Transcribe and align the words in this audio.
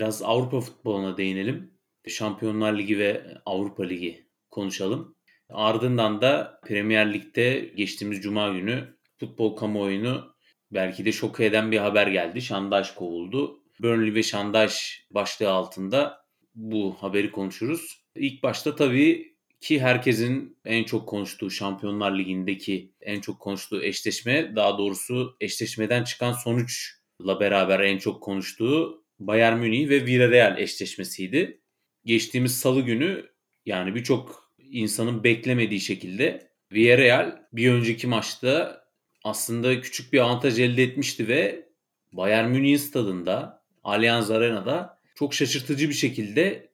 Biraz 0.00 0.22
Avrupa 0.22 0.60
futboluna 0.60 1.16
değinelim. 1.16 1.70
Şampiyonlar 2.08 2.78
Ligi 2.78 2.98
ve 2.98 3.24
Avrupa 3.46 3.84
Ligi 3.84 4.26
konuşalım. 4.50 5.16
Ardından 5.48 6.20
da 6.20 6.60
Premier 6.66 7.14
Lig'de 7.14 7.72
geçtiğimiz 7.76 8.22
cuma 8.22 8.48
günü 8.48 8.96
futbol 9.16 9.56
kamuoyunu 9.56 10.34
belki 10.70 11.04
de 11.04 11.12
şok 11.12 11.40
eden 11.40 11.72
bir 11.72 11.78
haber 11.78 12.06
geldi. 12.06 12.42
Şandaş 12.42 12.90
kovuldu. 12.90 13.62
Burnley 13.80 14.14
ve 14.14 14.22
Şandaş 14.22 15.04
başlığı 15.10 15.50
altında 15.50 16.24
bu 16.54 16.96
haberi 17.00 17.32
konuşuruz. 17.32 18.04
İlk 18.14 18.42
başta 18.42 18.76
tabii 18.76 19.36
ki 19.60 19.80
herkesin 19.80 20.58
en 20.64 20.84
çok 20.84 21.08
konuştuğu 21.08 21.50
Şampiyonlar 21.50 22.18
Ligi'ndeki 22.18 22.92
en 23.00 23.20
çok 23.20 23.40
konuştuğu 23.40 23.82
eşleşme 23.82 24.56
daha 24.56 24.78
doğrusu 24.78 25.36
eşleşmeden 25.40 26.04
çıkan 26.04 26.32
sonuçla 26.32 27.40
beraber 27.40 27.80
en 27.80 27.98
çok 27.98 28.22
konuştuğu 28.22 28.99
Bayern 29.20 29.58
Münih 29.58 29.88
ve 29.88 30.06
Villarreal 30.06 30.58
eşleşmesiydi. 30.58 31.60
Geçtiğimiz 32.04 32.58
salı 32.58 32.80
günü 32.80 33.26
yani 33.66 33.94
birçok 33.94 34.52
insanın 34.58 35.24
beklemediği 35.24 35.80
şekilde 35.80 36.50
Villarreal 36.72 37.36
bir 37.52 37.70
önceki 37.70 38.06
maçta 38.06 38.84
aslında 39.24 39.80
küçük 39.80 40.12
bir 40.12 40.18
avantaj 40.18 40.60
elde 40.60 40.82
etmişti 40.82 41.28
ve 41.28 41.68
Bayern 42.12 42.50
Münih 42.50 42.78
stadında 42.78 43.62
Allianz 43.84 44.30
Arena'da 44.30 45.00
çok 45.14 45.34
şaşırtıcı 45.34 45.88
bir 45.88 45.94
şekilde 45.94 46.70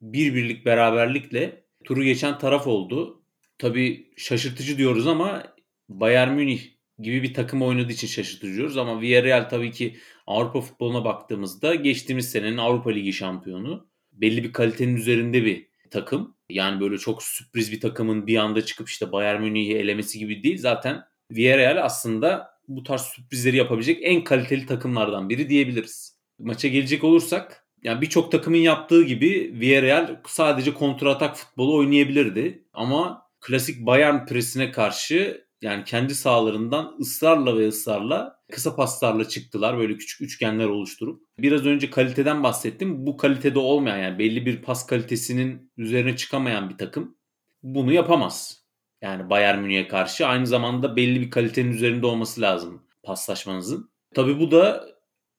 bir 0.00 0.34
birlik 0.34 0.66
beraberlikle 0.66 1.64
turu 1.84 2.04
geçen 2.04 2.38
taraf 2.38 2.66
oldu. 2.66 3.22
Tabii 3.58 4.12
şaşırtıcı 4.16 4.78
diyoruz 4.78 5.06
ama 5.06 5.54
Bayern 5.88 6.32
Münih 6.32 6.60
gibi 6.98 7.22
bir 7.22 7.34
takım 7.34 7.62
oynadığı 7.62 7.92
için 7.92 8.06
şaşırtıcı 8.06 8.54
diyoruz 8.54 8.76
ama 8.76 9.00
Villarreal 9.00 9.48
tabii 9.48 9.70
ki 9.70 9.96
Avrupa 10.26 10.60
futboluna 10.60 11.04
baktığımızda 11.04 11.74
geçtiğimiz 11.74 12.30
senenin 12.30 12.56
Avrupa 12.56 12.90
Ligi 12.90 13.12
şampiyonu. 13.12 13.88
Belli 14.12 14.44
bir 14.44 14.52
kalitenin 14.52 14.96
üzerinde 14.96 15.44
bir 15.44 15.68
takım. 15.90 16.36
Yani 16.50 16.80
böyle 16.80 16.98
çok 16.98 17.22
sürpriz 17.22 17.72
bir 17.72 17.80
takımın 17.80 18.26
bir 18.26 18.36
anda 18.36 18.64
çıkıp 18.64 18.88
işte 18.88 19.12
Bayern 19.12 19.42
Münih'i 19.42 19.76
elemesi 19.76 20.18
gibi 20.18 20.42
değil. 20.42 20.58
Zaten 20.58 21.02
Villarreal 21.30 21.84
aslında 21.84 22.50
bu 22.68 22.82
tarz 22.82 23.00
sürprizleri 23.00 23.56
yapabilecek 23.56 23.98
en 24.02 24.24
kaliteli 24.24 24.66
takımlardan 24.66 25.28
biri 25.28 25.48
diyebiliriz. 25.48 26.16
Maça 26.38 26.68
gelecek 26.68 27.04
olursak 27.04 27.66
yani 27.82 28.00
birçok 28.00 28.32
takımın 28.32 28.58
yaptığı 28.58 29.02
gibi 29.02 29.52
Villarreal 29.60 30.16
sadece 30.26 30.74
kontratak 30.74 31.36
futbolu 31.36 31.76
oynayabilirdi. 31.76 32.64
Ama 32.72 33.22
klasik 33.40 33.86
Bayern 33.86 34.26
presine 34.26 34.70
karşı 34.70 35.45
yani 35.62 35.84
kendi 35.84 36.14
sahalarından 36.14 36.96
ısrarla 37.00 37.58
ve 37.58 37.68
ısrarla 37.68 38.38
kısa 38.52 38.76
paslarla 38.76 39.28
çıktılar. 39.28 39.78
Böyle 39.78 39.96
küçük 39.96 40.20
üçgenler 40.20 40.66
oluşturup. 40.66 41.22
Biraz 41.38 41.66
önce 41.66 41.90
kaliteden 41.90 42.42
bahsettim. 42.42 43.06
Bu 43.06 43.16
kalitede 43.16 43.58
olmayan 43.58 43.98
yani 43.98 44.18
belli 44.18 44.46
bir 44.46 44.62
pas 44.62 44.86
kalitesinin 44.86 45.72
üzerine 45.76 46.16
çıkamayan 46.16 46.70
bir 46.70 46.78
takım 46.78 47.16
bunu 47.62 47.92
yapamaz. 47.92 48.62
Yani 49.02 49.30
Bayern 49.30 49.58
Münih'e 49.58 49.88
karşı 49.88 50.26
aynı 50.26 50.46
zamanda 50.46 50.96
belli 50.96 51.20
bir 51.20 51.30
kalitenin 51.30 51.72
üzerinde 51.72 52.06
olması 52.06 52.40
lazım 52.40 52.82
paslaşmanızın. 53.02 53.90
Tabii 54.14 54.40
bu 54.40 54.50
da 54.50 54.88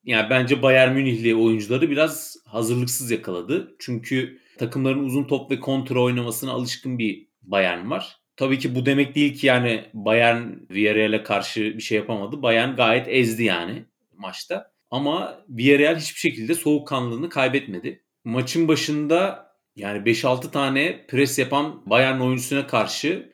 yani 0.03 0.29
bence 0.29 0.61
Bayern 0.61 0.93
Münihli 0.93 1.35
oyuncuları 1.35 1.89
biraz 1.89 2.37
hazırlıksız 2.45 3.11
yakaladı. 3.11 3.75
Çünkü 3.79 4.39
takımların 4.57 5.03
uzun 5.03 5.23
top 5.23 5.51
ve 5.51 5.59
kontra 5.59 6.01
oynamasına 6.01 6.51
alışkın 6.51 6.99
bir 6.99 7.27
Bayern 7.41 7.89
var. 7.89 8.17
Tabii 8.37 8.59
ki 8.59 8.75
bu 8.75 8.85
demek 8.85 9.15
değil 9.15 9.37
ki 9.37 9.47
yani 9.47 9.85
Bayern 9.93 10.43
Villarreal'e 10.71 11.23
karşı 11.23 11.61
bir 11.61 11.81
şey 11.81 11.97
yapamadı. 11.97 12.41
Bayern 12.41 12.75
gayet 12.75 13.07
ezdi 13.07 13.43
yani 13.43 13.85
maçta. 14.17 14.71
Ama 14.91 15.43
Villarreal 15.49 15.95
hiçbir 15.95 16.19
şekilde 16.19 16.55
soğukkanlılığını 16.55 17.29
kaybetmedi. 17.29 18.03
Maçın 18.23 18.67
başında 18.67 19.47
yani 19.75 20.05
5-6 20.05 20.51
tane 20.51 21.05
pres 21.07 21.39
yapan 21.39 21.83
Bayern 21.85 22.19
oyuncusuna 22.19 22.67
karşı 22.67 23.33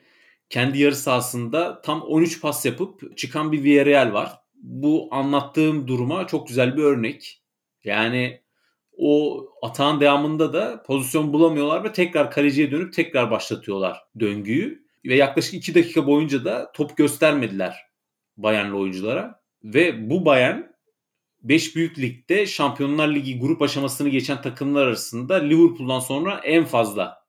kendi 0.50 0.78
yarı 0.78 0.96
sahasında 0.96 1.82
tam 1.82 2.02
13 2.02 2.40
pas 2.40 2.66
yapıp 2.66 3.16
çıkan 3.16 3.52
bir 3.52 3.64
Villarreal 3.64 4.12
var 4.12 4.44
bu 4.64 5.08
anlattığım 5.10 5.88
duruma 5.88 6.26
çok 6.26 6.48
güzel 6.48 6.76
bir 6.76 6.82
örnek. 6.82 7.42
Yani 7.84 8.40
o 8.96 9.44
atağın 9.62 10.00
devamında 10.00 10.52
da 10.52 10.82
pozisyon 10.82 11.32
bulamıyorlar 11.32 11.84
ve 11.84 11.92
tekrar 11.92 12.30
kaleciye 12.30 12.70
dönüp 12.70 12.92
tekrar 12.92 13.30
başlatıyorlar 13.30 14.02
döngüyü. 14.20 14.83
Ve 15.04 15.16
yaklaşık 15.16 15.54
2 15.54 15.74
dakika 15.74 16.06
boyunca 16.06 16.44
da 16.44 16.72
top 16.72 16.96
göstermediler 16.96 17.76
Bayernli 18.36 18.74
oyunculara. 18.74 19.40
Ve 19.64 20.10
bu 20.10 20.24
Bayern 20.24 20.60
5 21.42 21.76
büyük 21.76 21.98
ligde 21.98 22.46
Şampiyonlar 22.46 23.08
Ligi 23.08 23.38
grup 23.38 23.62
aşamasını 23.62 24.08
geçen 24.08 24.42
takımlar 24.42 24.86
arasında 24.86 25.34
Liverpool'dan 25.34 26.00
sonra 26.00 26.40
en 26.44 26.64
fazla 26.64 27.24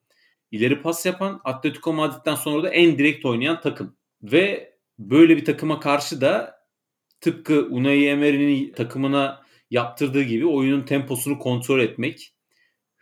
ileri 0.52 0.82
pas 0.82 1.06
yapan, 1.06 1.42
Atletico 1.44 1.94
Madrid'den 1.94 2.36
sonra 2.36 2.64
da 2.64 2.70
en 2.70 2.98
direkt 2.98 3.26
oynayan 3.26 3.62
takım. 3.62 3.98
Ve 4.24 4.74
böyle 5.00 5.38
bir 5.38 5.46
takıma 5.46 5.80
karşı 5.80 6.22
da 6.22 6.56
tıpkı 7.22 7.68
Unai 7.72 8.06
Emery'nin 8.06 8.74
takımına 8.74 9.46
yaptırdığı 9.72 10.24
gibi 10.24 10.46
oyunun 10.46 10.82
temposunu 10.82 11.40
kontrol 11.40 11.80
etmek, 11.80 12.35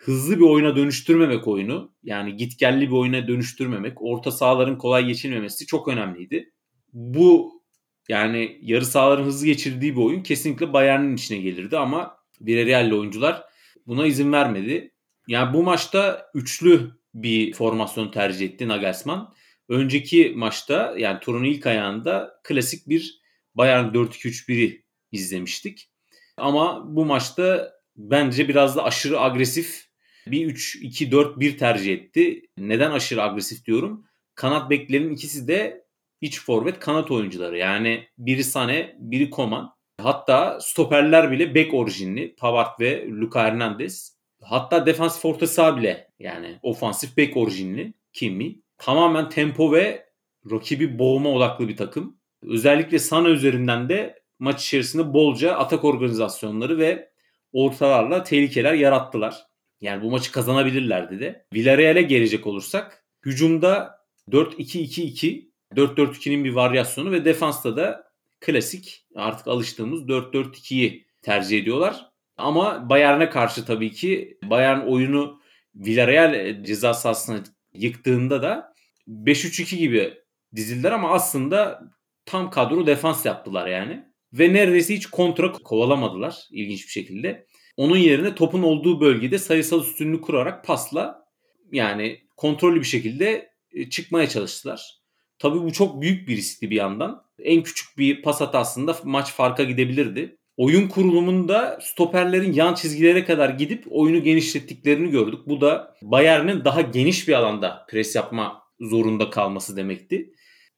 hızlı 0.05 0.37
bir 0.37 0.43
oyuna 0.43 0.75
dönüştürmemek 0.75 1.47
oyunu, 1.47 1.93
yani 2.03 2.35
gitgelli 2.35 2.87
bir 2.87 2.95
oyuna 2.95 3.27
dönüştürmemek, 3.27 4.01
orta 4.01 4.31
sahaların 4.31 4.77
kolay 4.77 5.05
geçilmemesi 5.05 5.65
çok 5.65 5.87
önemliydi. 5.87 6.51
Bu 6.93 7.61
yani 8.09 8.57
yarı 8.61 8.85
sahaların 8.85 9.25
hızlı 9.25 9.45
geçirdiği 9.45 9.95
bir 9.95 10.01
oyun 10.01 10.23
kesinlikle 10.23 10.73
Bayern'in 10.73 11.15
içine 11.15 11.37
gelirdi 11.37 11.77
ama 11.77 12.17
Villarreal'li 12.41 12.95
oyuncular 12.95 13.43
buna 13.87 14.05
izin 14.05 14.31
vermedi. 14.31 14.93
Yani 15.27 15.53
bu 15.53 15.63
maçta 15.63 16.25
üçlü 16.33 16.91
bir 17.13 17.53
formasyon 17.53 18.11
tercih 18.11 18.45
etti 18.45 18.67
Nagelsmann. 18.67 19.33
Önceki 19.69 20.33
maçta 20.35 20.95
yani 20.97 21.19
turun 21.19 21.43
ilk 21.43 21.67
ayağında 21.67 22.39
klasik 22.43 22.89
bir 22.89 23.21
Bayern 23.55 23.85
4-2-3-1'i 23.85 24.85
izlemiştik. 25.11 25.89
Ama 26.37 26.95
bu 26.95 27.05
maçta 27.05 27.73
bence 27.95 28.47
biraz 28.47 28.75
da 28.75 28.83
aşırı 28.83 29.21
agresif 29.21 29.92
bir 30.27 30.55
3-2-4-1 30.55 31.57
tercih 31.57 31.93
etti. 31.93 32.41
Neden 32.57 32.91
aşırı 32.91 33.23
agresif 33.23 33.65
diyorum? 33.65 34.05
Kanat 34.35 34.69
beklerin 34.69 35.13
ikisi 35.13 35.47
de 35.47 35.85
iç 36.21 36.41
forvet 36.41 36.79
kanat 36.79 37.11
oyuncuları. 37.11 37.57
Yani 37.57 38.07
biri 38.17 38.43
Sane, 38.43 38.95
biri 38.99 39.29
Koman. 39.29 39.73
Hatta 40.01 40.59
stoperler 40.61 41.31
bile 41.31 41.55
bek 41.55 41.73
orijinli. 41.73 42.35
Pavard 42.35 42.79
ve 42.79 43.07
Luka 43.07 43.43
Hernandez. 43.43 44.17
Hatta 44.41 44.85
defans 44.85 45.25
orta 45.25 45.77
bile 45.77 46.07
yani 46.19 46.59
ofansif 46.61 47.17
bek 47.17 47.37
orijinli. 47.37 47.93
Kimi. 48.13 48.55
Tamamen 48.77 49.29
tempo 49.29 49.71
ve 49.71 50.05
rakibi 50.51 50.99
boğma 50.99 51.29
odaklı 51.29 51.67
bir 51.67 51.77
takım. 51.77 52.17
Özellikle 52.43 52.99
Sana 52.99 53.29
üzerinden 53.29 53.89
de 53.89 54.23
maç 54.39 54.65
içerisinde 54.65 55.13
bolca 55.13 55.55
atak 55.55 55.83
organizasyonları 55.83 56.77
ve 56.77 57.09
ortalarla 57.53 58.23
tehlikeler 58.23 58.73
yarattılar. 58.73 59.52
Yani 59.83 60.03
bu 60.03 60.11
maçı 60.11 60.31
kazanabilirlerdi 60.31 61.19
de. 61.19 61.45
Villarreal'e 61.53 62.01
gelecek 62.01 62.47
olursak 62.47 63.05
hücumda 63.25 63.99
4-2-2-2 64.31 65.49
4-4-2'nin 65.75 66.43
bir 66.43 66.53
varyasyonu 66.53 67.11
ve 67.11 67.25
defansta 67.25 67.77
da 67.77 68.03
klasik 68.39 69.05
artık 69.15 69.47
alıştığımız 69.47 70.01
4-4-2'yi 70.01 71.07
tercih 71.21 71.59
ediyorlar. 71.59 72.09
Ama 72.37 72.89
Bayern'e 72.89 73.29
karşı 73.29 73.65
tabii 73.65 73.91
ki 73.91 74.37
Bayern 74.43 74.79
oyunu 74.79 75.41
Villarreal 75.75 76.63
ceza 76.63 76.93
sahasına 76.93 77.43
yıktığında 77.73 78.41
da 78.41 78.73
5-3-2 79.07 79.75
gibi 79.75 80.13
dizildiler 80.55 80.91
ama 80.91 81.11
aslında 81.11 81.83
tam 82.25 82.49
kadro 82.49 82.87
defans 82.87 83.25
yaptılar 83.25 83.67
yani. 83.67 84.03
Ve 84.33 84.53
neredeyse 84.53 84.95
hiç 84.95 85.05
kontra 85.05 85.51
kovalamadılar 85.51 86.47
ilginç 86.51 86.85
bir 86.85 86.91
şekilde. 86.91 87.47
Onun 87.77 87.97
yerine 87.97 88.35
topun 88.35 88.63
olduğu 88.63 89.01
bölgede 89.01 89.37
sayısal 89.37 89.81
üstünlüğü 89.81 90.21
kurarak 90.21 90.65
pasla 90.65 91.25
yani 91.71 92.21
kontrollü 92.37 92.79
bir 92.79 92.85
şekilde 92.85 93.49
e, 93.73 93.89
çıkmaya 93.89 94.29
çalıştılar. 94.29 95.03
Tabii 95.39 95.61
bu 95.61 95.73
çok 95.73 96.01
büyük 96.01 96.27
bir 96.27 96.37
riskti 96.37 96.69
bir 96.69 96.75
yandan. 96.75 97.23
En 97.39 97.63
küçük 97.63 97.97
bir 97.97 98.21
pas 98.21 98.41
hatasında 98.41 98.97
maç 99.03 99.33
farka 99.33 99.63
gidebilirdi. 99.63 100.37
Oyun 100.57 100.87
kurulumunda 100.87 101.79
stoperlerin 101.81 102.53
yan 102.53 102.73
çizgilere 102.73 103.25
kadar 103.25 103.49
gidip 103.49 103.85
oyunu 103.89 104.23
genişlettiklerini 104.23 105.11
gördük. 105.11 105.39
Bu 105.47 105.61
da 105.61 105.95
Bayern'in 106.01 106.65
daha 106.65 106.81
geniş 106.81 107.27
bir 107.27 107.33
alanda 107.33 107.85
pres 107.89 108.15
yapma 108.15 108.63
zorunda 108.79 109.29
kalması 109.29 109.77
demekti. 109.77 110.33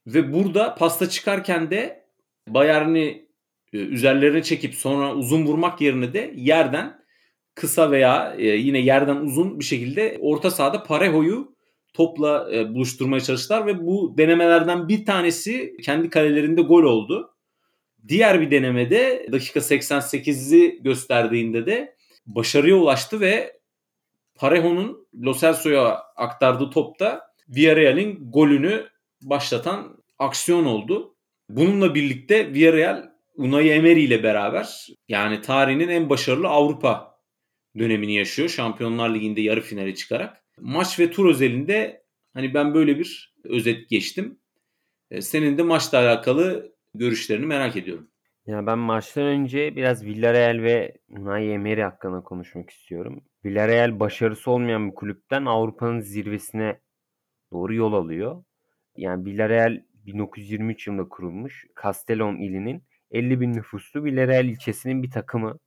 Ve 0.06 0.32
burada 0.32 0.74
pasta 0.74 1.08
çıkarken 1.08 1.70
de 1.70 2.06
Bayern'i 2.48 3.25
üzerlerine 3.76 4.42
çekip 4.42 4.74
sonra 4.74 5.14
uzun 5.14 5.46
vurmak 5.46 5.80
yerine 5.80 6.12
de 6.12 6.32
yerden 6.36 7.06
kısa 7.54 7.90
veya 7.90 8.34
e, 8.38 8.46
yine 8.46 8.78
yerden 8.78 9.16
uzun 9.16 9.60
bir 9.60 9.64
şekilde 9.64 10.18
orta 10.20 10.50
sahada 10.50 10.82
Parejo'yu 10.82 11.56
topla 11.94 12.48
e, 12.54 12.74
buluşturmaya 12.74 13.20
çalıştılar 13.20 13.66
ve 13.66 13.86
bu 13.86 14.14
denemelerden 14.18 14.88
bir 14.88 15.04
tanesi 15.04 15.76
kendi 15.82 16.10
kalelerinde 16.10 16.62
gol 16.62 16.82
oldu. 16.82 17.34
Diğer 18.08 18.40
bir 18.40 18.50
denemede 18.50 19.26
dakika 19.32 19.60
88'i 19.60 20.82
gösterdiğinde 20.82 21.66
de 21.66 21.96
başarıya 22.26 22.76
ulaştı 22.76 23.20
ve 23.20 23.60
Parejo'nun 24.34 25.08
Lo 25.24 25.34
Celso'ya 25.34 26.02
aktardığı 26.16 26.70
topta 26.70 27.20
Villarreal'in 27.48 28.30
golünü 28.32 28.86
başlatan 29.22 29.96
aksiyon 30.18 30.64
oldu. 30.64 31.16
Bununla 31.48 31.94
birlikte 31.94 32.54
Villarreal 32.54 33.15
Unai 33.36 33.68
Emery 33.68 34.04
ile 34.04 34.22
beraber 34.22 34.86
yani 35.08 35.40
tarihinin 35.40 35.88
en 35.88 36.10
başarılı 36.10 36.48
Avrupa 36.48 37.20
dönemini 37.78 38.14
yaşıyor. 38.14 38.48
Şampiyonlar 38.48 39.14
Ligi'nde 39.14 39.40
yarı 39.40 39.60
finale 39.60 39.94
çıkarak. 39.94 40.44
Maç 40.60 41.00
ve 41.00 41.10
tur 41.10 41.30
özelinde 41.30 42.02
hani 42.34 42.54
ben 42.54 42.74
böyle 42.74 42.98
bir 42.98 43.34
özet 43.44 43.88
geçtim. 43.88 44.38
E, 45.10 45.22
senin 45.22 45.58
de 45.58 45.62
maçla 45.62 45.98
alakalı 45.98 46.72
görüşlerini 46.94 47.46
merak 47.46 47.76
ediyorum. 47.76 48.08
Ya 48.46 48.66
ben 48.66 48.78
maçtan 48.78 49.24
önce 49.24 49.76
biraz 49.76 50.04
Villarreal 50.04 50.62
ve 50.62 50.96
Unai 51.08 51.50
Emery 51.50 51.82
hakkında 51.82 52.20
konuşmak 52.20 52.70
istiyorum. 52.70 53.24
Villarreal 53.44 54.00
başarısı 54.00 54.50
olmayan 54.50 54.88
bir 54.90 54.94
kulüpten 54.94 55.44
Avrupa'nın 55.44 56.00
zirvesine 56.00 56.80
doğru 57.52 57.74
yol 57.74 57.92
alıyor. 57.92 58.44
Yani 58.96 59.24
Villarreal 59.24 59.82
1923 59.94 60.86
yılında 60.86 61.08
kurulmuş. 61.08 61.66
Castellon 61.82 62.36
ilinin 62.36 62.82
50 63.16 63.40
bin 63.40 63.52
nüfuslu 63.52 64.04
Villarreal 64.04 64.44
ilçesinin 64.44 65.02
bir 65.02 65.10
takımı. 65.10 65.58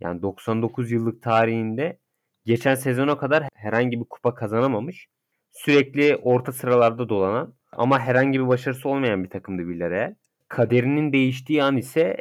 Yani 0.00 0.22
99 0.22 0.90
yıllık 0.90 1.22
tarihinde 1.22 1.98
geçen 2.44 2.74
sezona 2.74 3.18
kadar 3.18 3.48
herhangi 3.54 4.00
bir 4.00 4.04
kupa 4.04 4.34
kazanamamış. 4.34 5.08
Sürekli 5.52 6.16
orta 6.16 6.52
sıralarda 6.52 7.08
dolanan 7.08 7.54
ama 7.72 8.00
herhangi 8.00 8.40
bir 8.40 8.48
başarısı 8.48 8.88
olmayan 8.88 9.24
bir 9.24 9.30
takımdı 9.30 9.68
Villarreal. 9.68 10.14
Kaderinin 10.48 11.12
değiştiği 11.12 11.62
an 11.62 11.76
ise 11.76 12.16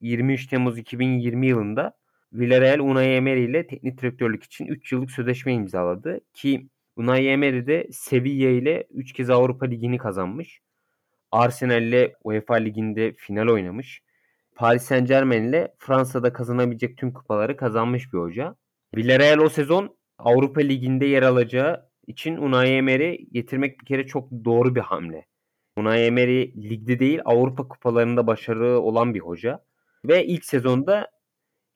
23 0.00 0.46
Temmuz 0.46 0.78
2020 0.78 1.46
yılında 1.46 1.96
Villarreal 2.32 2.78
Unai 2.78 3.06
Emery 3.06 3.44
ile 3.44 3.66
teknik 3.66 4.02
direktörlük 4.02 4.44
için 4.44 4.66
3 4.66 4.92
yıllık 4.92 5.10
sözleşme 5.10 5.54
imzaladı 5.54 6.20
ki 6.34 6.68
Unai 6.96 7.26
Emery 7.26 7.66
de 7.66 7.88
Sevilla 7.92 8.50
ile 8.50 8.86
3 8.90 9.12
kez 9.12 9.30
Avrupa 9.30 9.66
Ligi'ni 9.66 9.98
kazanmış. 9.98 10.60
Arsenal 11.34 11.82
ile 11.82 12.14
UEFA 12.24 12.54
Ligi'nde 12.54 13.12
final 13.12 13.48
oynamış. 13.48 14.02
Paris 14.54 14.82
Saint 14.82 15.08
Germain 15.08 15.42
ile 15.42 15.74
Fransa'da 15.78 16.32
kazanabilecek 16.32 16.98
tüm 16.98 17.12
kupaları 17.12 17.56
kazanmış 17.56 18.12
bir 18.12 18.18
hoca. 18.18 18.56
Villarreal 18.96 19.38
o 19.38 19.48
sezon 19.48 19.96
Avrupa 20.18 20.60
Ligi'nde 20.60 21.06
yer 21.06 21.22
alacağı 21.22 21.90
için 22.06 22.36
Unai 22.36 22.68
Emery 22.68 23.16
getirmek 23.32 23.80
bir 23.80 23.86
kere 23.86 24.06
çok 24.06 24.30
doğru 24.44 24.74
bir 24.74 24.80
hamle. 24.80 25.26
Unai 25.76 26.00
Emery 26.00 26.70
ligde 26.70 26.98
değil 26.98 27.20
Avrupa 27.24 27.68
kupalarında 27.68 28.26
başarılı 28.26 28.80
olan 28.80 29.14
bir 29.14 29.20
hoca. 29.20 29.64
Ve 30.04 30.26
ilk 30.26 30.44
sezonda 30.44 31.10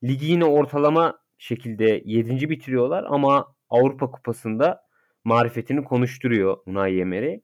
ligi 0.04 0.26
yine 0.26 0.44
ortalama 0.44 1.18
şekilde 1.38 2.02
7. 2.04 2.50
bitiriyorlar 2.50 3.04
ama 3.08 3.54
Avrupa 3.70 4.10
kupasında 4.10 4.82
marifetini 5.24 5.84
konuşturuyor 5.84 6.56
Unai 6.66 7.00
Emery. 7.00 7.40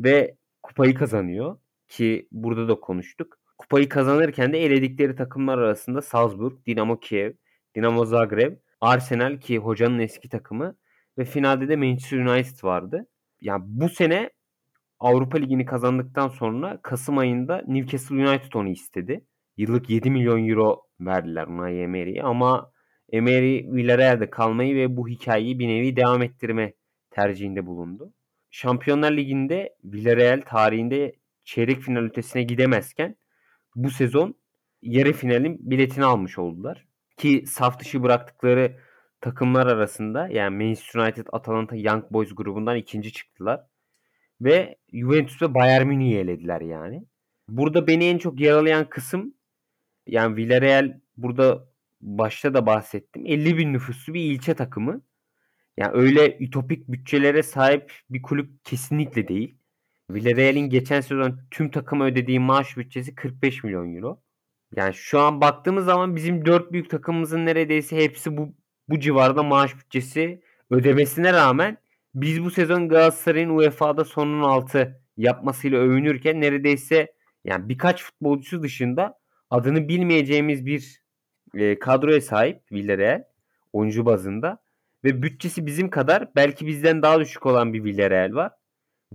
Ve 0.00 0.36
kupayı 0.62 0.94
kazanıyor 0.94 1.58
ki 1.88 2.28
burada 2.32 2.68
da 2.68 2.74
konuştuk. 2.74 3.38
Kupayı 3.58 3.88
kazanırken 3.88 4.52
de 4.52 4.58
eledikleri 4.64 5.16
takımlar 5.16 5.58
arasında 5.58 6.02
Salzburg, 6.02 6.66
Dinamo 6.66 7.00
Kiev, 7.00 7.32
Dinamo 7.74 8.04
Zagreb, 8.04 8.56
Arsenal 8.80 9.40
ki 9.40 9.58
hocanın 9.58 9.98
eski 9.98 10.28
takımı 10.28 10.76
ve 11.18 11.24
finalde 11.24 11.68
de 11.68 11.76
Manchester 11.76 12.18
United 12.18 12.64
vardı. 12.64 13.06
Yani 13.40 13.62
bu 13.66 13.88
sene 13.88 14.30
Avrupa 15.00 15.38
Ligi'ni 15.38 15.64
kazandıktan 15.64 16.28
sonra 16.28 16.80
Kasım 16.82 17.18
ayında 17.18 17.62
Newcastle 17.66 18.28
United 18.28 18.52
onu 18.54 18.68
istedi. 18.68 19.24
Yıllık 19.56 19.90
7 19.90 20.10
milyon 20.10 20.48
euro 20.48 20.82
verdiler 21.00 21.46
Unai 21.46 21.78
Emery'e 21.78 22.22
ama 22.22 22.72
Emery 23.12 23.72
Villarreal'de 23.72 24.30
kalmayı 24.30 24.76
ve 24.76 24.96
bu 24.96 25.08
hikayeyi 25.08 25.58
bir 25.58 25.68
nevi 25.68 25.96
devam 25.96 26.22
ettirme 26.22 26.72
tercihinde 27.10 27.66
bulundu. 27.66 28.12
Şampiyonlar 28.52 29.12
Ligi'nde 29.12 29.76
Villarreal 29.84 30.42
tarihinde 30.46 31.12
çeyrek 31.44 31.80
final 31.80 32.02
ötesine 32.02 32.42
gidemezken 32.42 33.16
bu 33.74 33.90
sezon 33.90 34.34
yarı 34.82 35.12
finalin 35.12 35.70
biletini 35.70 36.04
almış 36.04 36.38
oldular. 36.38 36.86
Ki 37.16 37.44
saf 37.46 37.80
dışı 37.80 38.02
bıraktıkları 38.02 38.78
takımlar 39.20 39.66
arasında 39.66 40.28
yani 40.28 40.64
Manchester 40.64 41.00
United, 41.00 41.26
Atalanta, 41.32 41.76
Young 41.76 42.04
Boys 42.10 42.34
grubundan 42.34 42.76
ikinci 42.76 43.12
çıktılar. 43.12 43.60
Ve 44.40 44.76
Juventus 44.92 45.42
ve 45.42 45.54
Bayern 45.54 45.86
Münih'i 45.86 46.18
elediler 46.18 46.60
yani. 46.60 47.04
Burada 47.48 47.86
beni 47.86 48.04
en 48.04 48.18
çok 48.18 48.40
yaralayan 48.40 48.88
kısım 48.88 49.34
yani 50.06 50.36
Villarreal 50.36 51.00
burada 51.16 51.68
başta 52.00 52.54
da 52.54 52.66
bahsettim. 52.66 53.26
50 53.26 53.58
bin 53.58 53.72
nüfuslu 53.72 54.14
bir 54.14 54.20
ilçe 54.20 54.54
takımı. 54.54 55.02
Yani 55.76 55.92
öyle 55.94 56.38
ütopik 56.38 56.88
bütçelere 56.88 57.42
sahip 57.42 57.92
bir 58.10 58.22
kulüp 58.22 58.64
kesinlikle 58.64 59.28
değil. 59.28 59.58
Villarreal'in 60.10 60.70
geçen 60.70 61.00
sezon 61.00 61.40
tüm 61.50 61.70
takıma 61.70 62.04
ödediği 62.06 62.40
maaş 62.40 62.76
bütçesi 62.76 63.14
45 63.14 63.64
milyon 63.64 63.94
euro. 63.94 64.22
Yani 64.76 64.94
şu 64.94 65.20
an 65.20 65.40
baktığımız 65.40 65.84
zaman 65.84 66.16
bizim 66.16 66.46
dört 66.46 66.72
büyük 66.72 66.90
takımımızın 66.90 67.46
neredeyse 67.46 67.96
hepsi 67.96 68.36
bu 68.36 68.54
bu 68.88 69.00
civarda 69.00 69.42
maaş 69.42 69.76
bütçesi 69.76 70.42
ödemesine 70.70 71.32
rağmen 71.32 71.78
biz 72.14 72.44
bu 72.44 72.50
sezon 72.50 72.88
Galatasaray'ın 72.88 73.56
UEFA'da 73.56 74.04
sonun 74.04 74.42
altı 74.42 75.00
yapmasıyla 75.16 75.78
övünürken 75.78 76.40
neredeyse 76.40 77.12
yani 77.44 77.68
birkaç 77.68 78.02
futbolcusu 78.04 78.62
dışında 78.62 79.18
adını 79.50 79.88
bilmeyeceğimiz 79.88 80.66
bir 80.66 81.02
e, 81.54 81.78
kadroya 81.78 82.20
sahip 82.20 82.72
Villarreal 82.72 83.24
oyuncu 83.72 84.06
bazında 84.06 84.61
ve 85.04 85.22
bütçesi 85.22 85.66
bizim 85.66 85.90
kadar 85.90 86.28
belki 86.36 86.66
bizden 86.66 87.02
daha 87.02 87.20
düşük 87.20 87.46
olan 87.46 87.72
bir 87.72 87.84
Villarreal 87.84 88.34
var. 88.34 88.52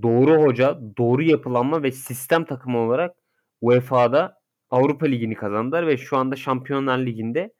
Doğru 0.03 0.43
hoca, 0.43 0.79
doğru 0.97 1.23
yapılanma 1.23 1.83
ve 1.83 1.91
sistem 1.91 2.45
takımı 2.45 2.77
olarak 2.77 3.15
UEFA'da 3.61 4.37
Avrupa 4.69 5.05
Ligi'ni 5.05 5.35
kazandılar 5.35 5.87
ve 5.87 5.97
şu 5.97 6.17
anda 6.17 6.35
Şampiyonlar 6.35 6.97
Ligi'nde 6.97 7.53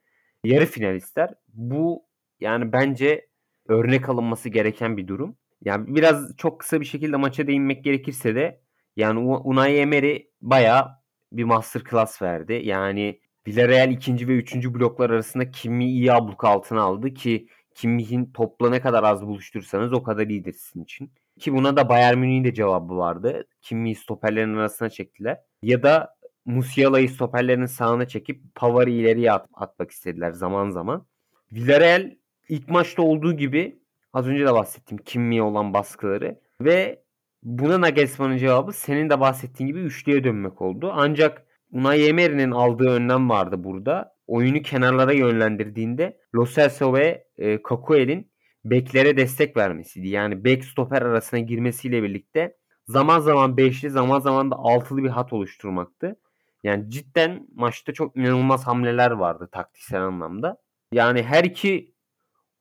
yarı 0.43 0.65
finalistler. 0.65 1.33
Bu 1.47 2.05
yani 2.39 2.73
bence 2.73 3.27
örnek 3.67 4.09
alınması 4.09 4.49
gereken 4.49 4.97
bir 4.97 5.07
durum. 5.07 5.37
Yani 5.65 5.95
biraz 5.95 6.37
çok 6.37 6.59
kısa 6.59 6.81
bir 6.81 6.85
şekilde 6.85 7.17
maça 7.17 7.47
değinmek 7.47 7.83
gerekirse 7.83 8.35
de 8.35 8.61
yani 8.95 9.19
Unai 9.19 9.75
Emery 9.77 10.19
bayağı 10.41 10.87
bir 11.31 11.43
master 11.43 11.81
class 11.89 12.21
verdi. 12.21 12.61
Yani 12.63 13.19
Villarreal 13.47 13.91
ikinci 13.91 14.27
ve 14.27 14.33
üçüncü 14.33 14.73
bloklar 14.73 15.09
arasında 15.09 15.51
Kimi 15.51 15.85
iyi 15.85 16.13
abluk 16.13 16.43
altına 16.43 16.81
aldı 16.81 17.13
ki 17.13 17.47
Kimmih'in 17.77 18.25
topla 18.25 18.69
ne 18.69 18.81
kadar 18.81 19.03
az 19.03 19.27
buluşturursanız 19.27 19.93
o 19.93 20.03
kadar 20.03 20.27
iyidir 20.27 20.53
sizin 20.53 20.83
için. 20.83 21.11
Ki 21.39 21.53
buna 21.53 21.77
da 21.77 21.89
Bayern 21.89 22.17
Münih'in 22.17 22.43
de 22.43 22.53
cevabı 22.53 22.97
vardı. 22.97 23.47
Kimmih'i 23.61 23.95
stoperlerin 23.95 24.55
arasına 24.55 24.89
çektiler. 24.89 25.37
Ya 25.61 25.83
da 25.83 26.15
Musiala'yı 26.45 27.09
stoperlerin 27.09 27.65
sağına 27.65 28.07
çekip 28.07 28.55
Pavar'ı 28.55 28.89
ileriye 28.89 29.31
at- 29.31 29.49
atmak 29.53 29.91
istediler 29.91 30.31
zaman 30.31 30.69
zaman. 30.69 31.05
Villarreal 31.51 32.11
ilk 32.49 32.69
maçta 32.69 33.01
olduğu 33.01 33.33
gibi 33.33 33.79
az 34.13 34.27
önce 34.27 34.45
de 34.45 34.53
bahsettiğim 34.53 35.03
Kimmih'e 35.03 35.41
olan 35.41 35.73
baskıları 35.73 36.39
ve 36.61 37.03
buna 37.43 37.81
Nagelsmann'ın 37.81 38.37
cevabı 38.37 38.73
senin 38.73 39.09
de 39.09 39.19
bahsettiğin 39.19 39.67
gibi 39.67 39.79
üçlüye 39.79 40.23
dönmek 40.23 40.61
oldu. 40.61 40.91
Ancak 40.95 41.45
Unai 41.71 42.07
Emery'nin 42.07 42.51
aldığı 42.51 42.89
önlem 42.89 43.29
vardı 43.29 43.63
burada. 43.63 44.16
Oyunu 44.27 44.61
kenarlara 44.61 45.13
yönlendirdiğinde 45.13 46.17
Lo 46.35 46.45
Celso 46.45 46.93
ve 46.93 47.27
e, 47.37 47.61
Kakuel'in 47.61 48.31
beklere 48.65 49.17
destek 49.17 49.57
vermesiydi. 49.57 50.07
Yani 50.07 50.43
bek 50.43 50.65
stoper 50.65 51.01
arasına 51.01 51.39
girmesiyle 51.39 52.03
birlikte 52.03 52.57
zaman 52.87 53.19
zaman 53.19 53.57
beşli 53.57 53.89
zaman 53.89 54.19
zaman 54.19 54.51
da 54.51 54.55
altılı 54.55 55.03
bir 55.03 55.09
hat 55.09 55.33
oluşturmaktı. 55.33 56.19
Yani 56.63 56.89
cidden 56.89 57.47
maçta 57.55 57.93
çok 57.93 58.17
inanılmaz 58.17 58.67
hamleler 58.67 59.11
vardı 59.11 59.49
taktiksel 59.51 60.01
anlamda. 60.01 60.57
Yani 60.93 61.23
her 61.23 61.43
iki 61.43 61.95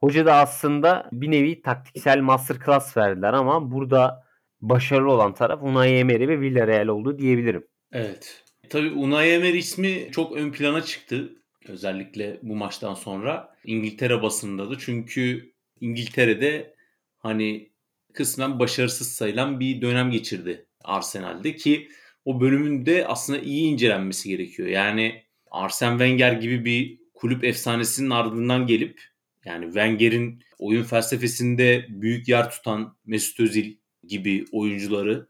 hoca 0.00 0.26
da 0.26 0.34
aslında 0.34 1.08
bir 1.12 1.30
nevi 1.30 1.62
taktiksel 1.62 2.20
masterclass 2.20 2.96
verdiler 2.96 3.32
ama 3.32 3.70
burada 3.70 4.26
başarılı 4.60 5.12
olan 5.12 5.34
taraf 5.34 5.62
Unai 5.62 5.90
Emery 5.90 6.28
ve 6.28 6.40
Villarreal 6.40 6.86
oldu 6.86 7.18
diyebilirim. 7.18 7.66
Evet. 7.92 8.44
Tabii 8.70 8.90
Unai 8.90 9.28
Emery 9.28 9.58
ismi 9.58 10.08
çok 10.12 10.32
ön 10.32 10.52
plana 10.52 10.82
çıktı. 10.82 11.32
Özellikle 11.68 12.38
bu 12.42 12.56
maçtan 12.56 12.94
sonra 12.94 13.56
İngiltere 13.64 14.22
basında 14.22 14.70
da. 14.70 14.78
Çünkü 14.78 15.52
İngiltere'de 15.80 16.74
hani 17.18 17.70
kısmen 18.12 18.58
başarısız 18.58 19.08
sayılan 19.12 19.60
bir 19.60 19.80
dönem 19.80 20.10
geçirdi 20.10 20.66
Arsenal'de 20.84 21.56
ki 21.56 21.88
o 22.24 22.40
bölümün 22.40 23.04
aslında 23.06 23.38
iyi 23.38 23.72
incelenmesi 23.72 24.28
gerekiyor. 24.28 24.68
Yani 24.68 25.22
Arsene 25.50 25.90
Wenger 25.90 26.32
gibi 26.32 26.64
bir 26.64 26.98
kulüp 27.14 27.44
efsanesinin 27.44 28.10
ardından 28.10 28.66
gelip 28.66 29.00
yani 29.44 29.64
Wenger'in 29.64 30.42
oyun 30.58 30.82
felsefesinde 30.82 31.86
büyük 31.88 32.28
yer 32.28 32.50
tutan 32.50 32.96
Mesut 33.06 33.40
Özil 33.40 33.74
gibi 34.04 34.44
oyuncuları 34.52 35.28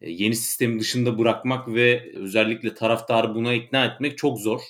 e, 0.00 0.10
yeni 0.10 0.36
sistemi 0.36 0.80
dışında 0.80 1.18
bırakmak 1.18 1.68
ve 1.68 2.12
özellikle 2.14 2.74
taraftarı 2.74 3.34
buna 3.34 3.54
ikna 3.54 3.84
etmek 3.84 4.18
çok 4.18 4.40
zor. 4.40 4.60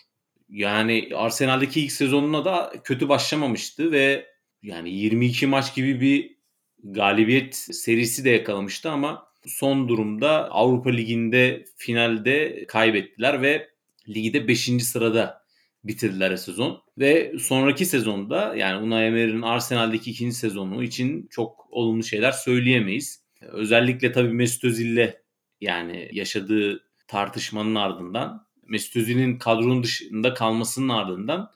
Yani 0.50 1.09
Arsenal'deki 1.14 1.80
ilk 1.80 1.92
sezonuna 1.92 2.45
da 2.45 2.73
kötü 2.85 3.09
başlamamıştı 3.09 3.92
ve 3.92 4.26
yani 4.62 4.90
22 4.90 5.47
maç 5.47 5.75
gibi 5.75 6.00
bir 6.00 6.37
galibiyet 6.85 7.54
serisi 7.57 8.25
de 8.25 8.30
yakalamıştı 8.30 8.90
ama 8.90 9.26
son 9.47 9.88
durumda 9.88 10.50
Avrupa 10.50 10.90
Ligi'nde 10.90 11.64
finalde 11.76 12.64
kaybettiler 12.69 13.42
ve 13.42 13.69
ligde 14.09 14.49
5. 14.49 14.71
sırada 14.83 15.40
bitirdiler 15.85 16.37
sezon. 16.37 16.83
Ve 16.99 17.33
sonraki 17.38 17.87
sezonda 17.87 18.57
yani 18.57 18.87
Unai 18.87 19.04
Emery'nin 19.04 19.42
Arsenal'deki 19.42 20.11
ikinci 20.11 20.37
sezonu 20.37 20.83
için 20.83 21.26
çok 21.30 21.66
olumlu 21.71 22.04
şeyler 22.04 22.33
söyleyemeyiz. 22.33 23.25
Özellikle 23.40 24.12
tabii 24.12 24.33
Mesut 24.33 24.64
Özil'le 24.64 25.14
yani 25.61 26.09
yaşadığı 26.12 26.85
tartışmanın 27.09 27.75
ardından 27.75 28.47
Mesut 28.71 28.97
Özil'in 28.97 29.39
kadronun 29.39 29.83
dışında 29.83 30.35
kalmasının 30.35 30.89
ardından 30.89 31.50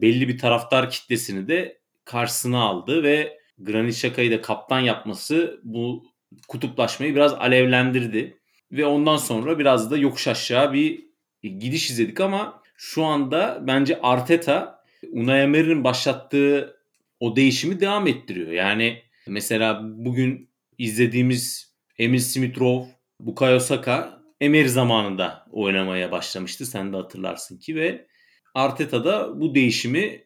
belli 0.00 0.28
bir 0.28 0.38
taraftar 0.38 0.90
kitlesini 0.90 1.48
de 1.48 1.78
karşısına 2.04 2.60
aldı 2.60 3.02
ve 3.02 3.38
Granit 3.58 3.94
Xhaka'yı 3.94 4.30
da 4.30 4.40
kaptan 4.40 4.80
yapması 4.80 5.60
bu 5.64 6.04
kutuplaşmayı 6.48 7.14
biraz 7.14 7.34
alevlendirdi. 7.34 8.38
Ve 8.72 8.86
ondan 8.86 9.16
sonra 9.16 9.58
biraz 9.58 9.90
da 9.90 9.96
yokuş 9.96 10.28
aşağı 10.28 10.72
bir 10.72 11.04
gidiş 11.42 11.90
izledik 11.90 12.20
ama 12.20 12.62
şu 12.76 13.04
anda 13.04 13.58
bence 13.66 14.00
Arteta 14.02 14.84
Unai 15.12 15.40
Emery'nin 15.40 15.84
başlattığı 15.84 16.76
o 17.20 17.36
değişimi 17.36 17.80
devam 17.80 18.06
ettiriyor. 18.06 18.50
Yani 18.50 19.02
mesela 19.26 19.80
bugün 19.82 20.48
izlediğimiz 20.78 21.72
Emil 21.98 22.18
Smith-Rowe, 22.18 22.86
Bukayo 23.20 23.60
Saka 23.60 24.17
Emery 24.40 24.68
zamanında 24.68 25.46
oynamaya 25.50 26.12
başlamıştı. 26.12 26.66
Sen 26.66 26.92
de 26.92 26.96
hatırlarsın 26.96 27.58
ki 27.58 27.76
ve 27.76 28.06
Arteta 28.54 29.04
da 29.04 29.40
bu 29.40 29.54
değişimi 29.54 30.24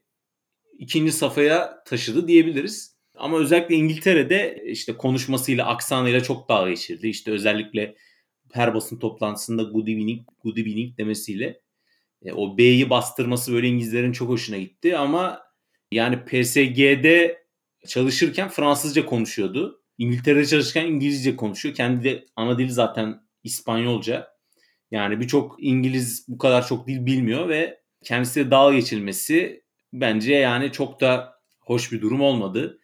ikinci 0.79 1.13
safhaya 1.13 1.85
taşıdı 1.85 2.29
diyebiliriz. 2.29 2.97
Ama 3.15 3.39
özellikle 3.39 3.75
İngiltere'de 3.75 4.63
işte 4.67 4.97
konuşmasıyla, 4.97 5.67
aksanıyla 5.67 6.23
çok 6.23 6.49
dalga 6.49 6.71
geçirdi. 6.71 7.09
İşte 7.09 7.31
özellikle 7.31 7.97
her 8.53 8.75
basın 8.75 8.99
toplantısında 8.99 9.63
good 9.63 9.87
evening, 9.87 10.29
good 10.45 10.57
evening 10.57 10.99
demesiyle 10.99 11.61
e, 12.25 12.33
o 12.33 12.59
B'yi 12.59 12.91
bastırması 12.91 13.53
böyle 13.53 13.69
İngilizlerin 13.69 14.13
çok 14.13 14.29
hoşuna 14.29 14.59
gitti 14.59 14.97
ama 14.97 15.43
yani 15.93 16.25
PSG'de 16.25 17.45
çalışırken 17.89 18.49
Fransızca 18.49 19.07
konuşuyordu. 19.07 19.83
İngiltere'de 19.99 20.47
çalışırken 20.47 20.87
İngilizce 20.87 21.37
konuşuyor. 21.37 21.75
Kendi 21.75 22.05
de 22.05 22.25
ana 22.37 22.59
dili 22.59 22.71
zaten 22.73 23.21
İspanyolca. 23.45 24.33
Yani 24.91 25.21
birçok 25.21 25.57
İngiliz 25.59 26.25
bu 26.29 26.39
kadar 26.39 26.67
çok 26.67 26.87
dil 26.87 27.07
bilmiyor 27.07 27.49
ve 27.49 27.81
kendisiyle 28.05 28.51
dalga 28.51 28.77
geçilmesi 28.77 29.63
bence 29.93 30.35
yani 30.35 30.73
çok 30.73 31.01
da 31.01 31.41
hoş 31.61 31.93
bir 31.93 32.01
durum 32.01 32.21
olmadı. 32.21 32.79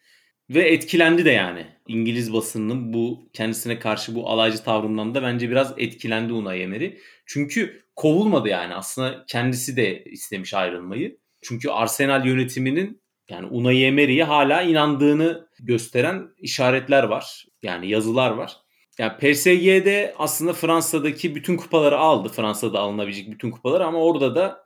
Ve 0.49 0.69
etkilendi 0.69 1.25
de 1.25 1.31
yani. 1.31 1.67
İngiliz 1.87 2.33
basınının 2.33 2.93
bu 2.93 3.29
kendisine 3.33 3.79
karşı 3.79 4.15
bu 4.15 4.29
alaycı 4.29 4.63
tavrından 4.63 5.15
da 5.15 5.23
bence 5.23 5.49
biraz 5.49 5.73
etkilendi 5.77 6.33
Unai 6.33 6.59
Emery. 6.59 6.97
Çünkü 7.25 7.83
kovulmadı 7.95 8.49
yani. 8.49 8.75
Aslında 8.75 9.25
kendisi 9.27 9.77
de 9.77 10.03
istemiş 10.03 10.53
ayrılmayı. 10.53 11.17
Çünkü 11.41 11.69
Arsenal 11.69 12.25
yönetiminin 12.25 13.01
yani 13.29 13.47
Unai 13.47 13.83
Emery'ye 13.83 14.23
hala 14.23 14.61
inandığını 14.61 15.47
gösteren 15.59 16.29
işaretler 16.37 17.03
var. 17.03 17.45
Yani 17.63 17.89
yazılar 17.89 18.31
var. 18.31 18.57
Yani 18.99 19.17
PSG'de 19.17 20.13
aslında 20.17 20.53
Fransa'daki 20.53 21.35
bütün 21.35 21.57
kupaları 21.57 21.97
aldı. 21.97 22.29
Fransa'da 22.29 22.79
alınabilecek 22.79 23.31
bütün 23.31 23.51
kupaları 23.51 23.85
ama 23.85 23.99
orada 23.99 24.35
da 24.35 24.63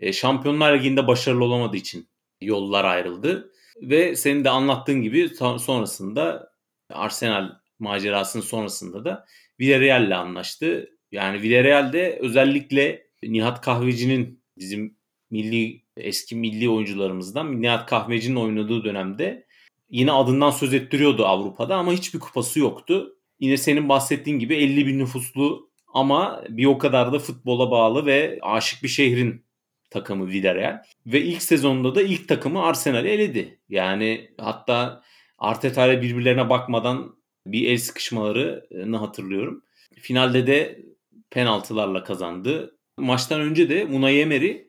e, 0.00 0.12
Şampiyonlar 0.12 0.78
Ligi'nde 0.78 1.06
başarılı 1.06 1.44
olamadığı 1.44 1.76
için 1.76 2.08
yollar 2.40 2.84
ayrıldı. 2.84 3.52
Ve 3.82 4.16
senin 4.16 4.44
de 4.44 4.50
anlattığın 4.50 5.02
gibi 5.02 5.28
sonrasında 5.58 6.52
Arsenal 6.90 7.50
macerasının 7.78 8.42
sonrasında 8.42 9.04
da 9.04 9.26
Villarreal 9.60 10.06
ile 10.06 10.14
anlaştı. 10.14 10.90
Yani 11.12 11.42
Villarreal'de 11.42 12.18
özellikle 12.22 13.06
Nihat 13.22 13.60
Kahveci'nin 13.60 14.42
bizim 14.58 14.96
milli 15.30 15.82
eski 15.96 16.36
milli 16.36 16.68
oyuncularımızdan 16.68 17.62
Nihat 17.62 17.90
Kahveci'nin 17.90 18.36
oynadığı 18.36 18.84
dönemde 18.84 19.46
yine 19.90 20.12
adından 20.12 20.50
söz 20.50 20.74
ettiriyordu 20.74 21.26
Avrupa'da 21.26 21.76
ama 21.76 21.92
hiçbir 21.92 22.18
kupası 22.18 22.60
yoktu. 22.60 23.15
Yine 23.40 23.56
senin 23.56 23.88
bahsettiğin 23.88 24.38
gibi 24.38 24.54
50 24.56 24.86
bin 24.86 24.98
nüfuslu 24.98 25.70
ama 25.94 26.44
bir 26.48 26.66
o 26.66 26.78
kadar 26.78 27.12
da 27.12 27.18
futbola 27.18 27.70
bağlı 27.70 28.06
ve 28.06 28.38
aşık 28.42 28.82
bir 28.82 28.88
şehrin 28.88 29.44
takımı 29.90 30.28
Villarreal. 30.28 30.82
Ve 31.06 31.20
ilk 31.20 31.42
sezonda 31.42 31.94
da 31.94 32.02
ilk 32.02 32.28
takımı 32.28 32.62
Arsenal'i 32.62 33.08
eledi. 33.08 33.60
Yani 33.68 34.30
hatta 34.38 35.02
Arteta 35.38 35.86
ile 35.86 36.02
birbirlerine 36.02 36.50
bakmadan 36.50 37.16
bir 37.46 37.68
el 37.68 37.78
sıkışmalarını 37.78 38.96
hatırlıyorum. 38.96 39.62
Finalde 40.00 40.46
de 40.46 40.82
penaltılarla 41.30 42.04
kazandı. 42.04 42.78
Maçtan 42.98 43.40
önce 43.40 43.68
de 43.68 43.84
Unai 43.84 44.18
Emery 44.18 44.66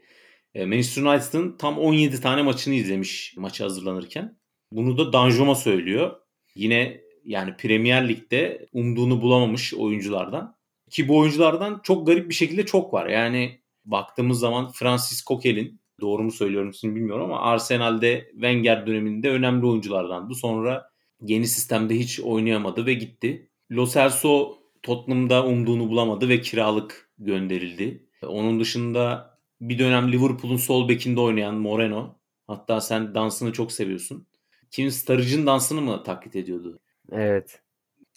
e, 0.56 0.66
Manchester 0.66 1.02
United'ın 1.04 1.58
tam 1.58 1.80
17 1.80 2.22
tane 2.22 2.42
maçını 2.42 2.74
izlemiş 2.74 3.34
maçı 3.38 3.64
hazırlanırken. 3.64 4.38
Bunu 4.72 4.98
da 4.98 5.14
Danjoma 5.14 5.56
söylüyor. 5.56 6.16
Yine 6.56 7.02
yani 7.28 7.58
Premier 7.58 8.10
Lig'de 8.10 8.68
umduğunu 8.74 9.22
bulamamış 9.22 9.74
oyunculardan. 9.74 10.56
Ki 10.90 11.08
bu 11.08 11.18
oyunculardan 11.18 11.80
çok 11.84 12.08
garip 12.08 12.30
bir 12.30 12.34
şekilde 12.34 12.66
çok 12.66 12.94
var. 12.94 13.08
Yani 13.08 13.60
baktığımız 13.86 14.40
zaman 14.40 14.72
Francis 14.72 15.26
Coquelin 15.26 15.80
doğru 16.02 16.24
mu 16.24 16.32
söylüyorum 16.32 16.74
şimdi 16.74 16.96
bilmiyorum 16.96 17.24
ama 17.24 17.42
Arsenal'de 17.42 18.30
Wenger 18.32 18.88
döneminde 18.88 19.30
önemli 19.30 19.66
oyunculardandı. 19.66 20.36
Sonra 20.36 20.90
yeni 21.22 21.48
sistemde 21.48 21.96
hiç 21.96 22.20
oynayamadı 22.20 22.86
ve 22.86 22.94
gitti. 22.94 23.50
Lo 23.72 23.88
Celso 23.88 24.58
Tottenham'da 24.84 25.46
umduğunu 25.46 25.90
bulamadı 25.90 26.30
ve 26.30 26.42
kiralık 26.42 27.10
gönderildi. 27.18 28.08
Onun 28.24 28.60
dışında 28.60 29.38
bir 29.62 29.80
dönem 29.80 30.12
Liverpool'un 30.12 30.58
sol 30.58 30.90
bekinde 30.90 31.20
oynayan 31.20 31.56
Moreno. 31.56 32.16
Hatta 32.48 32.82
sen 32.82 33.16
dansını 33.16 33.54
çok 33.54 33.72
seviyorsun. 33.72 34.28
Kim 34.72 34.92
Sturridge'ın 34.92 35.46
dansını 35.46 35.82
mı 35.82 36.04
taklit 36.04 36.36
ediyordu? 36.36 36.80
Evet. 37.12 37.62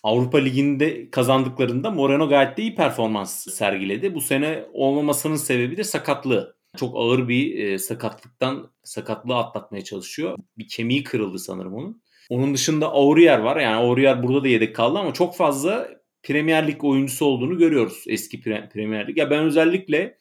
Avrupa 0.03 0.39
Ligi'nde 0.39 1.11
kazandıklarında 1.11 1.91
Moreno 1.91 2.29
gayet 2.29 2.57
de 2.57 2.63
iyi 2.63 2.75
performans 2.75 3.47
sergiledi. 3.55 4.15
Bu 4.15 4.21
sene 4.21 4.65
olmamasının 4.73 5.37
sebebi 5.37 5.77
de 5.77 5.85
sakatlığı. 5.85 6.57
Çok 6.77 6.97
ağır 6.97 7.29
bir 7.29 7.59
e, 7.59 7.79
sakatlıktan 7.79 8.71
sakatlığı 8.83 9.37
atlatmaya 9.37 9.85
çalışıyor. 9.85 10.39
Bir 10.59 10.69
kemiği 10.69 11.05
kırıldı 11.05 11.39
sanırım 11.39 11.75
onun. 11.75 12.03
Onun 12.31 12.55
dışında 12.55 12.93
Aurier 12.93 13.39
var. 13.39 13.57
Yani 13.57 13.77
Aurier 13.77 14.23
burada 14.23 14.45
da 14.45 14.49
yedek 14.49 14.77
kaldı 14.77 14.99
ama 14.99 15.13
çok 15.13 15.37
fazla 15.37 15.89
Premier 16.23 16.69
Lig 16.69 16.85
oyuncusu 16.85 17.25
olduğunu 17.25 17.59
görüyoruz 17.59 18.05
eski 18.07 18.41
Premier 18.41 19.09
Lig. 19.09 19.19
Ya 19.19 19.31
ben 19.31 19.45
özellikle 19.45 20.19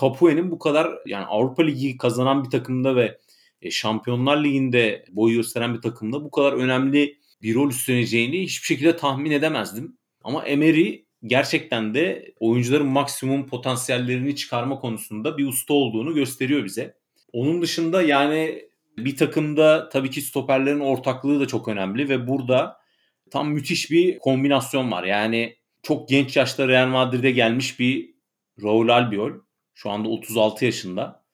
Capue'nin 0.00 0.50
bu 0.50 0.58
kadar 0.58 0.90
yani 1.06 1.24
Avrupa 1.24 1.62
Ligi 1.62 1.96
kazanan 1.96 2.44
bir 2.44 2.50
takımda 2.50 2.96
ve 2.96 3.18
e, 3.62 3.70
Şampiyonlar 3.70 4.44
Ligi'nde 4.44 5.04
boy 5.10 5.32
gösteren 5.32 5.74
bir 5.74 5.80
takımda 5.80 6.24
bu 6.24 6.30
kadar 6.30 6.52
önemli 6.52 7.21
bir 7.42 7.54
rol 7.54 7.70
üstleneceğini 7.70 8.42
hiçbir 8.42 8.66
şekilde 8.66 8.96
tahmin 8.96 9.30
edemezdim. 9.30 9.96
Ama 10.24 10.44
Emery 10.44 10.96
gerçekten 11.26 11.94
de 11.94 12.34
oyuncuların 12.40 12.86
maksimum 12.86 13.46
potansiyellerini 13.46 14.36
çıkarma 14.36 14.78
konusunda 14.78 15.38
bir 15.38 15.46
usta 15.46 15.74
olduğunu 15.74 16.14
gösteriyor 16.14 16.64
bize. 16.64 16.94
Onun 17.32 17.62
dışında 17.62 18.02
yani 18.02 18.68
bir 18.98 19.16
takımda 19.16 19.88
tabii 19.88 20.10
ki 20.10 20.22
stoperlerin 20.22 20.80
ortaklığı 20.80 21.40
da 21.40 21.46
çok 21.46 21.68
önemli 21.68 22.08
ve 22.08 22.28
burada 22.28 22.76
tam 23.30 23.50
müthiş 23.50 23.90
bir 23.90 24.18
kombinasyon 24.18 24.90
var. 24.90 25.04
Yani 25.04 25.56
çok 25.82 26.08
genç 26.08 26.36
yaşta 26.36 26.68
Real 26.68 26.86
Madrid'e 26.86 27.30
gelmiş 27.30 27.80
bir 27.80 28.14
Raul 28.62 28.88
Albiol. 28.88 29.32
Şu 29.74 29.90
anda 29.90 30.08
36 30.08 30.64
yaşında 30.64 31.24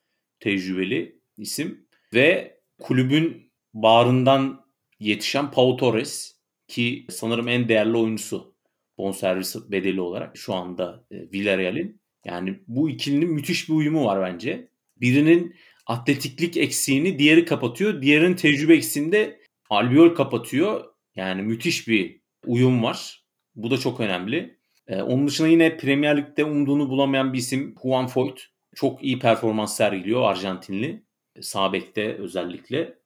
tecrübeli 0.40 1.20
isim 1.38 1.86
ve 2.14 2.58
kulübün 2.80 3.52
bağrından 3.74 4.67
yetişen 5.00 5.50
Pau 5.50 5.76
Torres 5.76 6.38
ki 6.68 7.06
sanırım 7.10 7.48
en 7.48 7.68
değerli 7.68 7.96
oyuncusu 7.96 8.54
bonservis 8.98 9.56
bedeli 9.70 10.00
olarak 10.00 10.36
şu 10.36 10.54
anda 10.54 11.04
e, 11.10 11.16
Villarreal'in. 11.32 12.00
Yani 12.24 12.60
bu 12.68 12.90
ikilinin 12.90 13.30
müthiş 13.30 13.68
bir 13.68 13.74
uyumu 13.74 14.04
var 14.04 14.32
bence. 14.32 14.68
Birinin 14.96 15.54
atletiklik 15.86 16.56
eksiğini 16.56 17.18
diğeri 17.18 17.44
kapatıyor. 17.44 18.02
Diğerinin 18.02 18.36
tecrübe 18.36 18.74
eksiğini 18.74 19.12
de 19.12 19.40
Albiol 19.70 20.14
kapatıyor. 20.14 20.84
Yani 21.16 21.42
müthiş 21.42 21.88
bir 21.88 22.20
uyum 22.46 22.82
var. 22.82 23.24
Bu 23.54 23.70
da 23.70 23.78
çok 23.78 24.00
önemli. 24.00 24.58
Ee, 24.86 25.02
onun 25.02 25.26
dışında 25.26 25.48
yine 25.48 25.76
Premier 25.76 26.16
Lig'de 26.16 26.44
umduğunu 26.44 26.90
bulamayan 26.90 27.32
bir 27.32 27.38
isim 27.38 27.74
Juan 27.82 28.06
Foyt. 28.06 28.46
Çok 28.74 29.04
iyi 29.04 29.18
performans 29.18 29.76
sergiliyor 29.76 30.22
Arjantinli. 30.22 31.02
Sağ 31.40 31.72
bekte 31.72 32.14
özellikle. 32.14 32.98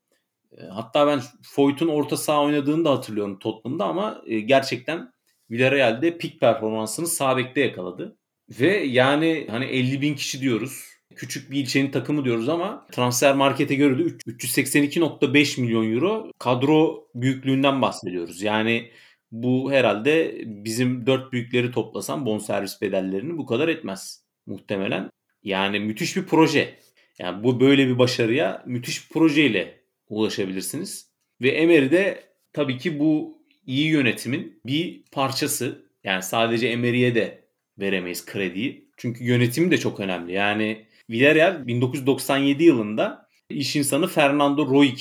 Hatta 0.70 1.06
ben 1.06 1.20
Foyt'un 1.42 1.88
orta 1.88 2.16
saha 2.16 2.42
oynadığını 2.42 2.84
da 2.84 2.90
hatırlıyorum 2.90 3.38
Tottenham'da 3.38 3.84
ama 3.84 4.22
gerçekten 4.46 5.12
Villarreal'de 5.50 6.18
pik 6.18 6.40
performansını 6.40 7.06
sağ 7.06 7.36
bekte 7.36 7.60
yakaladı. 7.60 8.16
Ve 8.60 8.76
yani 8.76 9.46
hani 9.50 9.64
50 9.64 10.00
bin 10.00 10.14
kişi 10.14 10.40
diyoruz. 10.40 10.92
Küçük 11.16 11.50
bir 11.50 11.60
ilçenin 11.60 11.90
takımı 11.90 12.24
diyoruz 12.24 12.48
ama 12.48 12.86
transfer 12.92 13.34
markete 13.34 13.74
göre 13.74 13.98
de 13.98 14.02
382.5 14.02 15.60
milyon 15.60 15.92
euro 15.92 16.30
kadro 16.38 17.08
büyüklüğünden 17.14 17.82
bahsediyoruz. 17.82 18.42
Yani 18.42 18.90
bu 19.30 19.72
herhalde 19.72 20.42
bizim 20.46 21.06
dört 21.06 21.32
büyükleri 21.32 21.70
toplasam 21.70 22.26
bonservis 22.26 22.82
bedellerini 22.82 23.38
bu 23.38 23.46
kadar 23.46 23.68
etmez 23.68 24.24
muhtemelen. 24.46 25.10
Yani 25.42 25.80
müthiş 25.80 26.16
bir 26.16 26.24
proje. 26.24 26.78
Yani 27.18 27.44
bu 27.44 27.60
böyle 27.60 27.88
bir 27.88 27.98
başarıya 27.98 28.62
müthiş 28.66 29.08
bir 29.08 29.14
projeyle 29.14 29.81
ulaşabilirsiniz. 30.12 31.10
Ve 31.40 31.48
Emery 31.48 31.90
de 31.90 32.24
tabii 32.52 32.78
ki 32.78 32.98
bu 32.98 33.42
iyi 33.66 33.86
yönetimin 33.86 34.60
bir 34.66 35.04
parçası. 35.12 35.86
Yani 36.04 36.22
sadece 36.22 36.68
Emery'e 36.68 37.14
de 37.14 37.44
veremeyiz 37.78 38.26
krediyi. 38.26 38.90
Çünkü 38.96 39.24
yönetimi 39.24 39.70
de 39.70 39.78
çok 39.78 40.00
önemli. 40.00 40.32
Yani 40.32 40.86
Villarreal 41.10 41.66
1997 41.66 42.64
yılında 42.64 43.28
iş 43.50 43.76
insanı 43.76 44.06
Fernando 44.06 44.66
Roig 44.66 44.98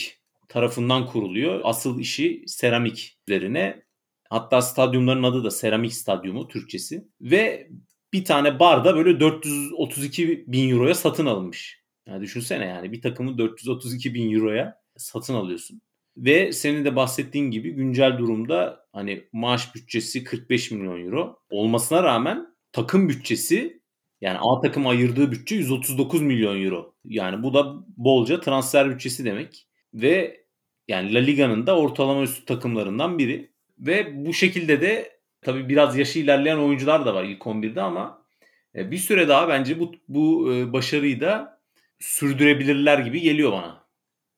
tarafından 0.49 1.07
kuruluyor. 1.07 1.61
Asıl 1.63 1.99
işi 1.99 2.43
seramik 2.47 3.17
üzerine. 3.27 3.83
Hatta 4.29 4.61
stadyumların 4.61 5.23
adı 5.23 5.43
da 5.43 5.51
Seramik 5.51 5.93
Stadyumu 5.93 6.47
Türkçesi. 6.47 7.07
Ve 7.21 7.69
bir 8.13 8.25
tane 8.25 8.59
barda 8.59 8.95
böyle 8.95 9.19
432 9.19 10.43
bin 10.47 10.69
euroya 10.69 10.95
satın 10.95 11.25
alınmış. 11.25 11.81
Yani 12.07 12.21
düşünsene 12.21 12.65
yani 12.65 12.91
bir 12.91 13.01
takımı 13.01 13.37
432 13.37 14.13
bin 14.13 14.35
euroya 14.35 14.80
satın 15.01 15.33
alıyorsun. 15.33 15.81
Ve 16.17 16.51
senin 16.51 16.85
de 16.85 16.95
bahsettiğin 16.95 17.51
gibi 17.51 17.71
güncel 17.71 18.17
durumda 18.17 18.85
hani 18.93 19.27
maaş 19.33 19.75
bütçesi 19.75 20.23
45 20.23 20.71
milyon 20.71 21.05
euro 21.05 21.39
olmasına 21.49 22.03
rağmen 22.03 22.47
takım 22.71 23.09
bütçesi 23.09 23.81
yani 24.21 24.37
A 24.41 24.61
takım 24.61 24.87
ayırdığı 24.87 25.31
bütçe 25.31 25.55
139 25.55 26.21
milyon 26.21 26.61
euro. 26.61 26.95
Yani 27.05 27.43
bu 27.43 27.53
da 27.53 27.75
bolca 27.97 28.39
transfer 28.39 28.89
bütçesi 28.89 29.25
demek. 29.25 29.67
Ve 29.93 30.45
yani 30.87 31.13
La 31.13 31.19
Liga'nın 31.19 31.67
da 31.67 31.77
ortalama 31.77 32.21
üstü 32.21 32.45
takımlarından 32.45 33.17
biri. 33.17 33.51
Ve 33.79 34.25
bu 34.25 34.33
şekilde 34.33 34.81
de 34.81 35.19
tabii 35.41 35.69
biraz 35.69 35.97
yaşı 35.97 36.19
ilerleyen 36.19 36.57
oyuncular 36.57 37.05
da 37.05 37.15
var 37.15 37.23
ilk 37.23 37.41
11'de 37.41 37.81
ama 37.81 38.25
e, 38.75 38.91
bir 38.91 38.97
süre 38.97 39.27
daha 39.27 39.49
bence 39.49 39.79
bu, 39.79 39.91
bu 40.07 40.53
e, 40.53 40.73
başarıyı 40.73 41.19
da 41.21 41.61
sürdürebilirler 41.99 42.99
gibi 42.99 43.21
geliyor 43.21 43.51
bana. 43.51 43.87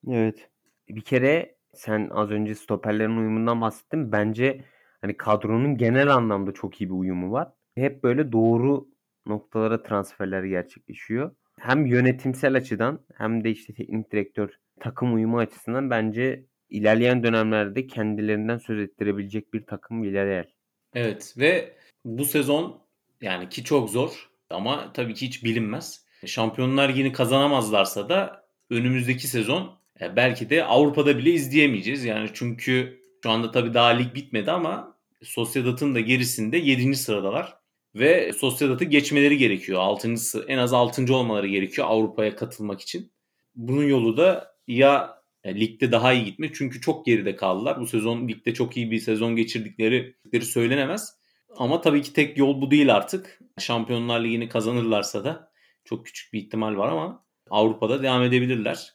Evet. 0.08 0.50
Bir 0.90 1.02
kere 1.02 1.56
sen 1.74 2.10
az 2.12 2.32
önce 2.32 2.56
stoperlerin 2.56 3.18
uyumundan 3.18 3.62
bahsettin. 3.62 4.12
Bence 4.12 4.66
hani 5.02 5.18
kadronun 5.18 5.78
genel 5.78 6.08
anlamda 6.08 6.52
çok 6.52 6.82
iyi 6.82 6.90
bir 6.90 6.96
uyumu 6.96 7.32
var. 7.32 7.48
Hep 7.76 8.04
böyle 8.04 8.32
doğru 8.32 8.88
noktalara 9.26 9.84
transferler 9.84 10.44
gerçekleşiyor. 10.44 11.36
Hem 11.60 11.86
yönetimsel 11.86 12.56
açıdan 12.56 13.00
hem 13.16 13.44
de 13.44 13.52
işte 13.52 13.74
teknik 13.74 14.12
direktör 14.12 14.50
takım 14.80 15.14
uyumu 15.16 15.38
açısından 15.38 15.90
bence 15.90 16.46
ilerleyen 16.70 17.24
dönemlerde 17.24 17.88
kendilerinden 17.88 18.58
söz 18.58 18.80
ettirebilecek 18.80 19.54
bir 19.54 19.66
takım 19.66 20.04
Villarreal. 20.04 20.46
Evet 20.94 21.36
ve 21.38 21.74
bu 22.06 22.26
sezon 22.26 22.82
yani 23.22 23.50
ki 23.50 23.64
çok 23.64 23.90
zor 23.90 24.30
ama 24.50 24.94
tabii 24.94 25.14
ki 25.14 25.26
hiç 25.26 25.44
bilinmez. 25.44 26.06
Şampiyonlar 26.26 26.90
Ligi'ni 26.90 27.12
kazanamazlarsa 27.12 28.10
da 28.10 28.46
önümüzdeki 28.70 29.28
sezon 29.28 29.83
e, 30.02 30.16
belki 30.16 30.50
de 30.50 30.64
Avrupa'da 30.64 31.18
bile 31.18 31.32
izleyemeyeceğiz. 31.32 32.06
Yani 32.06 32.30
çünkü 32.34 33.00
şu 33.24 33.30
anda 33.30 33.52
tabii 33.52 33.74
daha 33.74 33.88
lig 33.88 34.16
bitmedi 34.16 34.52
ama 34.52 34.98
Sociedad'ın 35.24 35.96
da 35.96 36.00
gerisinde 36.00 36.58
7. 36.58 36.96
sıradalar. 36.96 37.58
Ve 37.96 38.34
Sociedad'ı 38.34 38.84
geçmeleri 38.84 39.38
gerekiyor. 39.38 39.80
6. 39.82 40.14
en 40.48 40.58
az 40.58 40.74
6. 40.74 41.16
olmaları 41.16 41.48
gerekiyor 41.48 41.88
Avrupa'ya 41.90 42.36
katılmak 42.36 42.82
için. 42.82 43.12
Bunun 43.56 43.84
yolu 43.84 44.18
da 44.18 44.56
ya 44.68 45.24
e, 45.44 45.60
ligde 45.60 45.92
daha 45.92 46.14
iyi 46.14 46.26
gitmek 46.26 46.56
çünkü 46.56 46.82
çok 46.82 47.06
geride 47.06 47.36
kaldılar. 47.36 47.80
Bu 47.80 47.88
sezon 47.88 48.28
ligde 48.28 48.54
çok 48.54 48.78
iyi 48.78 48.92
bir 48.92 49.00
sezon 49.00 49.36
geçirdikleri 49.36 50.16
söylenemez. 50.42 51.18
Ama 51.58 51.82
tabii 51.82 52.02
ki 52.02 52.14
tek 52.14 52.38
yol 52.38 52.62
bu 52.62 52.72
değil 52.72 52.96
artık. 52.96 53.40
Şampiyonlar 53.60 54.24
Ligi'ni 54.24 54.50
kazanırlarsa 54.50 55.24
da 55.24 55.52
çok 55.86 56.06
küçük 56.06 56.34
bir 56.34 56.40
ihtimal 56.40 56.78
var 56.78 56.88
ama 56.92 57.26
Avrupa'da 57.50 58.04
devam 58.04 58.24
edebilirler. 58.24 58.94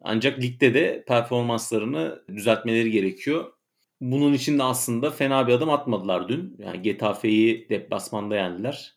Ancak 0.00 0.42
ligde 0.42 0.74
de 0.74 1.04
performanslarını 1.08 2.22
düzeltmeleri 2.28 2.90
gerekiyor. 2.90 3.52
Bunun 4.00 4.32
için 4.32 4.58
de 4.58 4.62
aslında 4.62 5.10
fena 5.10 5.48
bir 5.48 5.52
adım 5.52 5.70
atmadılar 5.70 6.28
dün. 6.28 6.56
Yani 6.58 6.82
Getafe'yi 6.82 7.68
deplasmanda 7.68 8.36
yendiler. 8.36 8.94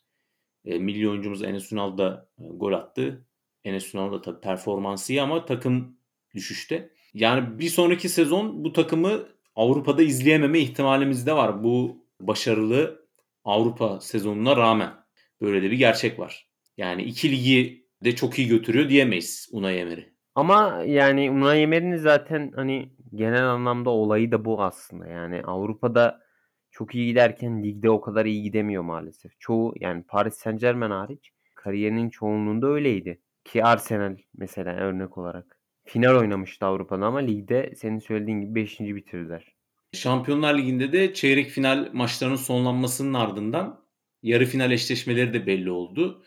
E, 0.64 0.78
milli 0.78 1.08
oyuncumuz 1.08 1.42
Enes 1.42 1.72
Ünal 1.72 1.98
da 1.98 2.28
e, 2.38 2.42
gol 2.48 2.72
attı. 2.72 3.26
Enes 3.64 3.94
Ünal 3.94 4.12
da 4.12 4.22
tabii 4.22 4.40
performansı 4.40 5.12
iyi 5.12 5.22
ama 5.22 5.44
takım 5.44 5.96
düşüşte. 6.34 6.90
Yani 7.14 7.58
bir 7.58 7.68
sonraki 7.68 8.08
sezon 8.08 8.64
bu 8.64 8.72
takımı 8.72 9.28
Avrupa'da 9.56 10.02
izleyememe 10.02 10.60
ihtimalimiz 10.60 11.26
de 11.26 11.32
var. 11.32 11.64
Bu 11.64 12.04
başarılı 12.20 13.06
Avrupa 13.44 14.00
sezonuna 14.00 14.56
rağmen. 14.56 14.92
Böyle 15.40 15.62
de 15.62 15.70
bir 15.70 15.78
gerçek 15.78 16.18
var. 16.18 16.48
Yani 16.76 17.02
iki 17.02 17.30
ligi 17.30 17.86
de 18.04 18.16
çok 18.16 18.38
iyi 18.38 18.48
götürüyor 18.48 18.88
diyemeyiz 18.88 19.48
Unai 19.52 19.76
Emery. 19.76 20.13
Ama 20.34 20.82
yani 20.86 21.30
Unai 21.30 21.60
Emery'nin 21.60 21.96
zaten 21.96 22.52
hani 22.54 22.92
genel 23.14 23.44
anlamda 23.50 23.90
olayı 23.90 24.32
da 24.32 24.44
bu 24.44 24.62
aslında. 24.62 25.06
Yani 25.06 25.42
Avrupa'da 25.44 26.20
çok 26.70 26.94
iyi 26.94 27.06
giderken 27.06 27.62
ligde 27.62 27.90
o 27.90 28.00
kadar 28.00 28.26
iyi 28.26 28.42
gidemiyor 28.42 28.82
maalesef. 28.82 29.32
Çoğu 29.40 29.74
yani 29.80 30.02
Paris 30.08 30.34
Saint 30.34 30.60
Germain 30.60 30.90
hariç 30.90 31.30
kariyerinin 31.54 32.10
çoğunluğunda 32.10 32.66
öyleydi. 32.66 33.20
Ki 33.44 33.64
Arsenal 33.64 34.16
mesela 34.34 34.76
örnek 34.76 35.18
olarak. 35.18 35.58
Final 35.84 36.16
oynamıştı 36.16 36.66
Avrupa'da 36.66 37.06
ama 37.06 37.18
ligde 37.18 37.72
senin 37.76 37.98
söylediğin 37.98 38.40
gibi 38.40 38.54
5. 38.54 38.80
bitirdiler. 38.80 39.54
Şampiyonlar 39.92 40.58
Ligi'nde 40.58 40.92
de 40.92 41.14
çeyrek 41.14 41.48
final 41.48 41.88
maçlarının 41.92 42.36
sonlanmasının 42.36 43.14
ardından 43.14 43.84
yarı 44.22 44.46
final 44.46 44.70
eşleşmeleri 44.70 45.34
de 45.34 45.46
belli 45.46 45.70
oldu. 45.70 46.22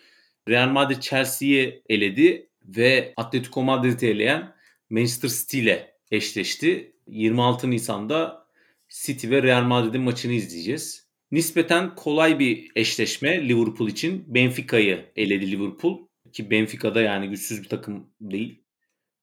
Real 0.49 0.69
Madrid 0.69 0.99
Chelsea'yi 0.99 1.83
eledi 1.89 2.49
ve 2.67 3.13
Atletico 3.17 3.63
Madrid'i 3.63 4.05
eleyen 4.05 4.55
Manchester 4.89 5.29
City 5.29 5.59
ile 5.59 5.93
eşleşti. 6.11 6.93
26 7.07 7.71
Nisan'da 7.71 8.47
City 8.89 9.29
ve 9.29 9.43
Real 9.43 9.63
Madrid'in 9.63 10.01
maçını 10.01 10.33
izleyeceğiz. 10.33 11.07
Nispeten 11.31 11.95
kolay 11.95 12.39
bir 12.39 12.71
eşleşme 12.75 13.49
Liverpool 13.49 13.89
için. 13.89 14.23
Benfica'yı 14.27 15.05
eledi 15.15 15.51
Liverpool. 15.51 16.07
Ki 16.33 16.51
Benfica'da 16.51 17.01
yani 17.01 17.29
güçsüz 17.29 17.63
bir 17.63 17.69
takım 17.69 18.09
değil. 18.21 18.63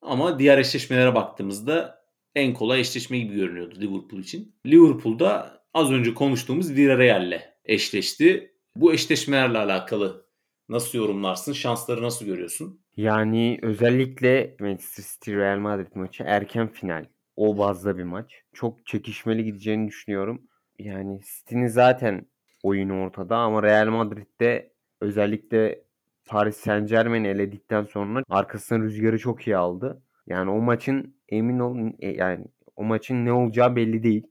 Ama 0.02 0.38
diğer 0.38 0.58
eşleşmelere 0.58 1.14
baktığımızda 1.14 2.04
en 2.34 2.54
kolay 2.54 2.80
eşleşme 2.80 3.18
gibi 3.18 3.34
görünüyordu 3.34 3.80
Liverpool 3.80 4.20
için. 4.20 4.56
Liverpool'da 4.66 5.62
az 5.74 5.90
önce 5.90 6.14
konuştuğumuz 6.14 6.70
Villarreal'le 6.70 7.40
eşleşti. 7.64 8.54
Bu 8.76 8.92
eşleşmelerle 8.92 9.58
alakalı 9.58 10.23
nasıl 10.68 10.98
yorumlarsın? 10.98 11.52
Şansları 11.52 12.02
nasıl 12.02 12.26
görüyorsun? 12.26 12.80
Yani 12.96 13.58
özellikle 13.62 14.56
Manchester 14.60 15.04
City 15.12 15.32
Real 15.32 15.58
Madrid 15.58 15.86
maçı 15.94 16.24
erken 16.26 16.68
final. 16.68 17.06
O 17.36 17.58
bazda 17.58 17.98
bir 17.98 18.04
maç. 18.04 18.42
Çok 18.52 18.86
çekişmeli 18.86 19.44
gideceğini 19.44 19.88
düşünüyorum. 19.88 20.42
Yani 20.78 21.20
City'nin 21.20 21.66
zaten 21.66 22.26
oyunu 22.62 23.02
ortada 23.02 23.36
ama 23.36 23.62
Real 23.62 23.88
Madrid'de 23.88 24.72
özellikle 25.00 25.84
Paris 26.26 26.56
Saint 26.56 26.88
Germain'i 26.88 27.28
eledikten 27.28 27.84
sonra 27.84 28.22
arkasından 28.28 28.82
rüzgarı 28.82 29.18
çok 29.18 29.46
iyi 29.46 29.56
aldı. 29.56 30.02
Yani 30.26 30.50
o 30.50 30.60
maçın 30.60 31.14
emin 31.28 31.58
olun 31.58 31.94
e, 31.98 32.08
yani 32.08 32.44
o 32.76 32.84
maçın 32.84 33.24
ne 33.24 33.32
olacağı 33.32 33.76
belli 33.76 34.02
değil. 34.02 34.26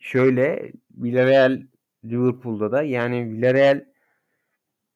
Şöyle 0.00 0.72
Villarreal 0.90 1.62
Liverpool'da 2.04 2.72
da 2.72 2.82
yani 2.82 3.32
Villarreal 3.32 3.84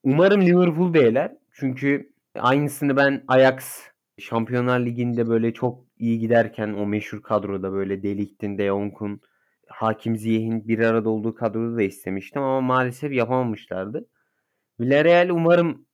umarım 0.02 0.40
Liverpool 0.42 0.94
değiller. 0.94 1.36
Çünkü 1.52 2.12
aynısını 2.34 2.96
ben 2.96 3.24
Ajax 3.28 3.80
Şampiyonlar 4.18 4.80
Ligi'nde 4.80 5.28
böyle 5.28 5.54
çok 5.54 5.84
iyi 5.98 6.18
giderken 6.18 6.72
o 6.72 6.86
meşhur 6.86 7.22
kadroda 7.22 7.72
böyle 7.72 8.02
Deliktin, 8.02 8.58
De 8.58 8.66
Jong'un, 8.66 9.20
Hakim 9.68 10.16
Ziyeh'in 10.16 10.68
bir 10.68 10.78
arada 10.78 11.10
olduğu 11.10 11.34
kadroda 11.34 11.76
da 11.76 11.82
istemiştim 11.82 12.42
ama 12.42 12.60
maalesef 12.60 13.12
yapamamışlardı. 13.12 14.06
Villarreal 14.80 15.28
umarım 15.30 15.86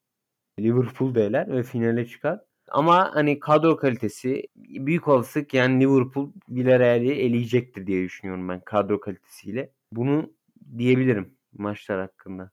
Liverpool 0.61 1.15
değiller 1.15 1.49
ve 1.53 1.63
finale 1.63 2.07
çıkar. 2.07 2.41
Ama 2.69 3.15
hani 3.15 3.41
kadro 3.41 3.77
kalitesi 3.77 4.43
büyük 4.57 5.09
olasılık 5.09 5.55
yani 5.55 5.85
Liverpool 5.85 6.33
Villarreal'i 6.49 7.13
eleyecektir 7.13 7.87
diye 7.87 8.05
düşünüyorum 8.05 8.49
ben 8.49 8.61
kadro 8.61 9.01
kalitesiyle. 9.01 9.71
Bunu 9.93 10.33
diyebilirim 10.79 11.35
maçlar 11.53 12.01
hakkında. 12.01 12.51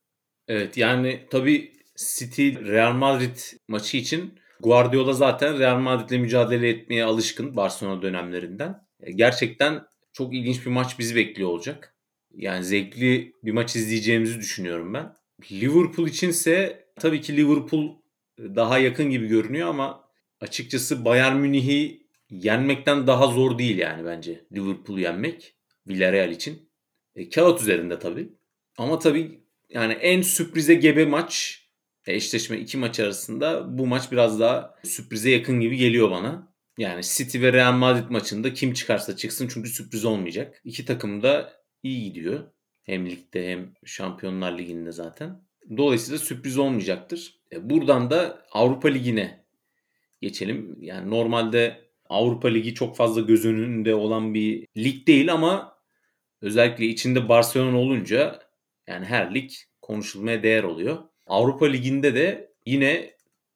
Evet 0.47 0.77
yani 0.77 1.27
tabii 1.29 1.73
City 1.95 2.49
Real 2.49 2.93
Madrid 2.93 3.37
maçı 3.67 3.97
için 3.97 4.39
Guardiola 4.59 5.13
zaten 5.13 5.59
Real 5.59 5.79
Madrid'le 5.79 6.19
mücadele 6.19 6.69
etmeye 6.69 7.03
alışkın 7.03 7.55
Barcelona 7.55 8.01
dönemlerinden. 8.01 8.87
E, 8.99 9.11
gerçekten 9.11 9.83
çok 10.13 10.33
ilginç 10.33 10.65
bir 10.65 10.71
maç 10.71 10.99
bizi 10.99 11.15
bekliyor 11.15 11.49
olacak. 11.49 11.95
yani 12.33 12.63
zevkli 12.63 13.33
bir 13.43 13.51
maç 13.51 13.75
izleyeceğimizi 13.75 14.39
düşünüyorum 14.39 14.93
ben. 14.93 15.13
Liverpool 15.51 16.07
içinse 16.07 16.85
tabii 16.99 17.21
ki 17.21 17.37
Liverpool 17.37 17.95
daha 18.39 18.79
yakın 18.79 19.09
gibi 19.09 19.27
görünüyor 19.27 19.69
ama 19.69 20.09
açıkçası 20.41 21.05
Bayern 21.05 21.35
Münih'i 21.35 22.07
yenmekten 22.29 23.07
daha 23.07 23.27
zor 23.27 23.57
değil 23.57 23.77
yani 23.77 24.05
bence 24.05 24.45
Liverpool'u 24.53 24.99
yenmek 24.99 25.55
Villarreal 25.87 26.31
için. 26.31 26.69
E, 27.15 27.29
kağıt 27.29 27.61
üzerinde 27.61 27.99
tabii. 27.99 28.29
Ama 28.77 28.99
tabii 28.99 29.42
yani 29.73 29.93
en 29.93 30.21
sürprize 30.21 30.73
gebe 30.73 31.05
maç 31.05 31.63
eşleşme 32.07 32.57
iki 32.57 32.77
maç 32.77 32.99
arasında 32.99 33.77
bu 33.77 33.87
maç 33.87 34.11
biraz 34.11 34.39
daha 34.39 34.75
sürprize 34.83 35.29
yakın 35.29 35.59
gibi 35.59 35.77
geliyor 35.77 36.11
bana. 36.11 36.53
Yani 36.77 37.01
City 37.03 37.41
ve 37.41 37.53
Real 37.53 37.73
Madrid 37.73 38.09
maçında 38.09 38.53
kim 38.53 38.73
çıkarsa 38.73 39.15
çıksın 39.15 39.49
çünkü 39.53 39.69
sürpriz 39.69 40.05
olmayacak. 40.05 40.61
İki 40.63 40.85
takım 40.85 41.23
da 41.23 41.53
iyi 41.83 42.03
gidiyor. 42.03 42.43
Hem 42.83 43.09
ligde 43.09 43.51
hem 43.51 43.73
Şampiyonlar 43.85 44.57
Ligi'nde 44.57 44.91
zaten. 44.91 45.41
Dolayısıyla 45.77 46.19
sürpriz 46.19 46.57
olmayacaktır. 46.57 47.39
E, 47.51 47.69
buradan 47.69 48.11
da 48.11 48.45
Avrupa 48.51 48.87
Ligi'ne 48.87 49.45
geçelim. 50.21 50.77
Yani 50.81 51.09
normalde 51.09 51.81
Avrupa 52.09 52.47
Ligi 52.47 52.73
çok 52.73 52.97
fazla 52.97 53.21
göz 53.21 53.45
önünde 53.45 53.95
olan 53.95 54.33
bir 54.33 54.67
lig 54.77 55.07
değil 55.07 55.33
ama 55.33 55.77
özellikle 56.41 56.85
içinde 56.85 57.29
Barcelona 57.29 57.77
olunca 57.77 58.39
yani 58.87 59.05
her 59.05 59.35
lig 59.35 59.51
konuşulmaya 59.81 60.43
değer 60.43 60.63
oluyor. 60.63 60.97
Avrupa 61.27 61.65
Ligi'nde 61.65 62.15
de 62.15 62.53
yine 62.65 63.13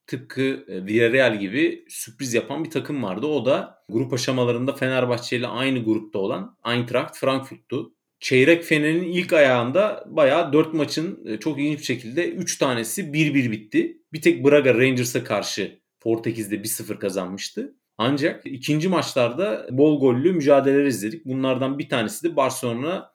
tıpkı 0.07 0.65
e, 0.67 0.85
Villarreal 0.85 1.39
gibi 1.39 1.85
sürpriz 1.89 2.33
yapan 2.33 2.63
bir 2.63 2.69
takım 2.69 3.03
vardı. 3.03 3.25
O 3.25 3.45
da 3.45 3.83
grup 3.89 4.13
aşamalarında 4.13 4.73
Fenerbahçe 4.73 5.37
ile 5.37 5.47
aynı 5.47 5.83
grupta 5.83 6.19
olan 6.19 6.57
Eintracht 6.67 7.17
Frankfurt'tu. 7.17 7.93
Çeyrek 8.19 8.63
Fener'in 8.63 9.03
ilk 9.03 9.33
ayağında 9.33 10.03
bayağı 10.07 10.53
4 10.53 10.73
maçın 10.73 11.25
e, 11.25 11.39
çok 11.39 11.59
ilginç 11.59 11.79
bir 11.79 11.83
şekilde 11.83 12.29
3 12.29 12.57
tanesi 12.57 13.01
1-1 13.01 13.51
bitti. 13.51 14.01
Bir 14.13 14.21
tek 14.21 14.45
Braga 14.45 14.73
Rangers'a 14.73 15.23
karşı 15.23 15.79
Portekiz'de 15.99 16.55
1-0 16.55 16.99
kazanmıştı. 16.99 17.75
Ancak 17.97 18.41
ikinci 18.45 18.89
maçlarda 18.89 19.67
bol 19.71 19.99
gollü 19.99 20.33
mücadeleler 20.33 20.85
izledik. 20.85 21.25
Bunlardan 21.25 21.79
bir 21.79 21.89
tanesi 21.89 22.23
de 22.23 22.35
Barcelona 22.35 23.11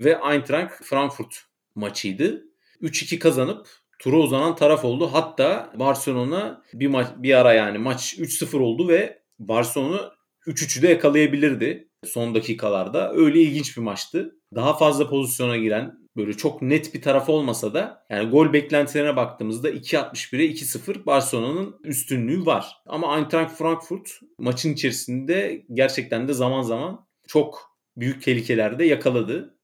ve 0.00 0.18
Eintracht 0.32 0.84
Frankfurt 0.84 1.47
maçıydı. 1.74 2.44
3-2 2.82 3.18
kazanıp 3.18 3.68
tura 3.98 4.16
uzanan 4.16 4.56
taraf 4.56 4.84
oldu. 4.84 5.10
Hatta 5.12 5.72
Barcelona 5.78 6.62
bir 6.72 6.86
maç 6.86 7.06
bir 7.16 7.38
ara 7.38 7.52
yani 7.52 7.78
maç 7.78 8.14
3-0 8.18 8.58
oldu 8.58 8.88
ve 8.88 9.22
Barcelona 9.38 10.12
3-3'ü 10.46 10.82
de 10.82 10.88
yakalayabilirdi 10.88 11.88
son 12.04 12.34
dakikalarda. 12.34 13.12
Öyle 13.14 13.40
ilginç 13.40 13.76
bir 13.76 13.82
maçtı. 13.82 14.36
Daha 14.54 14.76
fazla 14.76 15.10
pozisyona 15.10 15.56
giren 15.56 15.98
böyle 16.16 16.32
çok 16.32 16.62
net 16.62 16.94
bir 16.94 17.02
taraf 17.02 17.28
olmasa 17.28 17.74
da 17.74 18.06
yani 18.10 18.30
gol 18.30 18.52
beklentilerine 18.52 19.16
baktığımızda 19.16 19.70
2.61'e 19.70 20.46
2-0 20.46 21.06
Barcelona'nın 21.06 21.76
üstünlüğü 21.84 22.46
var. 22.46 22.76
Ama 22.86 23.18
Eintracht 23.18 23.58
Frankfurt 23.58 24.10
maçın 24.38 24.72
içerisinde 24.72 25.64
gerçekten 25.74 26.28
de 26.28 26.32
zaman 26.32 26.62
zaman 26.62 27.06
çok 27.26 27.78
büyük 27.96 28.22
tehlikelerde 28.22 28.84
yakaladı. 28.84 29.57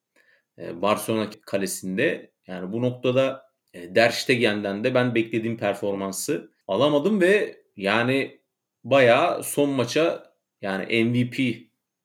Barcelona 0.59 1.31
kalesinde. 1.47 2.33
Yani 2.47 2.73
bu 2.73 2.83
noktada 2.83 3.45
Der 3.75 4.11
Stegen'den 4.11 4.85
de 4.85 4.95
ben 4.95 5.15
beklediğim 5.15 5.57
performansı 5.57 6.53
alamadım 6.69 7.21
ve 7.21 7.57
yani 7.77 8.41
bayağı 8.85 9.43
son 9.43 9.71
maça 9.71 10.35
yani 10.63 11.05
MVP 11.05 11.65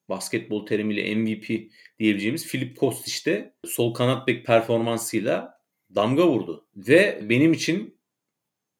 basketbol 0.09 0.65
terimiyle 0.65 1.15
MVP 1.15 1.71
diyebileceğimiz 1.99 2.47
Filip 2.47 2.77
Kostic'te 2.77 3.53
sol 3.65 3.93
kanat 3.93 4.27
bek 4.27 4.45
performansıyla 4.45 5.59
damga 5.95 6.27
vurdu. 6.27 6.67
Ve 6.75 7.19
benim 7.29 7.53
için 7.53 7.99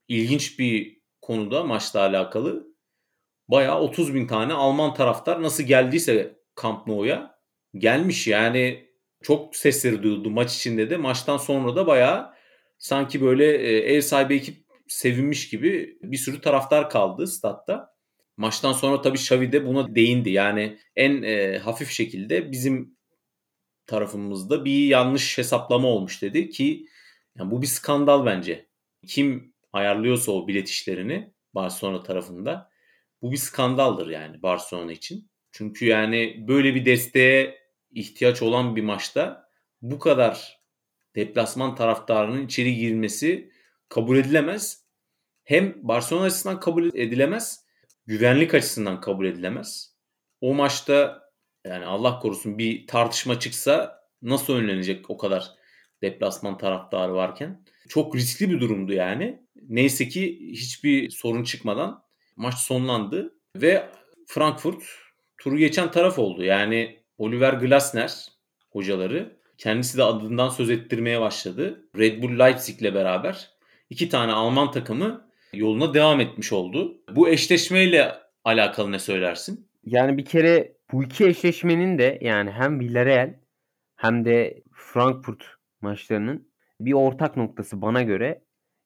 ilginç 0.08 0.60
bir 0.60 1.00
konuda 1.22 1.64
maçla 1.64 2.00
alakalı 2.00 2.74
bayağı 3.48 3.80
30 3.80 4.16
bin 4.16 4.28
tane 4.28 4.54
Alman 4.54 4.94
taraftar 4.94 5.42
nasıl 5.42 5.64
geldiyse 5.64 6.40
Camp 6.62 6.88
Nou'ya 6.88 7.40
gelmiş. 7.76 8.28
Yani 8.28 8.89
çok 9.22 9.56
sesleri 9.56 10.04
duyuldu 10.04 10.30
maç 10.30 10.56
içinde 10.56 10.90
de. 10.90 10.98
Maçtan 10.98 11.38
sonra 11.38 11.76
da 11.76 11.88
bayağı 11.88 12.34
sanki 12.78 13.22
böyle 13.22 13.46
e, 13.58 13.96
ev 13.96 14.02
sahibi 14.02 14.36
ekip 14.36 14.66
sevinmiş 14.88 15.50
gibi 15.50 15.98
bir 16.02 16.18
sürü 16.18 16.42
taraftar 16.42 16.90
kaldı 16.90 17.28
statta. 17.28 17.96
Maçtan 18.38 18.74
sonra 18.74 19.02
tabii 19.02 19.18
Xavi 19.18 19.52
de 19.52 19.66
buna 19.66 19.96
değindi. 19.96 20.30
Yani 20.30 20.80
en 20.96 21.24
e, 21.24 21.58
hafif 21.58 21.90
şekilde 21.90 22.52
bizim 22.52 22.98
tarafımızda 23.86 24.66
bir 24.66 24.88
yanlış 24.88 25.38
hesaplama 25.38 25.88
olmuş 25.88 26.22
dedi 26.22 26.50
ki 26.50 26.86
yani 27.38 27.52
bu 27.52 27.62
bir 27.62 27.68
skandal 27.68 28.26
bence. 28.26 28.70
Kim 29.08 29.54
ayarlıyorsa 29.74 30.32
o 30.32 30.48
bilet 30.48 30.70
işlerini 30.70 31.34
Barcelona 31.56 32.04
tarafında 32.04 32.70
bu 33.22 33.32
bir 33.32 33.38
skandaldır 33.38 34.08
yani 34.08 34.42
Barcelona 34.42 34.92
için. 34.92 35.30
Çünkü 35.52 35.86
yani 35.86 36.46
böyle 36.48 36.76
bir 36.76 36.86
desteğe 36.86 37.59
ihtiyaç 37.92 38.42
olan 38.42 38.76
bir 38.76 38.84
maçta 38.84 39.50
bu 39.82 40.00
kadar 40.00 40.60
deplasman 41.16 41.76
taraftarının 41.76 42.46
içeri 42.46 42.76
girmesi 42.76 43.52
kabul 43.90 44.18
edilemez. 44.18 44.84
Hem 45.44 45.88
Barcelona 45.88 46.26
açısından 46.26 46.60
kabul 46.60 46.86
edilemez, 46.94 47.66
güvenlik 48.06 48.54
açısından 48.54 49.02
kabul 49.02 49.26
edilemez. 49.26 49.96
O 50.42 50.54
maçta 50.54 51.24
yani 51.66 51.86
Allah 51.86 52.20
korusun 52.20 52.58
bir 52.58 52.88
tartışma 52.88 53.40
çıksa 53.40 54.02
nasıl 54.22 54.54
önlenecek 54.54 55.10
o 55.10 55.18
kadar 55.18 55.52
deplasman 56.02 56.58
taraftarı 56.58 57.14
varken? 57.14 57.64
Çok 57.90 58.16
riskli 58.16 58.50
bir 58.50 58.60
durumdu 58.60 58.94
yani. 58.94 59.42
Neyse 59.56 60.08
ki 60.08 60.50
hiçbir 60.52 61.10
sorun 61.10 61.44
çıkmadan 61.44 62.04
maç 62.36 62.56
sonlandı 62.56 63.36
ve 63.56 63.90
Frankfurt 64.28 64.84
turu 65.38 65.58
geçen 65.58 65.92
taraf 65.92 66.20
oldu. 66.20 66.44
Yani 66.44 66.99
Oliver 67.20 67.54
Glasner 67.54 68.28
hocaları 68.70 69.40
Kendisi 69.60 69.98
de 69.98 70.04
adından 70.04 70.50
söz 70.50 70.70
ettirmeye 70.70 71.22
başladı. 71.22 71.90
Red 71.98 72.24
Bull 72.24 72.40
Leipzig 72.40 72.82
ile 72.82 72.96
beraber 72.96 73.50
iki 73.90 74.10
tane 74.10 74.32
Alman 74.32 74.72
takımı 74.72 75.30
yoluna 75.54 75.94
devam 75.94 76.20
etmiş 76.20 76.54
oldu. 76.54 77.02
Bu 77.16 77.30
eşleşmeyle 77.30 78.12
alakalı 78.44 78.92
ne 78.92 79.00
söylersin? 79.00 79.68
Yani 79.86 80.18
bir 80.18 80.26
kere 80.26 80.74
bu 80.92 81.04
iki 81.04 81.26
eşleşmenin 81.26 81.98
de 81.98 82.20
yani 82.22 82.52
hem 82.52 82.80
Villarreal 82.80 83.34
hem 83.96 84.26
de 84.26 84.64
Frankfurt 84.74 85.44
maçlarının 85.82 86.48
bir 86.80 86.94
ortak 86.94 87.38
noktası 87.38 87.82
bana 87.82 88.02
göre. 88.02 88.42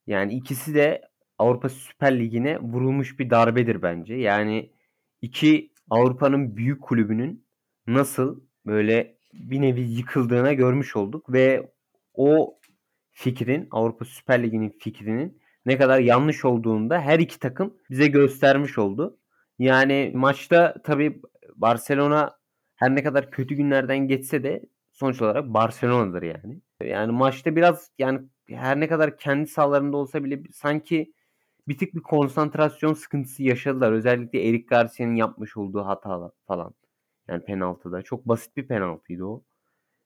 Yani 0.06 0.34
ikisi 0.34 0.74
de 0.74 1.02
Avrupa 1.38 1.68
Süper 1.68 2.18
Ligi'ne 2.18 2.58
vurulmuş 2.58 3.18
bir 3.18 3.30
darbedir 3.30 3.82
bence. 3.82 4.14
Yani 4.14 4.70
iki 5.22 5.72
Avrupa'nın 5.90 6.56
büyük 6.56 6.82
kulübünün 6.82 7.43
nasıl 7.86 8.40
böyle 8.66 9.16
bir 9.32 9.60
nevi 9.62 9.80
yıkıldığına 9.80 10.52
görmüş 10.52 10.96
olduk 10.96 11.32
ve 11.32 11.72
o 12.14 12.58
fikrin 13.12 13.68
Avrupa 13.70 14.04
Süper 14.04 14.42
Ligi'nin 14.42 14.76
fikrinin 14.80 15.40
ne 15.66 15.78
kadar 15.78 15.98
yanlış 15.98 16.44
olduğunu 16.44 16.90
da 16.90 17.00
her 17.00 17.18
iki 17.18 17.38
takım 17.38 17.74
bize 17.90 18.06
göstermiş 18.06 18.78
oldu. 18.78 19.18
Yani 19.58 20.12
maçta 20.14 20.74
tabii 20.84 21.22
Barcelona 21.56 22.38
her 22.76 22.94
ne 22.94 23.02
kadar 23.02 23.30
kötü 23.30 23.54
günlerden 23.54 23.98
geçse 24.08 24.42
de 24.42 24.62
sonuç 24.92 25.22
olarak 25.22 25.44
Barcelona'dır 25.46 26.22
yani. 26.22 26.60
Yani 26.82 27.12
maçta 27.12 27.56
biraz 27.56 27.90
yani 27.98 28.20
her 28.48 28.80
ne 28.80 28.88
kadar 28.88 29.16
kendi 29.18 29.46
sahalarında 29.46 29.96
olsa 29.96 30.24
bile 30.24 30.42
sanki 30.52 31.14
bir 31.68 31.78
tık 31.78 31.94
bir 31.94 32.00
konsantrasyon 32.00 32.94
sıkıntısı 32.94 33.42
yaşadılar. 33.42 33.92
Özellikle 33.92 34.48
Eric 34.48 34.66
Garcia'nın 34.66 35.14
yapmış 35.14 35.56
olduğu 35.56 35.86
hata 35.86 36.32
falan. 36.46 36.74
Yani 37.28 37.44
penaltıda. 37.44 38.02
Çok 38.02 38.28
basit 38.28 38.56
bir 38.56 38.68
penaltıydı 38.68 39.24
o. 39.24 39.44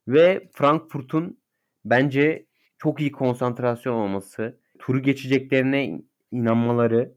Ve 0.09 0.49
Frankfurt'un 0.53 1.39
bence 1.85 2.47
çok 2.79 3.01
iyi 3.01 3.13
konsantrasyon 3.13 3.95
olması, 3.95 4.61
turu 4.79 5.03
geçeceklerine 5.03 6.03
inanmaları 6.31 7.15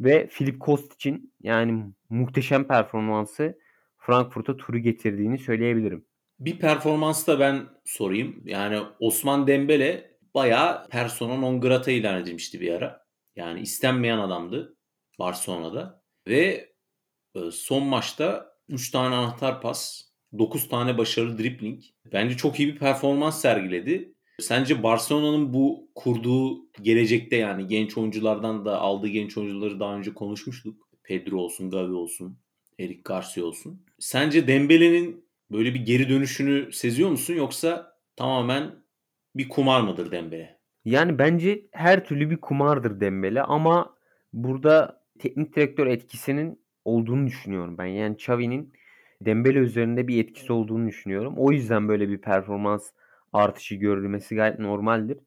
ve 0.00 0.26
Filip 0.26 0.60
Kost 0.60 0.94
için 0.94 1.34
yani 1.42 1.84
muhteşem 2.08 2.68
performansı 2.68 3.58
Frankfurt'a 3.96 4.56
turu 4.56 4.78
getirdiğini 4.78 5.38
söyleyebilirim. 5.38 6.06
Bir 6.38 6.58
performans 6.58 7.26
da 7.26 7.40
ben 7.40 7.68
sorayım. 7.84 8.42
Yani 8.44 8.78
Osman 9.00 9.46
Dembele 9.46 10.18
bayağı 10.34 10.88
persona 10.88 11.36
non 11.36 11.60
grata 11.60 11.90
ilan 11.90 12.22
edilmişti 12.22 12.60
bir 12.60 12.72
ara. 12.72 13.06
Yani 13.36 13.60
istenmeyen 13.60 14.18
adamdı 14.18 14.76
Barcelona'da. 15.18 16.02
Ve 16.28 16.72
e, 17.34 17.50
son 17.50 17.82
maçta 17.82 18.53
3 18.68 18.90
tane 18.90 19.14
anahtar 19.14 19.60
pas, 19.60 20.02
9 20.38 20.68
tane 20.68 20.98
başarılı 20.98 21.38
dribbling. 21.38 21.82
Bence 22.12 22.36
çok 22.36 22.60
iyi 22.60 22.74
bir 22.74 22.78
performans 22.78 23.40
sergiledi. 23.40 24.14
Sence 24.38 24.82
Barcelona'nın 24.82 25.54
bu 25.54 25.88
kurduğu 25.94 26.72
gelecekte 26.82 27.36
yani 27.36 27.66
genç 27.66 27.98
oyunculardan 27.98 28.64
da 28.64 28.80
aldığı 28.80 29.08
genç 29.08 29.38
oyuncuları 29.38 29.80
daha 29.80 29.96
önce 29.96 30.14
konuşmuştuk. 30.14 30.88
Pedro 31.02 31.36
olsun, 31.36 31.70
Gavi 31.70 31.92
olsun, 31.92 32.38
Eric 32.78 33.00
Garcia 33.04 33.44
olsun. 33.44 33.82
Sence 33.98 34.48
Dembele'nin 34.48 35.24
böyle 35.50 35.74
bir 35.74 35.80
geri 35.80 36.08
dönüşünü 36.08 36.72
seziyor 36.72 37.10
musun 37.10 37.34
yoksa 37.34 37.96
tamamen 38.16 38.74
bir 39.34 39.48
kumar 39.48 39.80
mıdır 39.80 40.10
Dembele? 40.10 40.58
Yani 40.84 41.18
bence 41.18 41.66
her 41.72 42.04
türlü 42.04 42.30
bir 42.30 42.36
kumardır 42.36 43.00
Dembele 43.00 43.42
ama 43.42 43.96
burada 44.32 45.04
teknik 45.18 45.56
direktör 45.56 45.86
etkisinin 45.86 46.63
olduğunu 46.84 47.26
düşünüyorum 47.26 47.78
ben. 47.78 47.86
Yani 47.86 48.14
Xavi'nin 48.14 48.72
Dembele 49.20 49.58
üzerinde 49.58 50.08
bir 50.08 50.24
etkisi 50.24 50.52
olduğunu 50.52 50.88
düşünüyorum. 50.88 51.34
O 51.36 51.52
yüzden 51.52 51.88
böyle 51.88 52.08
bir 52.08 52.20
performans 52.20 52.90
artışı 53.32 53.74
görülmesi 53.74 54.34
gayet 54.34 54.58
normaldir. 54.58 55.18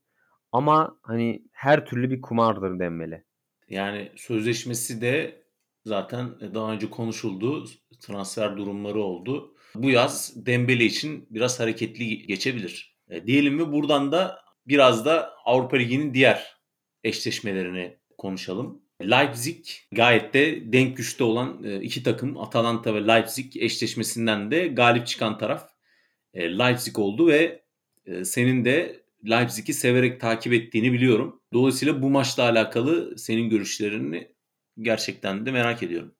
Ama 0.51 0.97
hani 1.03 1.43
her 1.51 1.85
türlü 1.85 2.11
bir 2.11 2.21
kumardır 2.21 2.79
Dembele. 2.79 3.23
Yani 3.69 4.11
sözleşmesi 4.15 5.01
de 5.01 5.43
zaten 5.85 6.29
daha 6.53 6.73
önce 6.73 6.89
konuşuldu. 6.89 7.65
Transfer 7.99 8.57
durumları 8.57 8.99
oldu. 8.99 9.55
Bu 9.75 9.89
yaz 9.89 10.33
Dembele 10.45 10.85
için 10.85 11.27
biraz 11.29 11.59
hareketli 11.59 12.27
geçebilir. 12.27 12.97
E, 13.09 13.27
diyelim 13.27 13.55
mi 13.55 13.71
buradan 13.71 14.11
da 14.11 14.39
biraz 14.67 15.05
da 15.05 15.33
Avrupa 15.45 15.77
Ligi'nin 15.77 16.13
diğer 16.13 16.57
eşleşmelerini 17.03 17.97
konuşalım. 18.17 18.81
Leipzig 19.01 19.65
gayet 19.91 20.33
de 20.33 20.73
denk 20.73 20.97
güçte 20.97 21.23
olan 21.23 21.63
e, 21.63 21.81
iki 21.81 22.03
takım 22.03 22.37
Atalanta 22.37 22.95
ve 22.95 23.07
Leipzig 23.07 23.57
eşleşmesinden 23.57 24.51
de 24.51 24.67
galip 24.67 25.07
çıkan 25.07 25.37
taraf 25.37 25.69
e, 26.33 26.57
Leipzig 26.57 26.99
oldu 26.99 27.27
ve 27.27 27.61
e, 28.05 28.25
senin 28.25 28.65
de 28.65 29.03
Leipzig'i 29.29 29.73
severek 29.73 30.21
takip 30.21 30.53
ettiğini 30.53 30.93
biliyorum. 30.93 31.41
Dolayısıyla 31.53 32.01
bu 32.01 32.09
maçla 32.09 32.43
alakalı 32.43 33.17
senin 33.17 33.49
görüşlerini 33.49 34.27
gerçekten 34.81 35.45
de 35.45 35.51
merak 35.51 35.83
ediyorum. 35.83 36.13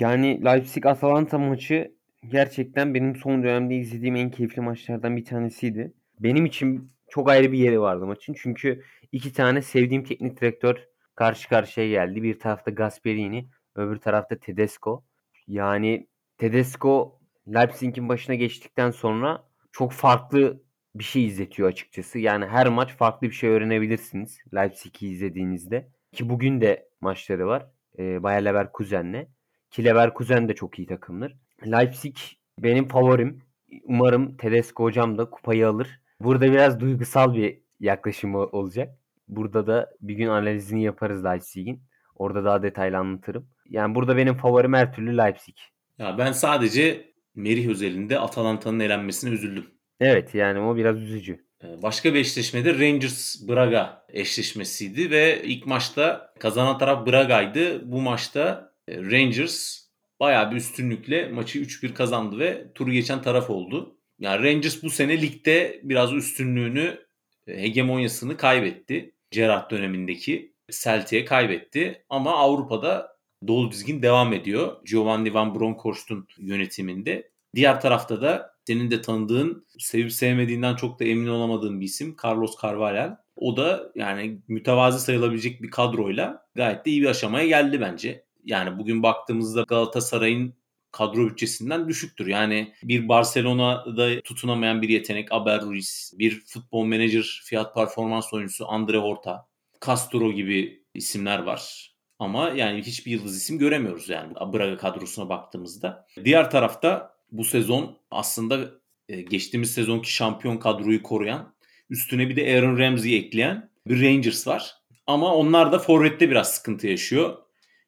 Yani 0.00 0.40
Leipzig-Atalanta 0.44 1.38
maçı 1.38 1.94
gerçekten 2.28 2.94
benim 2.94 3.16
son 3.16 3.42
dönemde 3.42 3.76
izlediğim 3.76 4.16
en 4.16 4.30
keyifli 4.30 4.62
maçlardan 4.62 5.16
bir 5.16 5.24
tanesiydi. 5.24 5.92
Benim 6.20 6.46
için 6.46 6.90
çok 7.08 7.30
ayrı 7.30 7.52
bir 7.52 7.58
yeri 7.58 7.80
vardı 7.80 8.06
maçın. 8.06 8.34
Çünkü 8.38 8.82
iki 9.12 9.32
tane 9.32 9.62
sevdiğim 9.62 10.04
teknik 10.04 10.40
direktör 10.40 10.89
karşı 11.20 11.48
karşıya 11.48 11.88
geldi. 11.88 12.22
Bir 12.22 12.38
tarafta 12.38 12.70
Gasperini, 12.70 13.48
öbür 13.74 13.96
tarafta 13.96 14.38
Tedesco. 14.38 15.04
Yani 15.46 16.08
Tedesco 16.38 17.20
Leipzig'in 17.48 18.08
başına 18.08 18.34
geçtikten 18.34 18.90
sonra 18.90 19.44
çok 19.72 19.92
farklı 19.92 20.62
bir 20.94 21.04
şey 21.04 21.26
izletiyor 21.26 21.68
açıkçası. 21.68 22.18
Yani 22.18 22.46
her 22.46 22.68
maç 22.68 22.96
farklı 22.96 23.26
bir 23.26 23.32
şey 23.32 23.50
öğrenebilirsiniz 23.50 24.38
Leipzig'i 24.54 25.08
izlediğinizde. 25.08 25.88
Ki 26.12 26.28
bugün 26.28 26.60
de 26.60 26.88
maçları 27.00 27.46
var. 27.46 27.66
E, 27.98 28.22
Bayer 28.22 28.44
Leverkusen'le. 28.44 29.26
Ki 29.70 29.84
Leverkusen 29.84 30.48
de 30.48 30.54
çok 30.54 30.78
iyi 30.78 30.86
takımdır. 30.86 31.36
Leipzig 31.66 32.16
benim 32.58 32.88
favorim. 32.88 33.42
Umarım 33.84 34.36
Tedesco 34.36 34.84
hocam 34.84 35.18
da 35.18 35.30
kupayı 35.30 35.68
alır. 35.68 36.00
Burada 36.20 36.52
biraz 36.52 36.80
duygusal 36.80 37.34
bir 37.34 37.62
yaklaşım 37.80 38.34
olacak. 38.34 38.99
Burada 39.30 39.66
da 39.66 39.90
bir 40.00 40.14
gün 40.14 40.28
analizini 40.28 40.82
yaparız 40.82 41.24
Leipzig'in. 41.24 41.82
Orada 42.14 42.44
daha 42.44 42.62
detaylı 42.62 42.98
anlatırım. 42.98 43.48
Yani 43.68 43.94
burada 43.94 44.16
benim 44.16 44.34
favorim 44.34 44.74
her 44.74 44.94
türlü 44.94 45.18
Leipzig. 45.18 45.56
Ya 45.98 46.18
ben 46.18 46.32
sadece 46.32 47.10
Merih 47.34 47.68
özelinde 47.68 48.18
Atalanta'nın 48.18 48.80
elenmesine 48.80 49.30
üzüldüm. 49.30 49.66
Evet 50.00 50.34
yani 50.34 50.58
o 50.58 50.76
biraz 50.76 51.02
üzücü. 51.02 51.44
Ee, 51.64 51.82
başka 51.82 52.14
bir 52.14 52.18
eşleşmede 52.18 52.74
Rangers 52.74 53.48
Braga 53.48 54.06
eşleşmesiydi 54.08 55.10
ve 55.10 55.42
ilk 55.44 55.66
maçta 55.66 56.34
kazanan 56.38 56.78
taraf 56.78 57.06
Braga'ydı. 57.06 57.92
Bu 57.92 58.00
maçta 58.00 58.72
e, 58.88 58.96
Rangers 58.96 59.80
bayağı 60.20 60.50
bir 60.50 60.56
üstünlükle 60.56 61.28
maçı 61.28 61.58
3-1 61.58 61.94
kazandı 61.94 62.38
ve 62.38 62.72
turu 62.74 62.92
geçen 62.92 63.22
taraf 63.22 63.50
oldu. 63.50 63.96
Yani 64.18 64.44
Rangers 64.44 64.82
bu 64.82 64.90
sene 64.90 65.22
ligde 65.22 65.80
biraz 65.82 66.12
üstünlüğünü, 66.12 66.98
e, 67.46 67.62
hegemonyasını 67.62 68.36
kaybetti. 68.36 69.14
Gerrard 69.30 69.70
dönemindeki 69.70 70.54
Celtic'e 70.82 71.24
kaybetti. 71.24 72.04
Ama 72.08 72.36
Avrupa'da 72.36 73.16
dolu 73.46 73.70
dizgin 73.70 74.02
devam 74.02 74.32
ediyor. 74.32 74.76
Giovanni 74.84 75.34
Van 75.34 75.54
Bronckhorst'un 75.54 76.28
yönetiminde. 76.38 77.30
Diğer 77.54 77.80
tarafta 77.80 78.22
da 78.22 78.54
senin 78.66 78.90
de 78.90 79.02
tanıdığın, 79.02 79.66
sevip 79.78 80.12
sevmediğinden 80.12 80.76
çok 80.76 81.00
da 81.00 81.04
emin 81.04 81.26
olamadığın 81.26 81.80
bir 81.80 81.86
isim 81.86 82.16
Carlos 82.24 82.62
Carvalhal. 82.62 83.16
O 83.36 83.56
da 83.56 83.92
yani 83.94 84.38
mütevazi 84.48 85.00
sayılabilecek 85.00 85.62
bir 85.62 85.70
kadroyla 85.70 86.46
gayet 86.54 86.86
de 86.86 86.90
iyi 86.90 87.02
bir 87.02 87.06
aşamaya 87.06 87.46
geldi 87.46 87.80
bence. 87.80 88.24
Yani 88.44 88.78
bugün 88.78 89.02
baktığımızda 89.02 89.62
Galatasaray'ın 89.62 90.54
kadro 90.92 91.28
bütçesinden 91.28 91.88
düşüktür. 91.88 92.26
Yani 92.26 92.74
bir 92.82 93.08
Barcelona'da 93.08 94.20
tutunamayan 94.20 94.82
bir 94.82 94.88
yetenek 94.88 95.32
Aber 95.32 95.62
Ruiz, 95.62 96.14
bir 96.18 96.40
futbol 96.46 96.84
menajer 96.84 97.42
fiyat 97.44 97.74
performans 97.74 98.32
oyuncusu 98.32 98.68
Andre 98.68 98.98
Horta, 98.98 99.46
Castro 99.86 100.32
gibi 100.32 100.82
isimler 100.94 101.38
var. 101.38 101.90
Ama 102.18 102.48
yani 102.48 102.82
hiçbir 102.82 103.10
yıldız 103.10 103.36
isim 103.36 103.58
göremiyoruz 103.58 104.08
yani 104.08 104.34
Braga 104.34 104.76
kadrosuna 104.76 105.28
baktığımızda. 105.28 106.06
Diğer 106.24 106.50
tarafta 106.50 107.14
bu 107.32 107.44
sezon 107.44 107.98
aslında 108.10 108.70
e, 109.08 109.20
geçtiğimiz 109.20 109.74
sezonki 109.74 110.12
şampiyon 110.12 110.56
kadroyu 110.56 111.02
koruyan, 111.02 111.54
üstüne 111.90 112.28
bir 112.28 112.36
de 112.36 112.58
Aaron 112.58 112.78
Ramsey'i 112.78 113.18
ekleyen 113.18 113.70
bir 113.86 114.02
Rangers 114.02 114.46
var. 114.46 114.74
Ama 115.06 115.34
onlar 115.34 115.72
da 115.72 115.78
forvette 115.78 116.30
biraz 116.30 116.54
sıkıntı 116.54 116.86
yaşıyor. 116.86 117.38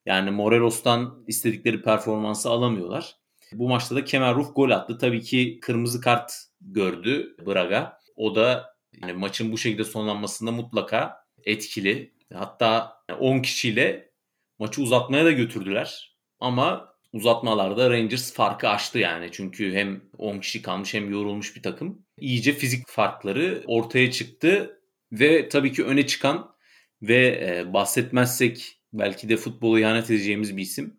Yani 0.07 0.31
Morelos'tan 0.31 1.25
istedikleri 1.27 1.83
performansı 1.83 2.51
alamıyorlar. 2.51 3.17
Bu 3.53 3.69
maçta 3.69 3.97
da 3.97 4.05
Kemal 4.05 4.35
Ruf 4.35 4.57
gol 4.57 4.71
attı. 4.71 4.99
Tabii 4.99 5.21
ki 5.23 5.59
kırmızı 5.63 6.01
kart 6.01 6.33
gördü 6.61 7.37
Braga. 7.47 7.99
O 8.17 8.35
da 8.35 8.75
yani 9.03 9.13
maçın 9.13 9.53
bu 9.53 9.59
şekilde 9.59 9.85
sonlanmasında 9.85 10.53
mutlaka 10.53 11.17
etkili. 11.45 12.15
Hatta 12.35 12.97
10 13.19 13.43
kişiyle 13.43 14.13
maçı 14.59 14.83
uzatmaya 14.83 15.25
da 15.25 15.33
götürdüler. 15.33 16.17
Ama 16.41 16.95
uzatmalarda 17.13 17.91
Rangers 17.91 18.35
farkı 18.35 18.69
aştı 18.69 18.99
yani. 18.99 19.29
Çünkü 19.33 19.73
hem 19.73 20.03
10 20.19 20.39
kişi 20.39 20.63
kalmış 20.63 20.95
hem 20.95 21.11
yorulmuş 21.11 21.57
bir 21.57 21.63
takım. 21.63 22.07
İyice 22.19 22.53
fizik 22.53 22.89
farkları 22.89 23.63
ortaya 23.67 24.11
çıktı. 24.11 24.79
Ve 25.13 25.49
tabii 25.49 25.73
ki 25.73 25.85
öne 25.85 26.07
çıkan 26.07 26.55
ve 27.03 27.65
bahsetmezsek 27.73 28.82
belki 28.93 29.29
de 29.29 29.37
futbolu 29.37 29.79
ihanet 29.81 30.11
edeceğimiz 30.11 30.57
bir 30.57 30.63
isim. 30.63 30.97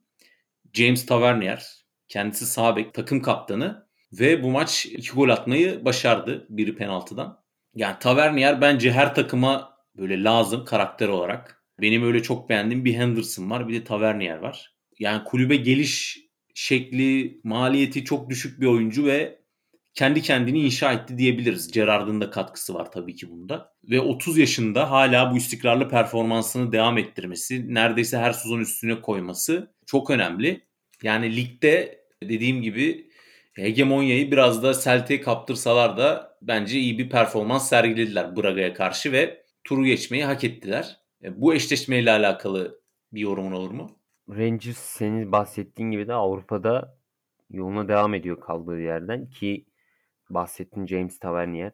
James 0.74 1.06
Tavernier. 1.06 1.84
Kendisi 2.08 2.46
sağ 2.46 2.78
takım 2.94 3.22
kaptanı 3.22 3.88
ve 4.14 4.44
bu 4.44 4.52
maç 4.52 4.86
iki 4.86 5.12
gol 5.12 5.30
atmayı 5.30 5.86
başardı 5.86 6.46
biri 6.50 6.76
penaltıdan. 6.76 7.44
Yani 7.76 7.96
Tavernier 8.00 8.62
bence 8.62 8.92
her 8.92 9.16
takıma 9.16 9.78
böyle 9.98 10.24
lazım 10.24 10.66
karakter 10.66 11.08
olarak. 11.08 11.64
Benim 11.82 12.04
öyle 12.04 12.24
çok 12.24 12.50
beğendiğim 12.50 12.86
bir 12.86 12.94
Henderson 12.94 13.50
var 13.50 13.68
bir 13.68 13.74
de 13.74 13.84
Tavernier 13.84 14.38
var. 14.38 14.76
Yani 15.00 15.24
kulübe 15.24 15.56
geliş 15.56 16.20
şekli, 16.54 17.42
maliyeti 17.44 18.06
çok 18.06 18.30
düşük 18.30 18.62
bir 18.62 18.66
oyuncu 18.66 19.06
ve 19.06 19.43
kendi 19.94 20.22
kendini 20.22 20.60
inşa 20.60 20.94
etti 20.94 21.18
diyebiliriz. 21.18 21.72
Gerard'ın 21.72 22.22
da 22.22 22.30
katkısı 22.30 22.74
var 22.74 22.92
tabii 22.92 23.16
ki 23.16 23.30
bunda. 23.32 23.74
Ve 23.84 24.02
30 24.02 24.38
yaşında 24.38 24.92
hala 24.92 25.32
bu 25.32 25.38
istikrarlı 25.38 25.90
performansını 25.90 26.72
devam 26.72 26.98
ettirmesi, 26.98 27.74
neredeyse 27.74 28.18
her 28.18 28.32
sezon 28.32 28.60
üstüne 28.60 29.02
koyması 29.02 29.74
çok 29.86 30.10
önemli. 30.10 30.62
Yani 31.04 31.36
ligde 31.36 32.04
dediğim 32.24 32.62
gibi 32.62 33.10
hegemonyayı 33.54 34.32
biraz 34.32 34.64
da 34.64 34.74
Celtic'e 34.74 35.22
kaptırsalar 35.22 35.98
da 35.98 36.38
bence 36.42 36.80
iyi 36.80 36.98
bir 36.98 37.10
performans 37.10 37.70
sergilediler 37.70 38.36
Braga'ya 38.36 38.74
karşı 38.74 39.12
ve 39.12 39.44
turu 39.64 39.86
geçmeyi 39.86 40.26
hak 40.26 40.44
ettiler. 40.44 40.98
E, 41.24 41.42
bu 41.42 41.54
eşleşmeyle 41.54 42.12
alakalı 42.12 42.82
bir 43.14 43.22
yorumun 43.22 43.52
olur 43.52 43.72
mu? 43.72 43.92
Rangers 44.30 44.78
senin 44.78 45.32
bahsettiğin 45.32 45.92
gibi 45.92 46.08
de 46.08 46.14
Avrupa'da 46.14 46.98
yoluna 47.50 47.88
devam 47.88 48.14
ediyor 48.14 48.40
kaldığı 48.40 48.82
yerden 48.82 49.30
ki 49.30 49.66
bahsettin 50.34 50.88
James 50.88 51.20
Tavernier. 51.20 51.72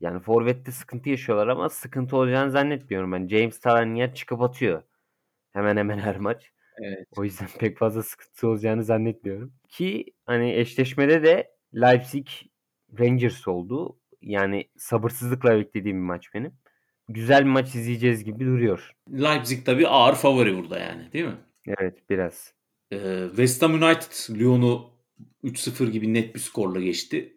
Yani 0.00 0.20
Forvet'te 0.20 0.72
sıkıntı 0.72 1.08
yaşıyorlar 1.10 1.48
ama 1.48 1.68
sıkıntı 1.68 2.16
olacağını 2.16 2.50
zannetmiyorum 2.50 3.12
ben. 3.12 3.28
James 3.28 3.60
Tavernier 3.60 4.14
çıkıp 4.14 4.42
atıyor. 4.42 4.82
Hemen 5.52 5.76
hemen 5.76 5.98
her 5.98 6.16
maç. 6.16 6.52
Evet. 6.78 7.08
O 7.16 7.24
yüzden 7.24 7.48
pek 7.58 7.78
fazla 7.78 8.02
sıkıntı 8.02 8.48
olacağını 8.48 8.84
zannetmiyorum. 8.84 9.52
Ki 9.68 10.04
hani 10.26 10.54
eşleşmede 10.54 11.22
de 11.22 11.54
Leipzig 11.74 12.26
Rangers 12.98 13.48
oldu. 13.48 13.98
Yani 14.22 14.70
sabırsızlıkla 14.76 15.58
beklediğim 15.58 15.96
bir 15.96 16.06
maç 16.06 16.34
benim. 16.34 16.52
Güzel 17.08 17.40
bir 17.44 17.50
maç 17.50 17.74
izleyeceğiz 17.74 18.24
gibi 18.24 18.44
duruyor. 18.44 18.96
Leipzig 19.12 19.66
tabii 19.66 19.88
ağır 19.88 20.14
favori 20.14 20.56
burada 20.56 20.78
yani 20.78 21.12
değil 21.12 21.24
mi? 21.24 21.36
Evet 21.66 22.10
biraz. 22.10 22.54
Ee, 22.92 23.24
West 23.28 23.62
Ham 23.62 23.74
United 23.74 24.38
Lyon'u 24.40 24.90
3-0 25.44 25.90
gibi 25.90 26.14
net 26.14 26.34
bir 26.34 26.40
skorla 26.40 26.80
geçti. 26.80 27.36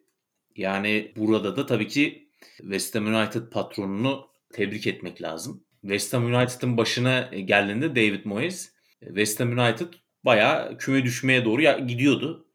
Yani 0.56 1.12
burada 1.16 1.58
da 1.58 1.66
tabii 1.66 1.88
ki 1.88 2.30
West 2.58 2.96
Ham 2.96 3.16
United 3.16 3.50
patronunu 3.52 4.28
tebrik 4.54 4.88
etmek 4.88 5.22
lazım. 5.22 5.64
West 5.82 6.14
Ham 6.14 6.26
United'ın 6.26 6.78
başına 6.78 7.22
geldiğinde 7.22 7.96
David 7.96 8.26
Moyes 8.26 8.74
West 9.00 9.40
Ham 9.40 9.60
United 9.60 9.94
bayağı 10.26 10.78
küme 10.78 11.04
düşmeye 11.04 11.46
doğru 11.46 11.62
gidiyordu. 11.88 12.48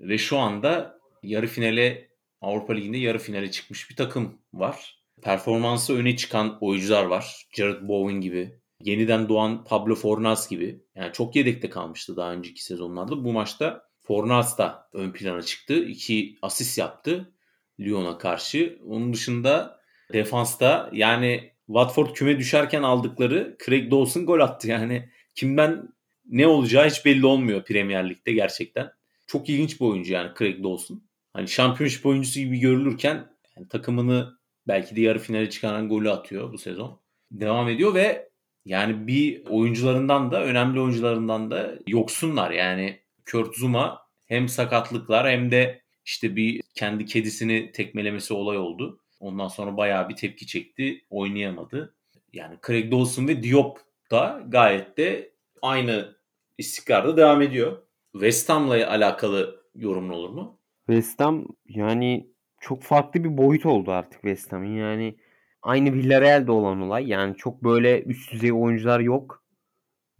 Ve 0.00 0.18
şu 0.18 0.38
anda 0.38 0.98
yarı 1.22 1.46
finale 1.46 2.10
Avrupa 2.40 2.72
Ligi'nde 2.72 2.98
yarı 2.98 3.18
finale 3.18 3.50
çıkmış 3.50 3.90
bir 3.90 3.96
takım 3.96 4.38
var. 4.52 5.00
Performansı 5.22 5.96
öne 5.96 6.16
çıkan 6.16 6.58
oyuncular 6.60 7.04
var. 7.04 7.46
Jared 7.56 7.88
Bowen 7.88 8.20
gibi. 8.20 8.60
Yeniden 8.80 9.28
doğan 9.28 9.64
Pablo 9.64 9.94
Fornals 9.94 10.48
gibi. 10.48 10.82
Yani 10.94 11.12
çok 11.12 11.36
yedekte 11.36 11.70
kalmıştı 11.70 12.16
daha 12.16 12.32
önceki 12.32 12.64
sezonlarda. 12.64 13.24
Bu 13.24 13.32
maçta 13.32 13.89
Fornals 14.10 14.58
da 14.58 14.88
ön 14.92 15.12
plana 15.12 15.42
çıktı. 15.42 15.84
İki 15.84 16.38
asist 16.42 16.78
yaptı 16.78 17.34
Lyon'a 17.80 18.18
karşı. 18.18 18.78
Onun 18.86 19.12
dışında 19.12 19.80
defansta 20.12 20.90
yani 20.92 21.52
Watford 21.66 22.06
küme 22.14 22.38
düşerken 22.38 22.82
aldıkları 22.82 23.56
Craig 23.66 23.90
Dawson 23.90 24.26
gol 24.26 24.40
attı. 24.40 24.68
Yani 24.68 25.08
kimden 25.34 25.88
ne 26.26 26.46
olacağı 26.46 26.88
hiç 26.88 27.04
belli 27.04 27.26
olmuyor 27.26 27.64
Premier 27.64 28.10
Lig'de 28.10 28.32
gerçekten. 28.32 28.90
Çok 29.26 29.48
ilginç 29.48 29.80
bir 29.80 29.86
oyuncu 29.86 30.12
yani 30.12 30.30
Craig 30.38 30.64
Dawson. 30.64 31.02
Hani 31.32 31.48
şampiyonşip 31.48 32.06
oyuncusu 32.06 32.40
gibi 32.40 32.58
görülürken 32.58 33.26
yani 33.56 33.68
takımını 33.68 34.38
belki 34.68 34.96
de 34.96 35.00
yarı 35.00 35.18
finale 35.18 35.50
çıkaran 35.50 35.88
golü 35.88 36.10
atıyor 36.10 36.52
bu 36.52 36.58
sezon. 36.58 37.00
Devam 37.30 37.68
ediyor 37.68 37.94
ve 37.94 38.30
yani 38.64 39.06
bir 39.06 39.46
oyuncularından 39.46 40.30
da 40.30 40.44
önemli 40.44 40.80
oyuncularından 40.80 41.50
da 41.50 41.74
yoksunlar. 41.86 42.50
Yani 42.50 43.00
Kurt 43.32 43.56
Zuma 43.56 44.02
hem 44.26 44.48
sakatlıklar 44.48 45.30
hem 45.30 45.50
de 45.50 45.82
işte 46.04 46.36
bir 46.36 46.62
kendi 46.74 47.04
kedisini 47.04 47.72
tekmelemesi 47.72 48.34
olay 48.34 48.58
oldu. 48.58 49.00
Ondan 49.20 49.48
sonra 49.48 49.76
bayağı 49.76 50.08
bir 50.08 50.16
tepki 50.16 50.46
çekti. 50.46 51.04
Oynayamadı. 51.10 51.94
Yani 52.32 52.56
Craig 52.66 52.92
Dawson 52.92 53.28
ve 53.28 53.42
Diop 53.42 53.78
da 54.10 54.42
gayet 54.48 54.96
de 54.96 55.32
aynı 55.62 56.16
istikrarda 56.58 57.16
devam 57.16 57.42
ediyor. 57.42 57.82
West 58.12 58.48
Ham'la 58.48 58.90
alakalı 58.90 59.64
yorumun 59.74 60.10
olur 60.10 60.30
mu? 60.30 60.58
West 60.86 61.20
Ham 61.20 61.46
yani 61.68 62.30
çok 62.60 62.82
farklı 62.82 63.24
bir 63.24 63.36
boyut 63.36 63.66
oldu 63.66 63.90
artık 63.90 64.20
West 64.20 64.52
Ham'ın. 64.52 64.76
Yani 64.76 65.16
aynı 65.62 65.92
Villarreal'de 65.92 66.52
olan 66.52 66.80
olay. 66.80 67.08
Yani 67.08 67.36
çok 67.36 67.64
böyle 67.64 68.02
üst 68.02 68.32
düzey 68.32 68.52
oyuncular 68.52 69.00
yok 69.00 69.44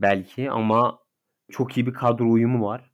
belki 0.01 0.51
ama 0.51 0.99
çok 1.51 1.77
iyi 1.77 1.87
bir 1.87 1.94
kadro 1.94 2.31
uyumu 2.31 2.66
var. 2.66 2.89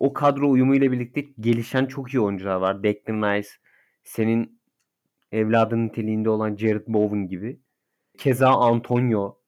O 0.00 0.12
kadro 0.12 0.50
uyumu 0.50 0.74
ile 0.74 0.92
birlikte 0.92 1.20
gelişen 1.40 1.86
çok 1.86 2.14
iyi 2.14 2.20
oyuncular 2.20 2.56
var. 2.56 2.82
Declan 2.82 3.34
Rice, 3.34 3.48
senin 4.02 4.60
evladın 5.32 5.86
niteliğinde 5.86 6.30
olan 6.30 6.56
Jared 6.56 6.86
Bowen 6.86 7.28
gibi. 7.28 7.60
Keza 8.18 8.48
Antonio. 8.48 9.38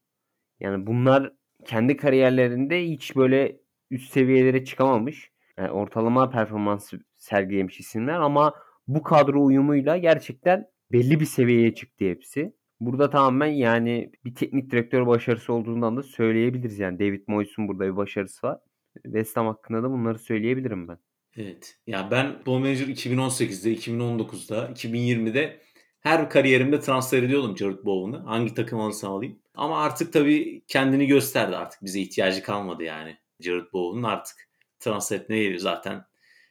Yani 0.60 0.86
bunlar 0.86 1.32
kendi 1.64 1.96
kariyerlerinde 1.96 2.88
hiç 2.88 3.16
böyle 3.16 3.60
üst 3.90 4.12
seviyelere 4.12 4.64
çıkamamış. 4.64 5.32
Yani 5.58 5.70
ortalama 5.70 6.30
performans 6.30 6.92
sergilemiş 7.16 7.80
isimler 7.80 8.20
ama 8.20 8.54
bu 8.88 9.02
kadro 9.02 9.44
uyumuyla 9.44 9.96
gerçekten 9.96 10.66
belli 10.92 11.20
bir 11.20 11.24
seviyeye 11.24 11.74
çıktı 11.74 12.04
hepsi. 12.04 12.52
Burada 12.80 13.10
tamamen 13.10 13.46
yani 13.46 14.12
bir 14.24 14.34
teknik 14.34 14.70
direktör 14.70 15.06
başarısı 15.06 15.52
olduğundan 15.52 15.96
da 15.96 16.02
söyleyebiliriz. 16.02 16.78
Yani 16.78 16.98
David 16.98 17.22
Moyes'un 17.26 17.68
burada 17.68 17.84
bir 17.84 17.96
başarısı 17.96 18.46
var. 18.46 18.58
West 19.02 19.36
Ham 19.36 19.46
hakkında 19.46 19.82
da 19.82 19.90
bunları 19.90 20.18
söyleyebilirim 20.18 20.88
ben. 20.88 20.98
Evet. 21.36 21.78
Ya 21.86 22.08
ben 22.10 22.42
Ball 22.46 22.58
Manager 22.58 22.86
2018'de, 22.86 23.74
2019'da, 23.74 24.68
2020'de 24.68 25.60
her 26.00 26.30
kariyerimde 26.30 26.80
transfer 26.80 27.22
ediyordum 27.22 27.58
Jared 27.58 27.84
Bowen'ı. 27.84 28.22
Hangi 28.24 28.54
takım 28.54 28.80
alırsam 28.80 29.12
alayım. 29.12 29.38
Ama 29.54 29.82
artık 29.82 30.12
tabii 30.12 30.64
kendini 30.68 31.06
gösterdi 31.06 31.56
artık. 31.56 31.82
Bize 31.84 32.00
ihtiyacı 32.00 32.42
kalmadı 32.42 32.82
yani. 32.82 33.16
Jared 33.40 33.72
Bowen'ın 33.72 34.02
artık 34.02 34.36
transfer 34.80 35.16
etmeye 35.16 35.42
geliyor 35.42 35.60
zaten. 35.60 36.04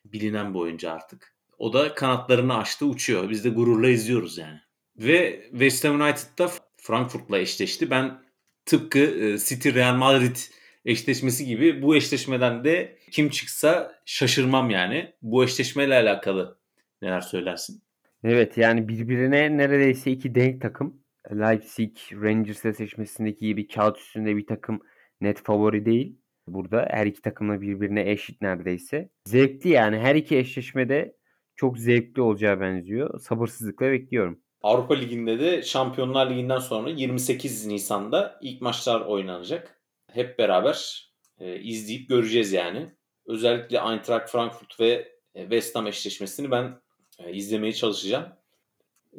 Bilinen 0.05 0.53
bir 0.53 0.59
oyuncu 0.59 0.91
artık. 0.91 1.35
O 1.57 1.73
da 1.73 1.95
kanatlarını 1.95 2.57
açtı 2.57 2.85
uçuyor. 2.85 3.29
Biz 3.29 3.45
de 3.45 3.49
gururla 3.49 3.89
izliyoruz 3.89 4.37
yani. 4.37 4.59
Ve 4.97 5.47
West 5.51 5.85
Ham 5.85 6.01
United'da 6.01 6.51
Frankfurt'la 6.77 7.39
eşleşti. 7.39 7.89
Ben 7.89 8.23
tıpkı 8.65 8.99
e, 8.99 9.37
City 9.37 9.69
Real 9.69 9.95
Madrid 9.95 10.35
eşleşmesi 10.85 11.45
gibi 11.45 11.81
bu 11.81 11.95
eşleşmeden 11.95 12.63
de 12.63 12.97
kim 13.11 13.29
çıksa 13.29 13.95
şaşırmam 14.05 14.69
yani. 14.69 15.13
Bu 15.21 15.43
eşleşmeyle 15.43 15.95
alakalı 15.95 16.57
neler 17.01 17.21
söylersin? 17.21 17.83
Evet 18.23 18.57
yani 18.57 18.87
birbirine 18.87 19.57
neredeyse 19.57 20.11
iki 20.11 20.35
denk 20.35 20.61
takım. 20.61 21.01
Leipzig 21.31 21.97
Rangers 22.11 22.59
seçmesindeki 22.59 23.45
gibi 23.45 23.67
kağıt 23.67 23.97
üstünde 23.97 24.37
bir 24.37 24.47
takım 24.47 24.79
net 25.21 25.43
favori 25.43 25.85
değil. 25.85 26.17
Burada 26.47 26.87
her 26.91 27.05
iki 27.05 27.21
takımla 27.21 27.61
birbirine 27.61 28.11
eşit 28.11 28.41
neredeyse. 28.41 29.09
Zevkli 29.27 29.69
yani 29.69 29.97
her 29.97 30.15
iki 30.15 30.37
eşleşmede 30.37 31.15
çok 31.55 31.77
zevkli 31.77 32.21
olacağı 32.21 32.59
benziyor. 32.59 33.19
Sabırsızlıkla 33.19 33.91
bekliyorum. 33.91 34.39
Avrupa 34.61 34.93
Ligi'nde 34.93 35.39
de 35.39 35.63
Şampiyonlar 35.63 36.29
Ligi'nden 36.31 36.59
sonra 36.59 36.89
28 36.89 37.65
Nisan'da 37.65 38.39
ilk 38.41 38.61
maçlar 38.61 39.01
oynanacak. 39.01 39.80
Hep 40.13 40.39
beraber 40.39 41.09
e, 41.39 41.59
izleyip 41.59 42.09
göreceğiz 42.09 42.53
yani. 42.53 42.91
Özellikle 43.25 43.77
Eintracht 43.77 44.29
Frankfurt 44.29 44.79
ve 44.79 45.11
e, 45.35 45.41
West 45.41 45.75
Ham 45.75 45.87
eşleşmesini 45.87 46.51
ben 46.51 46.81
e, 47.19 47.33
izlemeye 47.33 47.73
çalışacağım. 47.73 48.25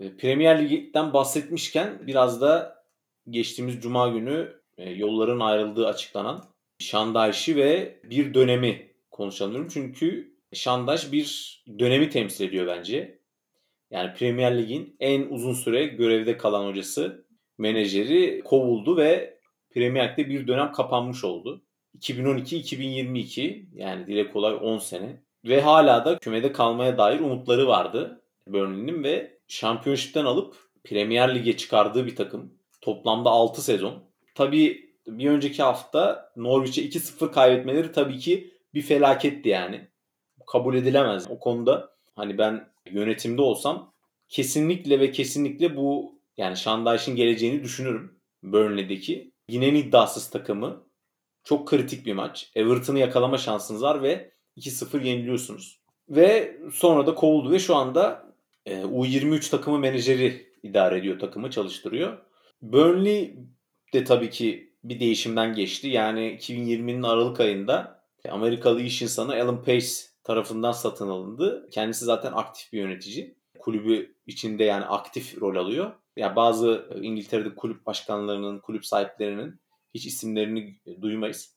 E, 0.01 0.17
Premier 0.17 0.71
Lig'den 0.71 1.13
bahsetmişken 1.13 2.07
biraz 2.07 2.41
da 2.41 2.83
geçtiğimiz 3.31 3.81
Cuma 3.81 4.09
günü 4.09 4.61
e, 4.79 4.91
yolların 4.91 5.41
ayrıldığı 5.41 5.87
açıklanan 5.87 6.45
Şandaş'ı 6.79 7.57
ve 7.57 8.01
bir 8.05 8.35
dönemi 8.35 8.93
konuşalım. 9.11 9.69
Çünkü 9.69 10.33
Şandaş 10.53 11.13
bir 11.13 11.59
dönemi 11.79 12.11
temsil 12.11 12.45
ediyor 12.45 12.67
bence. 12.67 13.19
Yani 13.91 14.15
Premier 14.15 14.59
Lig'in 14.59 14.97
en 15.01 15.23
uzun 15.23 15.55
süre 15.55 15.87
görevde 15.87 16.37
kalan 16.37 16.67
hocası, 16.67 17.27
menajeri 17.59 18.43
kovuldu 18.45 18.97
ve 18.97 19.39
Premier 19.75 20.09
Lig'de 20.09 20.29
bir 20.29 20.47
dönem 20.47 20.73
kapanmış 20.73 21.25
oldu. 21.25 21.63
2012-2022 21.99 23.65
yani 23.75 24.07
dile 24.07 24.31
kolay 24.31 24.59
10 24.63 24.79
sene 24.79 25.23
ve 25.45 25.61
hala 25.61 26.05
da 26.05 26.19
kümede 26.19 26.53
kalmaya 26.53 26.99
dair 26.99 27.21
umutları 27.21 27.69
vardı 27.69 28.23
Burnley'nin 28.47 29.05
ve 29.05 29.39
şampiyonşipten 29.49 30.25
alıp 30.25 30.57
Premier 30.85 31.35
Lig'e 31.35 31.57
çıkardığı 31.57 32.07
bir 32.07 32.17
takım. 32.17 32.55
Toplamda 32.81 33.31
6 33.31 33.63
sezon. 33.63 34.03
Tabii 34.35 34.93
bir 35.07 35.31
önceki 35.31 35.63
hafta 35.63 36.33
Norwich'e 36.37 36.83
2-0 36.83 37.33
kaybetmeleri 37.33 37.93
tabii 37.93 38.19
ki 38.19 38.55
bir 38.75 38.83
felaketti 38.83 39.49
yani. 39.49 39.89
Kabul 40.47 40.75
edilemez. 40.75 41.31
O 41.31 41.39
konuda 41.39 41.91
hani 42.17 42.39
ben 42.39 42.69
yönetimde 42.91 43.43
olsam 43.43 43.93
kesinlikle 44.29 45.01
ve 45.01 45.11
kesinlikle 45.11 45.77
bu 45.77 46.19
yani 46.37 46.57
Şandayş'ın 46.57 47.17
geleceğini 47.17 47.65
düşünürüm. 47.65 48.19
Burnley'deki. 48.43 49.32
Yine 49.53 49.69
iddiasız 49.69 50.31
takımı. 50.31 50.83
Çok 51.45 51.69
kritik 51.69 52.07
bir 52.07 52.13
maç. 52.13 52.51
Everton'ı 52.55 52.99
yakalama 52.99 53.39
şansınız 53.39 53.83
var 53.83 54.03
ve 54.03 54.33
2-0 54.57 55.05
yeniliyorsunuz. 55.05 55.81
Ve 56.09 56.57
sonra 56.73 57.07
da 57.07 57.15
kovuldu 57.15 57.53
ve 57.53 57.59
şu 57.59 57.77
anda 57.77 58.35
e, 58.67 58.83
U23 58.83 59.51
takımı 59.51 59.79
menajeri 59.79 60.47
idare 60.63 60.99
ediyor 60.99 61.19
takımı 61.19 61.51
çalıştırıyor. 61.51 62.19
Burnley 62.63 63.37
de 63.95 64.05
tabii 64.05 64.31
ki 64.31 64.75
bir 64.85 65.01
değişimden 65.01 65.55
geçti. 65.55 65.89
Yani 65.89 66.39
2020'nin 66.41 67.03
Aralık 67.03 67.41
ayında 67.41 68.05
Amerikalı 68.29 68.81
iş 68.81 69.03
insanı 69.03 69.35
Alan 69.35 69.65
Pace 69.65 69.89
tarafından 70.25 70.73
satın 70.73 71.09
alındı. 71.09 71.69
Kendisi 71.73 72.05
zaten 72.05 72.33
aktif 72.33 72.73
bir 72.73 72.79
yönetici. 72.79 73.37
Kulübü 73.59 74.17
içinde 74.27 74.65
yani 74.65 74.85
aktif 74.85 75.41
rol 75.41 75.57
alıyor. 75.57 75.93
Ya 76.17 76.37
bazı 76.37 76.89
İngiltere'de 77.03 77.55
kulüp 77.55 77.87
başkanlarının, 77.87 78.59
kulüp 78.59 78.87
sahiplerinin 78.87 79.61
hiç 79.95 80.07
isimlerini 80.07 80.81
duymayız. 81.01 81.57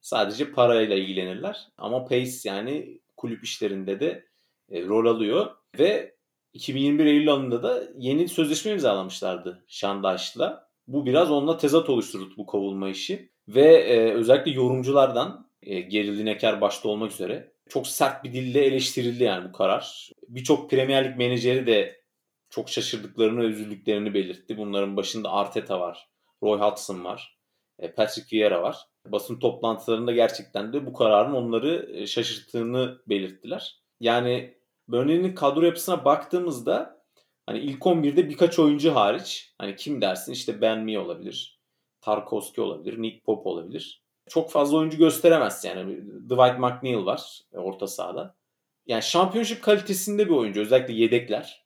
Sadece 0.00 0.52
parayla 0.52 0.96
ilgilenirler. 0.96 1.68
Ama 1.78 2.04
Pace 2.04 2.32
yani 2.44 3.00
kulüp 3.16 3.44
işlerinde 3.44 4.00
de 4.00 4.28
e, 4.70 4.82
rol 4.82 5.06
alıyor 5.06 5.50
ve 5.78 6.14
2021 6.52 7.06
Eylül 7.06 7.34
ayında 7.34 7.62
da 7.62 7.82
yeni 7.98 8.28
sözleşme 8.28 8.72
imzalamışlardı 8.72 9.64
Şandaş'la. 9.68 10.68
Bu 10.86 11.06
biraz 11.06 11.30
onunla 11.30 11.56
tezat 11.56 11.90
oluşturdu 11.90 12.34
bu 12.36 12.46
kovulma 12.46 12.88
işi. 12.88 13.32
Ve 13.48 13.74
e, 13.74 14.12
özellikle 14.12 14.50
yorumculardan 14.50 15.50
e, 15.62 15.80
Geri 15.80 16.18
Lineker 16.18 16.60
başta 16.60 16.88
olmak 16.88 17.12
üzere 17.12 17.52
çok 17.68 17.86
sert 17.86 18.24
bir 18.24 18.32
dille 18.32 18.64
eleştirildi 18.64 19.24
yani 19.24 19.48
bu 19.48 19.52
karar. 19.52 20.10
Birçok 20.28 20.70
Premier 20.70 21.04
Lig 21.04 21.16
menajeri 21.16 21.66
de 21.66 22.03
çok 22.54 22.68
şaşırdıklarını 22.68 23.44
üzüldüklerini 23.44 24.14
belirtti. 24.14 24.58
Bunların 24.58 24.96
başında 24.96 25.30
Arteta 25.32 25.80
var, 25.80 26.08
Roy 26.42 26.58
Hodgson 26.58 27.04
var, 27.04 27.38
e, 27.78 27.92
Patrick 27.92 28.36
Vieira 28.36 28.62
var. 28.62 28.76
Basın 29.06 29.38
toplantılarında 29.38 30.12
gerçekten 30.12 30.72
de 30.72 30.86
bu 30.86 30.92
kararın 30.92 31.32
onları 31.32 31.90
e, 31.94 32.06
şaşırttığını 32.06 32.98
belirttiler. 33.08 33.80
Yani 34.00 34.58
Burnley'nin 34.88 35.34
kadro 35.34 35.64
yapısına 35.64 36.04
baktığımızda 36.04 37.04
hani 37.46 37.58
ilk 37.58 37.82
11'de 37.82 38.28
birkaç 38.28 38.58
oyuncu 38.58 38.94
hariç 38.94 39.54
hani 39.58 39.76
kim 39.76 40.00
dersin 40.00 40.32
işte 40.32 40.60
Ben 40.60 40.80
Mee 40.80 40.98
olabilir, 40.98 41.60
Tarkovski 42.00 42.60
olabilir, 42.60 43.02
Nick 43.02 43.20
Pope 43.24 43.48
olabilir. 43.48 44.04
Çok 44.28 44.50
fazla 44.50 44.76
oyuncu 44.78 44.98
gösteremez 44.98 45.64
yani. 45.64 45.96
Dwight 46.28 46.58
McNeil 46.58 47.04
var 47.04 47.40
orta 47.52 47.86
sahada. 47.86 48.36
yani 48.86 49.02
şampiyonşip 49.02 49.62
kalitesinde 49.62 50.26
bir 50.26 50.34
oyuncu. 50.34 50.60
Özellikle 50.60 50.94
yedekler. 50.94 51.63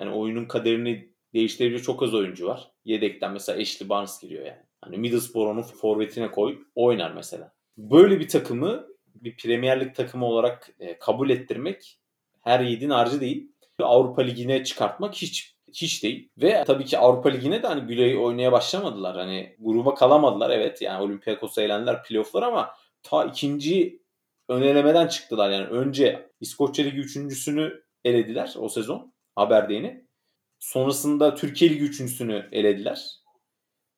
Yani 0.00 0.10
oyunun 0.10 0.44
kaderini 0.44 1.14
değiştirebilecek 1.34 1.84
çok 1.84 2.02
az 2.02 2.14
oyuncu 2.14 2.46
var. 2.46 2.70
Yedekten 2.84 3.32
mesela 3.32 3.60
Ashley 3.60 3.88
Barnes 3.88 4.20
giriyor 4.20 4.46
yani. 4.46 4.62
Hani 4.80 4.98
Middlesbrough'un 4.98 5.62
forvetine 5.62 6.30
koy 6.30 6.58
oynar 6.74 7.12
mesela. 7.12 7.52
Böyle 7.76 8.20
bir 8.20 8.28
takımı 8.28 8.86
bir 9.14 9.36
Premier 9.36 9.80
Lig 9.80 9.94
takımı 9.94 10.26
olarak 10.26 10.70
e, 10.80 10.98
kabul 10.98 11.30
ettirmek 11.30 11.98
her 12.40 12.60
yiğidin 12.60 12.90
harcı 12.90 13.20
değil. 13.20 13.52
Avrupa 13.82 14.22
Ligi'ne 14.22 14.64
çıkartmak 14.64 15.14
hiç 15.14 15.54
hiç 15.72 16.02
değil. 16.02 16.28
Ve 16.38 16.64
tabii 16.66 16.84
ki 16.84 16.98
Avrupa 16.98 17.28
Ligi'ne 17.28 17.62
de 17.62 17.66
hani 17.66 17.86
Güley 17.86 18.16
oynaya 18.16 18.52
başlamadılar. 18.52 19.16
Hani 19.16 19.56
gruba 19.58 19.94
kalamadılar 19.94 20.50
evet. 20.50 20.82
Yani 20.82 21.02
Olympiakos'a 21.02 21.62
eğlendiler 21.62 22.02
playoff'lar 22.02 22.42
ama 22.42 22.70
ta 23.02 23.24
ikinci 23.24 24.02
önelemeden 24.48 25.06
çıktılar. 25.06 25.50
Yani 25.50 25.66
önce 25.66 26.30
İskoçya 26.40 26.84
Ligi 26.84 26.98
üçüncüsünü 26.98 27.82
elediler 28.04 28.54
o 28.58 28.68
sezon 28.68 29.13
Aberdeen'i. 29.36 30.04
Sonrasında 30.58 31.34
Türkiye 31.34 31.70
Ligi 31.70 31.84
üçüncüsünü 31.84 32.48
elediler. 32.52 33.24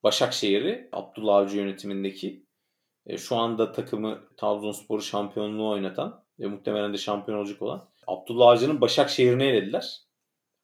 Başakşehir'i 0.03 0.89
Abdullah 0.93 1.37
Avcı 1.37 1.57
yönetimindeki. 1.57 2.47
E, 3.07 3.19
şu 3.19 3.37
anda 3.37 3.73
takımı 3.73 4.29
Trabzonspor'u 4.37 5.03
şampiyonluğu 5.03 5.71
oynatan 5.71 6.25
ve 6.39 6.47
muhtemelen 6.47 6.93
de 6.93 6.99
şampiyon 6.99 7.39
olacak 7.39 7.63
olan 7.63 7.89
Abdullah 8.07 8.49
Avcı'nın 8.49 8.81
Başakşehir'ini 8.81 9.43
elediler. 9.43 9.99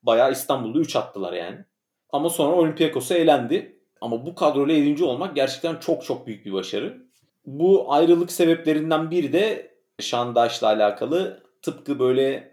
Bayağı 0.03 0.33
İstanbul'da 0.33 0.79
3 0.79 0.97
attılar 0.97 1.33
yani. 1.33 1.65
Ama 2.11 2.31
sonra 2.31 2.57
Olympiakos'a 2.57 3.15
elendi. 3.15 3.83
Ama 4.01 4.27
bu 4.27 4.35
kadroyla 4.35 4.75
7. 4.75 5.05
olmak 5.05 5.37
gerçekten 5.37 5.77
çok 5.77 6.05
çok 6.05 6.27
büyük 6.27 6.47
bir 6.47 6.53
başarı. 6.53 7.07
Bu 7.47 7.93
ayrılık 7.93 8.33
sebeplerinden 8.33 9.11
biri 9.11 9.33
de 9.33 9.75
Şandaş'la 10.01 10.67
alakalı. 10.67 11.43
Tıpkı 11.63 11.99
böyle 11.99 12.52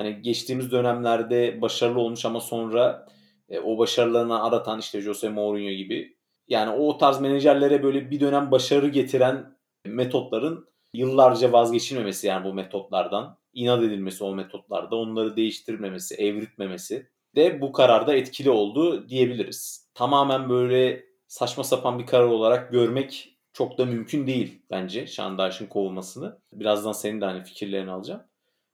hani 0.00 0.22
geçtiğimiz 0.22 0.72
dönemlerde 0.72 1.62
başarılı 1.62 2.00
olmuş 2.00 2.24
ama 2.24 2.40
sonra 2.40 3.06
e, 3.48 3.60
o 3.60 3.78
başarılarını 3.78 4.42
aratan 4.42 4.78
işte 4.78 5.00
Jose 5.00 5.28
Mourinho 5.28 5.70
gibi. 5.70 6.16
Yani 6.48 6.70
o 6.70 6.98
tarz 6.98 7.20
menajerlere 7.20 7.82
böyle 7.82 8.10
bir 8.10 8.20
dönem 8.20 8.50
başarı 8.50 8.88
getiren 8.88 9.56
metotların 9.84 10.68
yıllarca 10.94 11.52
vazgeçilmemesi 11.52 12.26
yani 12.26 12.44
bu 12.44 12.54
metotlardan. 12.54 13.38
inat 13.52 13.82
edilmesi 13.82 14.24
o 14.24 14.34
metotlarda. 14.34 14.96
Onları 14.96 15.36
değiştirmemesi, 15.36 16.14
evritmemesi 16.14 17.06
de 17.36 17.60
bu 17.60 17.72
kararda 17.72 18.14
etkili 18.14 18.50
oldu 18.50 19.08
diyebiliriz. 19.08 19.90
Tamamen 19.94 20.48
böyle 20.48 21.04
saçma 21.28 21.64
sapan 21.64 21.98
bir 21.98 22.06
karar 22.06 22.26
olarak 22.26 22.72
görmek 22.72 23.38
çok 23.52 23.78
da 23.78 23.84
mümkün 23.84 24.26
değil 24.26 24.62
bence 24.70 25.06
Şandaş'ın 25.06 25.66
kovulmasını. 25.66 26.38
Birazdan 26.52 26.92
senin 26.92 27.20
de 27.20 27.24
hani 27.24 27.44
fikirlerini 27.44 27.90
alacağım. 27.90 28.29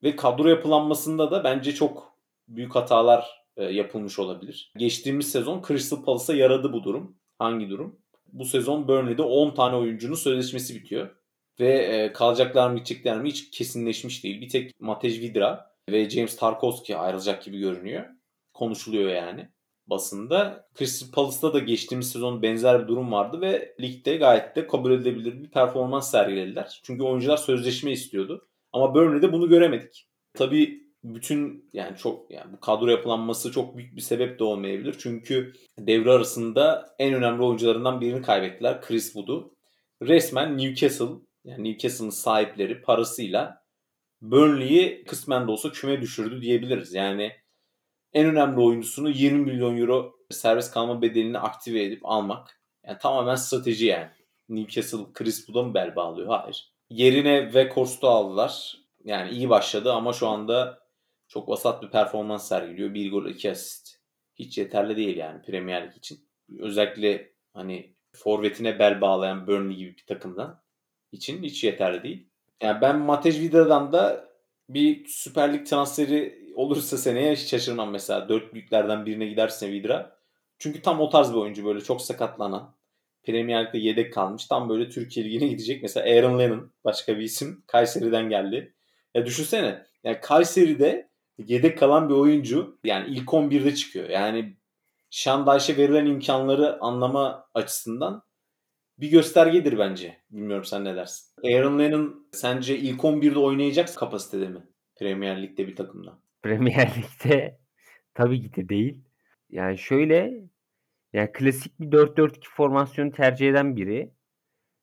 Ve 0.06 0.16
kadro 0.16 0.48
yapılanmasında 0.48 1.30
da 1.30 1.44
bence 1.44 1.74
çok 1.74 2.12
büyük 2.48 2.74
hatalar 2.74 3.26
e, 3.56 3.64
yapılmış 3.64 4.18
olabilir. 4.18 4.72
Geçtiğimiz 4.76 5.32
sezon 5.32 5.62
Crystal 5.68 6.04
Palace'a 6.04 6.36
yaradı 6.36 6.72
bu 6.72 6.84
durum. 6.84 7.16
Hangi 7.38 7.70
durum? 7.70 8.00
Bu 8.32 8.44
sezon 8.44 8.88
Burnley'de 8.88 9.22
10 9.22 9.54
tane 9.54 9.76
oyuncunun 9.76 10.14
sözleşmesi 10.14 10.74
bitiyor. 10.74 11.08
Ve 11.60 11.72
e, 11.72 12.12
kalacaklar 12.12 12.70
mı 12.70 12.76
gidecekler 12.76 13.18
mi 13.18 13.28
hiç 13.28 13.50
kesinleşmiş 13.50 14.24
değil. 14.24 14.40
Bir 14.40 14.48
tek 14.48 14.80
Matej 14.80 15.20
Vidra 15.20 15.70
ve 15.90 16.10
James 16.10 16.36
Tarkowski 16.36 16.96
ayrılacak 16.96 17.42
gibi 17.42 17.58
görünüyor. 17.58 18.04
Konuşuluyor 18.54 19.10
yani 19.10 19.48
basında. 19.86 20.68
Crystal 20.78 21.10
Palace'da 21.10 21.52
da 21.52 21.58
geçtiğimiz 21.58 22.12
sezon 22.12 22.42
benzer 22.42 22.82
bir 22.82 22.88
durum 22.88 23.12
vardı 23.12 23.40
ve 23.40 23.74
ligde 23.80 24.16
gayet 24.16 24.56
de 24.56 24.66
kabul 24.66 24.92
edilebilir 24.92 25.42
bir 25.42 25.50
performans 25.50 26.10
sergilediler. 26.10 26.80
Çünkü 26.82 27.02
oyuncular 27.02 27.36
sözleşme 27.36 27.92
istiyordu. 27.92 28.48
Ama 28.76 28.94
Burnley'de 28.94 29.32
bunu 29.32 29.48
göremedik. 29.48 30.08
Tabii 30.34 30.82
bütün 31.04 31.70
yani 31.72 31.96
çok 31.96 32.30
yani 32.30 32.52
bu 32.52 32.60
kadro 32.60 32.86
yapılanması 32.86 33.52
çok 33.52 33.76
büyük 33.76 33.96
bir 33.96 34.00
sebep 34.00 34.38
de 34.38 34.44
olmayabilir. 34.44 34.96
Çünkü 34.98 35.52
devre 35.78 36.10
arasında 36.10 36.94
en 36.98 37.14
önemli 37.14 37.42
oyuncularından 37.42 38.00
birini 38.00 38.22
kaybettiler. 38.22 38.80
Chris 38.82 39.12
Wood'u. 39.12 39.56
Resmen 40.02 40.58
Newcastle 40.58 41.06
yani 41.44 41.64
Newcastle'ın 41.64 42.10
sahipleri 42.10 42.82
parasıyla 42.82 43.62
Burnley'i 44.20 45.04
kısmen 45.04 45.46
de 45.46 45.50
olsa 45.50 45.72
küme 45.72 46.00
düşürdü 46.00 46.42
diyebiliriz. 46.42 46.94
Yani 46.94 47.32
en 48.12 48.26
önemli 48.26 48.60
oyuncusunu 48.60 49.10
20 49.10 49.44
milyon 49.44 49.76
euro 49.76 50.14
servis 50.30 50.70
kalma 50.70 51.02
bedelini 51.02 51.38
aktive 51.38 51.84
edip 51.84 52.00
almak. 52.06 52.60
Yani 52.86 52.98
tamamen 52.98 53.34
strateji 53.34 53.86
yani. 53.86 54.10
Newcastle 54.48 55.12
Chris 55.14 55.46
Wood'a 55.46 55.68
mı 55.68 55.74
bel 55.74 55.96
bağlıyor? 55.96 56.28
Hayır. 56.28 56.75
Yerine 56.90 57.44
Weghorst'u 57.44 58.08
aldılar. 58.08 58.78
Yani 59.04 59.30
iyi 59.30 59.50
başladı 59.50 59.92
ama 59.92 60.12
şu 60.12 60.28
anda 60.28 60.78
çok 61.28 61.48
vasat 61.48 61.82
bir 61.82 61.90
performans 61.90 62.48
sergiliyor. 62.48 62.94
Bir 62.94 63.10
gol 63.10 63.26
iki 63.26 63.50
asist. 63.50 63.96
Hiç 64.34 64.58
yeterli 64.58 64.96
değil 64.96 65.16
yani 65.16 65.42
Premier 65.42 65.86
Lig 65.86 65.96
için. 65.96 66.28
Özellikle 66.58 67.32
hani 67.54 67.94
forvetine 68.12 68.78
bel 68.78 69.00
bağlayan 69.00 69.46
Burnley 69.46 69.76
gibi 69.76 69.96
bir 69.96 70.06
takımdan 70.06 70.62
için 71.12 71.42
hiç 71.42 71.64
yeterli 71.64 72.02
değil. 72.02 72.28
Yani 72.62 72.80
ben 72.80 72.98
Matej 72.98 73.40
Vida'dan 73.40 73.92
da 73.92 74.28
bir 74.68 75.06
Süper 75.06 75.52
Lig 75.52 75.66
transferi 75.66 76.52
olursa 76.54 76.96
seneye 76.96 77.32
hiç 77.32 77.48
şaşırmam 77.48 77.90
mesela. 77.90 78.28
Dört 78.28 78.54
büyüklerden 78.54 79.06
birine 79.06 79.26
giderse 79.26 79.72
Vidra. 79.72 80.16
Çünkü 80.58 80.82
tam 80.82 81.00
o 81.00 81.10
tarz 81.10 81.32
bir 81.32 81.38
oyuncu 81.38 81.64
böyle 81.64 81.80
çok 81.80 82.02
sakatlanan. 82.02 82.75
Premier 83.26 83.66
Lig'de 83.66 83.78
yedek 83.78 84.12
kalmış. 84.12 84.46
Tam 84.46 84.68
böyle 84.68 84.88
Türkiye 84.88 85.26
Ligi'ne 85.26 85.48
gidecek. 85.48 85.82
Mesela 85.82 86.16
Aaron 86.16 86.38
Lennon 86.38 86.72
başka 86.84 87.18
bir 87.18 87.22
isim. 87.22 87.62
Kayseri'den 87.66 88.28
geldi. 88.28 88.74
Ya 89.14 89.26
düşünsene. 89.26 89.86
Yani 90.04 90.20
Kayseri'de 90.20 91.08
yedek 91.38 91.78
kalan 91.78 92.08
bir 92.08 92.14
oyuncu 92.14 92.78
yani 92.84 93.10
ilk 93.10 93.28
11'de 93.28 93.74
çıkıyor. 93.74 94.08
Yani 94.08 94.56
Şandayş'e 95.10 95.76
verilen 95.76 96.06
imkanları 96.06 96.80
anlama 96.80 97.48
açısından 97.54 98.22
bir 98.98 99.10
göstergedir 99.10 99.78
bence. 99.78 100.16
Bilmiyorum 100.30 100.64
sen 100.64 100.84
ne 100.84 100.96
dersin. 100.96 101.32
Aaron 101.44 101.78
Lennon 101.78 102.26
sence 102.32 102.78
ilk 102.78 103.00
11'de 103.00 103.38
oynayacak 103.38 103.94
kapasitede 103.96 104.48
mi? 104.48 104.60
Premier 104.96 105.42
Lig'de 105.42 105.66
bir 105.66 105.76
takımda. 105.76 106.18
Premier 106.42 106.90
Lig'de 106.96 107.58
tabii 108.14 108.42
ki 108.42 108.54
de 108.54 108.68
değil. 108.68 109.04
Yani 109.50 109.78
şöyle 109.78 110.42
yani 111.16 111.32
klasik 111.32 111.80
bir 111.80 111.86
4-4-2 111.92 112.40
formasyonu 112.50 113.12
tercih 113.12 113.50
eden 113.50 113.76
biri. 113.76 114.10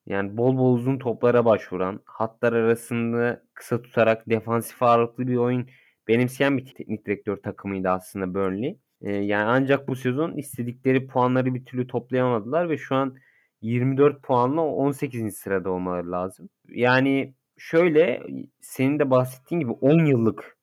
Yani 0.05 0.37
bol 0.37 0.57
bol 0.57 0.75
uzun 0.75 0.99
toplara 0.99 1.45
başvuran, 1.45 2.01
hatlar 2.05 2.53
arasında 2.53 3.43
kısa 3.53 3.81
tutarak 3.81 4.29
defansif 4.29 4.83
ağırlıklı 4.83 5.27
bir 5.27 5.35
oyun 5.35 5.69
benimseyen 6.07 6.57
bir 6.57 6.65
teknik 6.65 7.05
direktör 7.05 7.37
takımıydı 7.37 7.89
aslında 7.89 8.33
Burnley. 8.33 8.79
Ee, 9.01 9.11
yani 9.11 9.45
ancak 9.45 9.87
bu 9.87 9.95
sezon 9.95 10.37
istedikleri 10.37 11.07
puanları 11.07 11.55
bir 11.55 11.65
türlü 11.65 11.87
toplayamadılar 11.87 12.69
ve 12.69 12.77
şu 12.77 12.95
an 12.95 13.15
24 13.61 14.23
puanla 14.23 14.61
18. 14.61 15.37
sırada 15.37 15.69
olmaları 15.71 16.11
lazım. 16.11 16.49
Yani 16.69 17.35
şöyle 17.57 18.23
senin 18.61 18.99
de 18.99 19.09
bahsettiğin 19.09 19.59
gibi 19.61 19.71
10 19.71 20.05
yıllık 20.05 20.57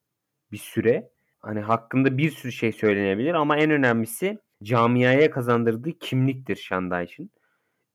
bir 0.53 0.59
süre. 0.59 1.11
Hani 1.41 1.61
hakkında 1.61 2.19
bir 2.19 2.31
sürü 2.31 2.53
şey 2.53 2.73
söylenebilir 2.73 3.35
ama 3.35 3.57
en 3.57 3.71
önemlisi 3.71 4.39
camiaya 4.63 5.31
kazandırdığı 5.31 5.99
kimliktir 5.99 6.57
Şandayş'ın. 6.57 7.31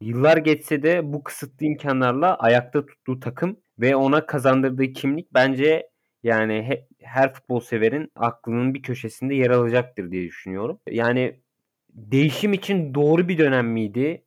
Yıllar 0.02 0.38
geçse 0.38 0.84
de 0.84 1.14
bu 1.14 1.24
kısıtlı 1.24 1.66
imkanlarla 1.66 2.36
ayakta 2.36 2.86
tuttuğu 2.86 3.20
takım 3.20 3.58
ve 3.80 3.96
ona 3.96 4.26
kazandırdığı 4.26 4.94
kimlik 4.94 5.34
bence 5.34 5.90
yani 6.24 6.54
he, 6.54 6.88
her 7.02 7.34
futbol 7.34 7.60
severin 7.60 8.12
aklının 8.16 8.74
bir 8.74 8.82
köşesinde 8.82 9.36
yer 9.36 9.50
alacaktır 9.50 10.12
diye 10.12 10.24
düşünüyorum. 10.24 10.80
Yani 10.90 11.40
değişim 11.90 12.54
için 12.54 12.94
doğru 12.94 13.28
bir 13.28 13.38
dönem 13.38 13.68
miydi? 13.68 14.26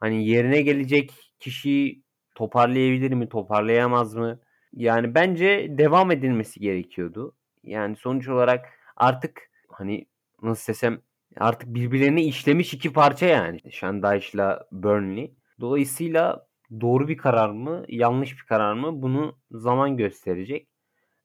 Hani 0.00 0.28
yerine 0.28 0.62
gelecek 0.62 1.12
kişiyi 1.40 2.02
toparlayabilir 2.34 3.12
mi, 3.12 3.28
toparlayamaz 3.28 4.14
mı? 4.14 4.40
Yani 4.72 5.14
bence 5.14 5.66
devam 5.78 6.10
edilmesi 6.10 6.60
gerekiyordu. 6.60 7.36
Yani 7.64 7.96
sonuç 7.96 8.28
olarak 8.28 8.66
artık 8.96 9.50
hani 9.68 10.06
nasıl 10.42 10.72
desem 10.72 11.00
artık 11.38 11.74
birbirlerine 11.74 12.22
işlemiş 12.24 12.74
iki 12.74 12.92
parça 12.92 13.26
yani. 13.26 13.72
Shandayş'la 13.72 14.66
Burnley. 14.72 15.34
Dolayısıyla 15.60 16.46
doğru 16.80 17.08
bir 17.08 17.16
karar 17.16 17.50
mı, 17.50 17.84
yanlış 17.88 18.32
bir 18.32 18.46
karar 18.48 18.72
mı 18.74 19.02
bunu 19.02 19.38
zaman 19.50 19.96
gösterecek. 19.96 20.68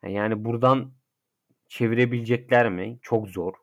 Yani 0.03 0.45
buradan 0.45 0.93
çevirebilecekler 1.67 2.69
mi? 2.69 2.99
Çok 3.01 3.27
zor. 3.27 3.53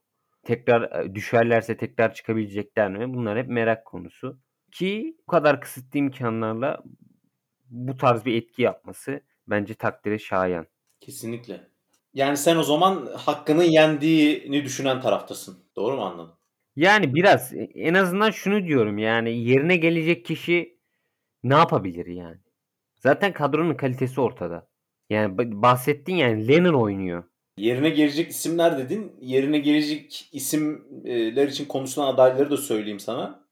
Tekrar 0.42 1.04
e, 1.04 1.14
düşerlerse 1.14 1.76
tekrar 1.76 2.14
çıkabilecekler 2.14 2.90
mi? 2.90 3.14
Bunlar 3.14 3.38
hep 3.38 3.48
merak 3.48 3.84
konusu. 3.84 4.40
Ki 4.72 5.16
bu 5.22 5.26
kadar 5.30 5.60
kısıtlı 5.60 5.98
imkanlarla 5.98 6.82
bu 7.70 7.96
tarz 7.96 8.24
bir 8.24 8.34
etki 8.34 8.62
yapması 8.62 9.20
bence 9.46 9.74
takdire 9.74 10.18
şayan. 10.18 10.66
Kesinlikle. 11.00 11.68
Yani 12.14 12.36
sen 12.36 12.56
o 12.56 12.62
zaman 12.62 13.08
hakkını 13.16 13.64
yendiğini 13.64 14.64
düşünen 14.64 15.00
taraftasın. 15.00 15.58
Doğru 15.76 15.96
mu 15.96 16.02
anladım? 16.02 16.35
Yani 16.76 17.14
biraz 17.14 17.52
en 17.74 17.94
azından 17.94 18.30
şunu 18.30 18.66
diyorum 18.66 18.98
yani 18.98 19.38
yerine 19.38 19.76
gelecek 19.76 20.24
kişi 20.24 20.78
ne 21.44 21.54
yapabilir 21.54 22.06
yani? 22.06 22.36
Zaten 22.94 23.32
kadronun 23.32 23.74
kalitesi 23.74 24.20
ortada. 24.20 24.68
Yani 25.10 25.38
bahsettin 25.38 26.14
yani 26.14 26.48
Lennon 26.48 26.74
oynuyor. 26.74 27.24
Yerine 27.58 27.90
gelecek 27.90 28.30
isimler 28.30 28.78
dedin. 28.78 29.12
Yerine 29.20 29.58
gelecek 29.58 30.28
isimler 30.32 31.48
için 31.48 31.64
konuşulan 31.64 32.14
adayları 32.14 32.50
da 32.50 32.56
söyleyeyim 32.56 33.00
sana. 33.00 33.46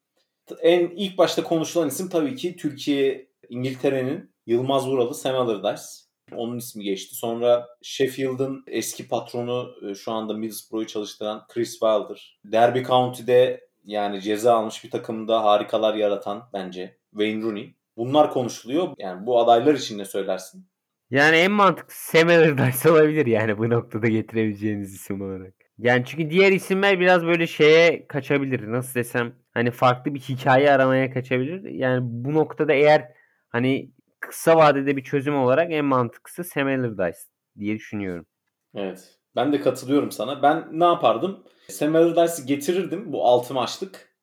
En 0.61 0.79
ilk 0.79 1.17
başta 1.17 1.43
konuşulan 1.43 1.87
isim 1.87 2.09
tabii 2.09 2.35
ki 2.35 2.55
Türkiye, 2.55 3.29
İngiltere'nin 3.49 4.35
Yılmaz 4.45 4.87
Vuralı 4.87 5.15
Sam 5.15 5.35
Allardyce. 5.35 6.04
Onun 6.31 6.57
ismi 6.57 6.83
geçti. 6.83 7.15
Sonra 7.15 7.67
Sheffield'ın 7.81 8.63
eski 8.67 9.07
patronu 9.07 9.75
e, 9.89 9.95
şu 9.95 10.11
anda 10.11 10.33
Middlesbrough'u 10.33 10.87
çalıştıran 10.87 11.45
Chris 11.47 11.71
Wilder. 11.71 12.39
Derby 12.45 12.83
County'de 12.83 13.67
yani 13.85 14.21
ceza 14.21 14.53
almış 14.53 14.83
bir 14.83 14.91
takımda 14.91 15.43
harikalar 15.43 15.95
yaratan 15.95 16.49
bence 16.53 16.97
Wayne 17.11 17.43
Rooney. 17.43 17.75
Bunlar 17.97 18.31
konuşuluyor. 18.31 18.87
Yani 18.97 19.25
bu 19.25 19.39
adaylar 19.39 19.73
için 19.73 19.97
ne 19.97 20.05
söylersin? 20.05 20.67
Yani 21.09 21.35
en 21.35 21.51
mantıklı 21.51 21.93
Sam 21.95 22.29
Allardyce 22.29 22.91
olabilir 22.91 23.25
yani 23.25 23.57
bu 23.57 23.69
noktada 23.69 24.07
getirebileceğiniz 24.07 24.95
isim 24.95 25.21
olarak. 25.21 25.53
Yani 25.77 26.03
çünkü 26.05 26.29
diğer 26.29 26.51
isimler 26.51 26.99
biraz 26.99 27.25
böyle 27.25 27.47
şeye 27.47 28.07
kaçabilir. 28.07 28.71
Nasıl 28.71 28.99
desem 28.99 29.33
hani 29.53 29.71
farklı 29.71 30.13
bir 30.13 30.19
hikaye 30.19 30.71
aramaya 30.71 31.11
kaçabilir. 31.11 31.71
Yani 31.71 31.99
bu 32.03 32.33
noktada 32.33 32.73
eğer 32.73 33.11
hani 33.49 33.91
kısa 34.27 34.57
vadede 34.57 34.97
bir 34.97 35.03
çözüm 35.03 35.37
olarak 35.37 35.71
en 35.71 35.85
mantıklısı 35.85 36.43
Sam 36.43 36.67
Allardyce 36.67 37.19
diye 37.59 37.75
düşünüyorum. 37.75 38.25
Evet. 38.75 39.19
Ben 39.35 39.53
de 39.53 39.61
katılıyorum 39.61 40.11
sana. 40.11 40.41
Ben 40.41 40.67
ne 40.71 40.85
yapardım? 40.85 41.43
Sam 41.69 41.95
Allardyce'ı 41.95 42.45
getirirdim 42.45 43.13
bu 43.13 43.25
6 43.25 43.53
maçlık. 43.53 44.15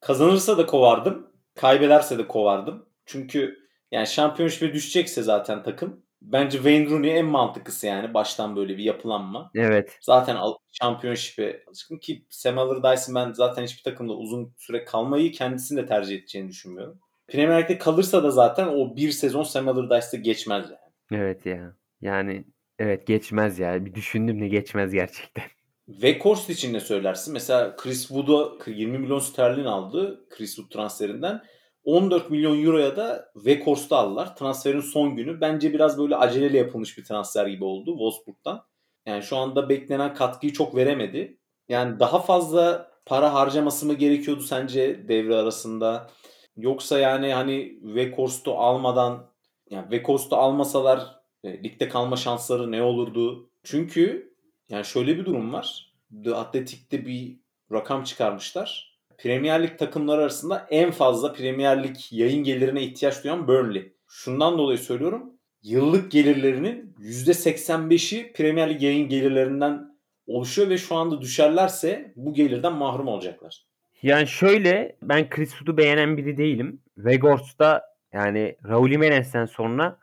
Kazanırsa 0.00 0.58
da 0.58 0.66
kovardım. 0.66 1.30
Kaybederse 1.54 2.18
de 2.18 2.28
kovardım. 2.28 2.88
Çünkü 3.06 3.58
yani 3.90 4.06
şampiyonşipe 4.06 4.72
düşecekse 4.72 5.22
zaten 5.22 5.62
takım 5.62 6.02
bence 6.22 6.58
Wayne 6.58 6.90
Rooney 6.90 7.18
en 7.18 7.26
mantıklısı 7.26 7.86
yani 7.86 8.14
baştan 8.14 8.56
böyle 8.56 8.76
bir 8.76 8.84
yapılanma. 8.84 9.50
Evet. 9.54 9.98
Zaten 10.00 10.36
şampiyonşipe 10.82 11.64
alışkın 11.68 11.98
ki 11.98 12.26
Sam 12.30 12.58
Allardyce'ın 12.58 13.14
ben 13.14 13.32
zaten 13.32 13.62
hiçbir 13.62 13.82
takımda 13.82 14.12
uzun 14.12 14.54
süre 14.58 14.84
kalmayı 14.84 15.32
kendisini 15.32 15.82
de 15.82 15.86
tercih 15.86 16.16
edeceğini 16.16 16.48
düşünmüyorum. 16.48 17.00
Premier 17.28 17.62
Lig'de 17.62 17.78
kalırsa 17.78 18.22
da 18.22 18.30
zaten 18.30 18.66
o 18.66 18.96
bir 18.96 19.10
sezon 19.10 19.42
Sam 19.42 19.68
Allardyce'da 19.68 20.16
geçmez 20.16 20.64
yani. 20.70 21.22
Evet 21.22 21.46
ya. 21.46 21.76
Yani 22.00 22.44
evet 22.78 23.06
geçmez 23.06 23.58
ya. 23.58 23.84
Bir 23.84 23.94
düşündüm 23.94 24.40
de 24.40 24.48
geçmez 24.48 24.92
gerçekten. 24.92 25.44
Weghorst 25.86 26.50
için 26.50 26.72
ne 26.72 26.80
söylersin? 26.80 27.32
Mesela 27.32 27.76
Chris 27.76 28.08
Wood'a 28.08 28.70
20 28.70 28.98
milyon 28.98 29.18
sterlin 29.18 29.64
aldı 29.64 30.26
Chris 30.30 30.56
Wood 30.56 30.70
transferinden. 30.70 31.42
14 31.84 32.30
milyon 32.30 32.64
euroya 32.64 32.96
da 32.96 33.32
Weghorst'u 33.34 33.96
aldılar. 33.96 34.36
Transferin 34.36 34.80
son 34.80 35.16
günü. 35.16 35.40
Bence 35.40 35.72
biraz 35.72 35.98
böyle 35.98 36.16
aceleyle 36.16 36.58
yapılmış 36.58 36.98
bir 36.98 37.04
transfer 37.04 37.46
gibi 37.46 37.64
oldu 37.64 37.90
Wolfsburg'dan. 37.90 38.64
Yani 39.06 39.22
şu 39.22 39.36
anda 39.36 39.68
beklenen 39.68 40.14
katkıyı 40.14 40.52
çok 40.52 40.76
veremedi. 40.76 41.38
Yani 41.68 42.00
daha 42.00 42.18
fazla 42.18 42.90
para 43.06 43.34
harcaması 43.34 43.86
mı 43.86 43.94
gerekiyordu 43.94 44.42
sence 44.42 45.08
devre 45.08 45.36
arasında? 45.36 46.10
Yoksa 46.58 46.98
yani 46.98 47.32
hani 47.32 47.78
Weghorst'u 47.82 48.54
almadan 48.54 49.30
yani 49.70 49.82
Weghorst'u 49.82 50.36
almasalar 50.36 51.20
e, 51.44 51.62
ligde 51.64 51.88
kalma 51.88 52.16
şansları 52.16 52.72
ne 52.72 52.82
olurdu? 52.82 53.50
Çünkü 53.62 54.34
yani 54.68 54.84
şöyle 54.84 55.18
bir 55.18 55.24
durum 55.24 55.52
var. 55.52 55.92
The 56.24 56.34
Athletic'te 56.34 57.06
bir 57.06 57.36
rakam 57.72 58.04
çıkarmışlar. 58.04 58.98
Premier 59.18 59.62
Lig 59.62 59.78
takımları 59.78 60.20
arasında 60.20 60.66
en 60.70 60.90
fazla 60.90 61.32
Premier 61.32 61.84
Lig 61.84 61.96
yayın 62.10 62.44
gelirine 62.44 62.82
ihtiyaç 62.82 63.24
duyan 63.24 63.48
Burnley. 63.48 63.92
Şundan 64.08 64.58
dolayı 64.58 64.78
söylüyorum. 64.78 65.32
Yıllık 65.62 66.12
gelirlerinin 66.12 66.94
%85'i 67.00 68.32
Premier 68.32 68.70
Lig 68.70 68.82
yayın 68.82 69.08
gelirlerinden 69.08 69.98
oluşuyor 70.26 70.68
ve 70.68 70.78
şu 70.78 70.96
anda 70.96 71.20
düşerlerse 71.20 72.12
bu 72.16 72.34
gelirden 72.34 72.72
mahrum 72.72 73.08
olacaklar. 73.08 73.67
Yani 74.02 74.26
şöyle 74.26 74.96
ben 75.02 75.30
Chris 75.30 75.50
Wood'u 75.50 75.76
beğenen 75.76 76.16
biri 76.16 76.36
değilim. 76.36 76.82
Weghorst'ta 76.94 77.82
yani 78.12 78.56
Raul 78.68 78.90
Jimenez'den 78.90 79.44
sonra 79.44 79.98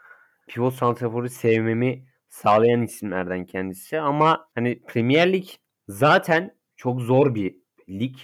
pivot 0.47 0.73
santraforu 0.73 1.29
sevmemi 1.29 2.05
sağlayan 2.29 2.81
isimlerden 2.81 3.45
kendisi. 3.45 3.99
Ama 3.99 4.47
hani 4.55 4.81
Premier 4.87 5.33
Lig 5.33 5.45
zaten 5.87 6.55
çok 6.75 7.01
zor 7.01 7.35
bir 7.35 7.55
lig. 7.89 8.15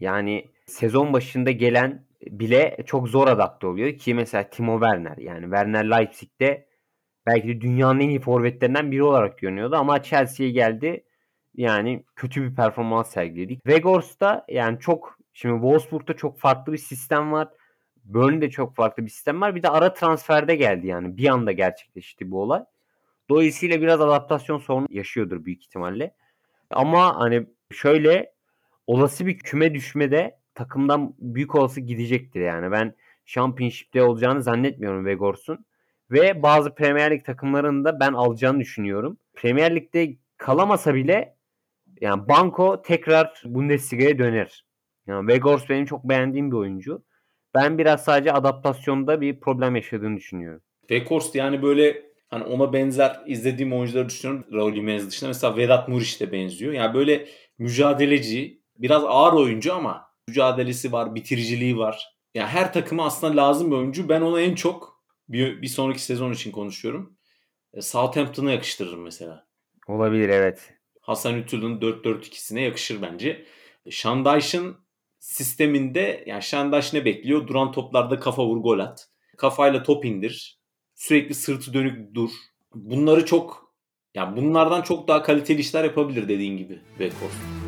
Yani 0.00 0.46
sezon 0.66 1.12
başında 1.12 1.50
gelen 1.50 2.06
bile 2.22 2.76
çok 2.86 3.08
zor 3.08 3.28
adapte 3.28 3.66
oluyor 3.66 3.98
ki 3.98 4.14
mesela 4.14 4.50
Timo 4.50 4.80
Werner 4.80 5.16
yani 5.16 5.42
Werner 5.42 5.90
Leipzig'te 5.90 6.68
belki 7.26 7.48
de 7.48 7.60
dünyanın 7.60 8.00
en 8.00 8.08
iyi 8.08 8.20
forvetlerinden 8.20 8.92
biri 8.92 9.02
olarak 9.02 9.38
görünüyordu 9.38 9.76
ama 9.76 10.02
Chelsea'ye 10.02 10.52
geldi 10.52 11.04
yani 11.54 12.04
kötü 12.16 12.42
bir 12.42 12.54
performans 12.54 13.10
sergiledik. 13.10 13.64
Weghorst'ta 13.64 14.44
yani 14.48 14.78
çok 14.80 15.17
şimdi 15.38 15.54
Wolfsburg'da 15.54 16.16
çok 16.16 16.38
farklı 16.38 16.72
bir 16.72 16.78
sistem 16.78 17.32
var. 17.32 17.48
Burnley'de 18.04 18.50
çok 18.50 18.76
farklı 18.76 19.04
bir 19.04 19.10
sistem 19.10 19.40
var. 19.40 19.54
Bir 19.54 19.62
de 19.62 19.68
ara 19.68 19.94
transferde 19.94 20.56
geldi 20.56 20.86
yani. 20.86 21.16
Bir 21.16 21.28
anda 21.28 21.52
gerçekleşti 21.52 22.30
bu 22.30 22.42
olay. 22.42 22.64
Dolayısıyla 23.30 23.80
biraz 23.80 24.00
adaptasyon 24.00 24.58
sorunu 24.58 24.86
yaşıyordur 24.90 25.44
büyük 25.44 25.62
ihtimalle. 25.62 26.14
Ama 26.70 27.20
hani 27.20 27.46
şöyle 27.70 28.32
olası 28.86 29.26
bir 29.26 29.38
küme 29.38 29.74
düşmede 29.74 30.38
takımdan 30.54 31.14
büyük 31.18 31.54
olası 31.54 31.80
gidecektir 31.80 32.40
yani. 32.40 32.72
Ben 32.72 32.94
Championship'te 33.26 34.02
olacağını 34.02 34.42
zannetmiyorum 34.42 35.06
Vegors'un. 35.06 35.66
Ve 36.10 36.42
bazı 36.42 36.74
Premier 36.74 37.10
Lig 37.10 37.24
takımlarının 37.24 37.84
da 37.84 38.00
ben 38.00 38.12
alacağını 38.12 38.60
düşünüyorum. 38.60 39.18
Premier 39.34 39.76
Lig'de 39.76 40.16
kalamasa 40.36 40.94
bile 40.94 41.36
yani 42.00 42.28
Banko 42.28 42.82
tekrar 42.82 43.42
Bundesliga'ya 43.44 44.18
döner. 44.18 44.67
Yani 45.08 45.28
Vegors 45.28 45.68
benim 45.68 45.86
çok 45.86 46.04
beğendiğim 46.04 46.50
bir 46.50 46.56
oyuncu. 46.56 47.04
Ben 47.54 47.78
biraz 47.78 48.04
sadece 48.04 48.32
adaptasyonda 48.32 49.20
bir 49.20 49.40
problem 49.40 49.76
yaşadığını 49.76 50.16
düşünüyorum. 50.16 50.62
Weghorst 50.80 51.34
yani 51.34 51.62
böyle 51.62 52.02
hani 52.28 52.44
ona 52.44 52.72
benzer 52.72 53.20
izlediğim 53.26 53.72
oyuncuları 53.72 54.08
düşünüyorum. 54.08 54.46
Raul 54.52 54.74
Jimenez 54.74 55.08
dışında 55.08 55.28
mesela 55.28 55.56
Vedat 55.56 55.88
Muriç 55.88 56.20
de 56.20 56.32
benziyor. 56.32 56.72
Yani 56.72 56.94
böyle 56.94 57.28
mücadeleci, 57.58 58.62
biraz 58.76 59.04
ağır 59.04 59.32
oyuncu 59.32 59.74
ama 59.74 60.06
mücadelesi 60.28 60.92
var, 60.92 61.14
bitiriciliği 61.14 61.78
var. 61.78 62.18
Yani 62.34 62.48
her 62.48 62.72
takıma 62.72 63.06
aslında 63.06 63.36
lazım 63.36 63.70
bir 63.70 63.76
oyuncu. 63.76 64.08
Ben 64.08 64.20
ona 64.20 64.40
en 64.40 64.54
çok 64.54 65.02
bir, 65.28 65.62
bir 65.62 65.66
sonraki 65.66 66.02
sezon 66.02 66.32
için 66.32 66.52
konuşuyorum. 66.52 67.16
E, 67.74 67.80
Southampton'a 67.80 68.52
yakıştırırım 68.52 69.02
mesela. 69.02 69.46
Olabilir 69.86 70.28
evet. 70.28 70.74
Hasan 71.00 71.38
Ütül'ün 71.38 71.80
4-4-2'sine 71.80 72.60
yakışır 72.60 73.02
bence. 73.02 73.44
Şandayş'ın 73.90 74.76
sisteminde 75.18 76.24
yani 76.26 76.42
Şandayş 76.42 76.92
ne 76.92 77.04
bekliyor? 77.04 77.46
Duran 77.46 77.72
toplarda 77.72 78.20
kafa 78.20 78.46
vur 78.46 78.56
gol 78.56 78.78
at. 78.78 79.08
Kafayla 79.36 79.82
top 79.82 80.04
indir. 80.04 80.58
Sürekli 80.94 81.34
sırtı 81.34 81.74
dönük 81.74 82.14
dur. 82.14 82.30
Bunları 82.74 83.26
çok 83.26 83.74
yani 84.14 84.36
bunlardan 84.36 84.82
çok 84.82 85.08
daha 85.08 85.22
kaliteli 85.22 85.60
işler 85.60 85.84
yapabilir 85.84 86.28
dediğin 86.28 86.56
gibi 86.56 86.80
Weghorst. 86.98 87.67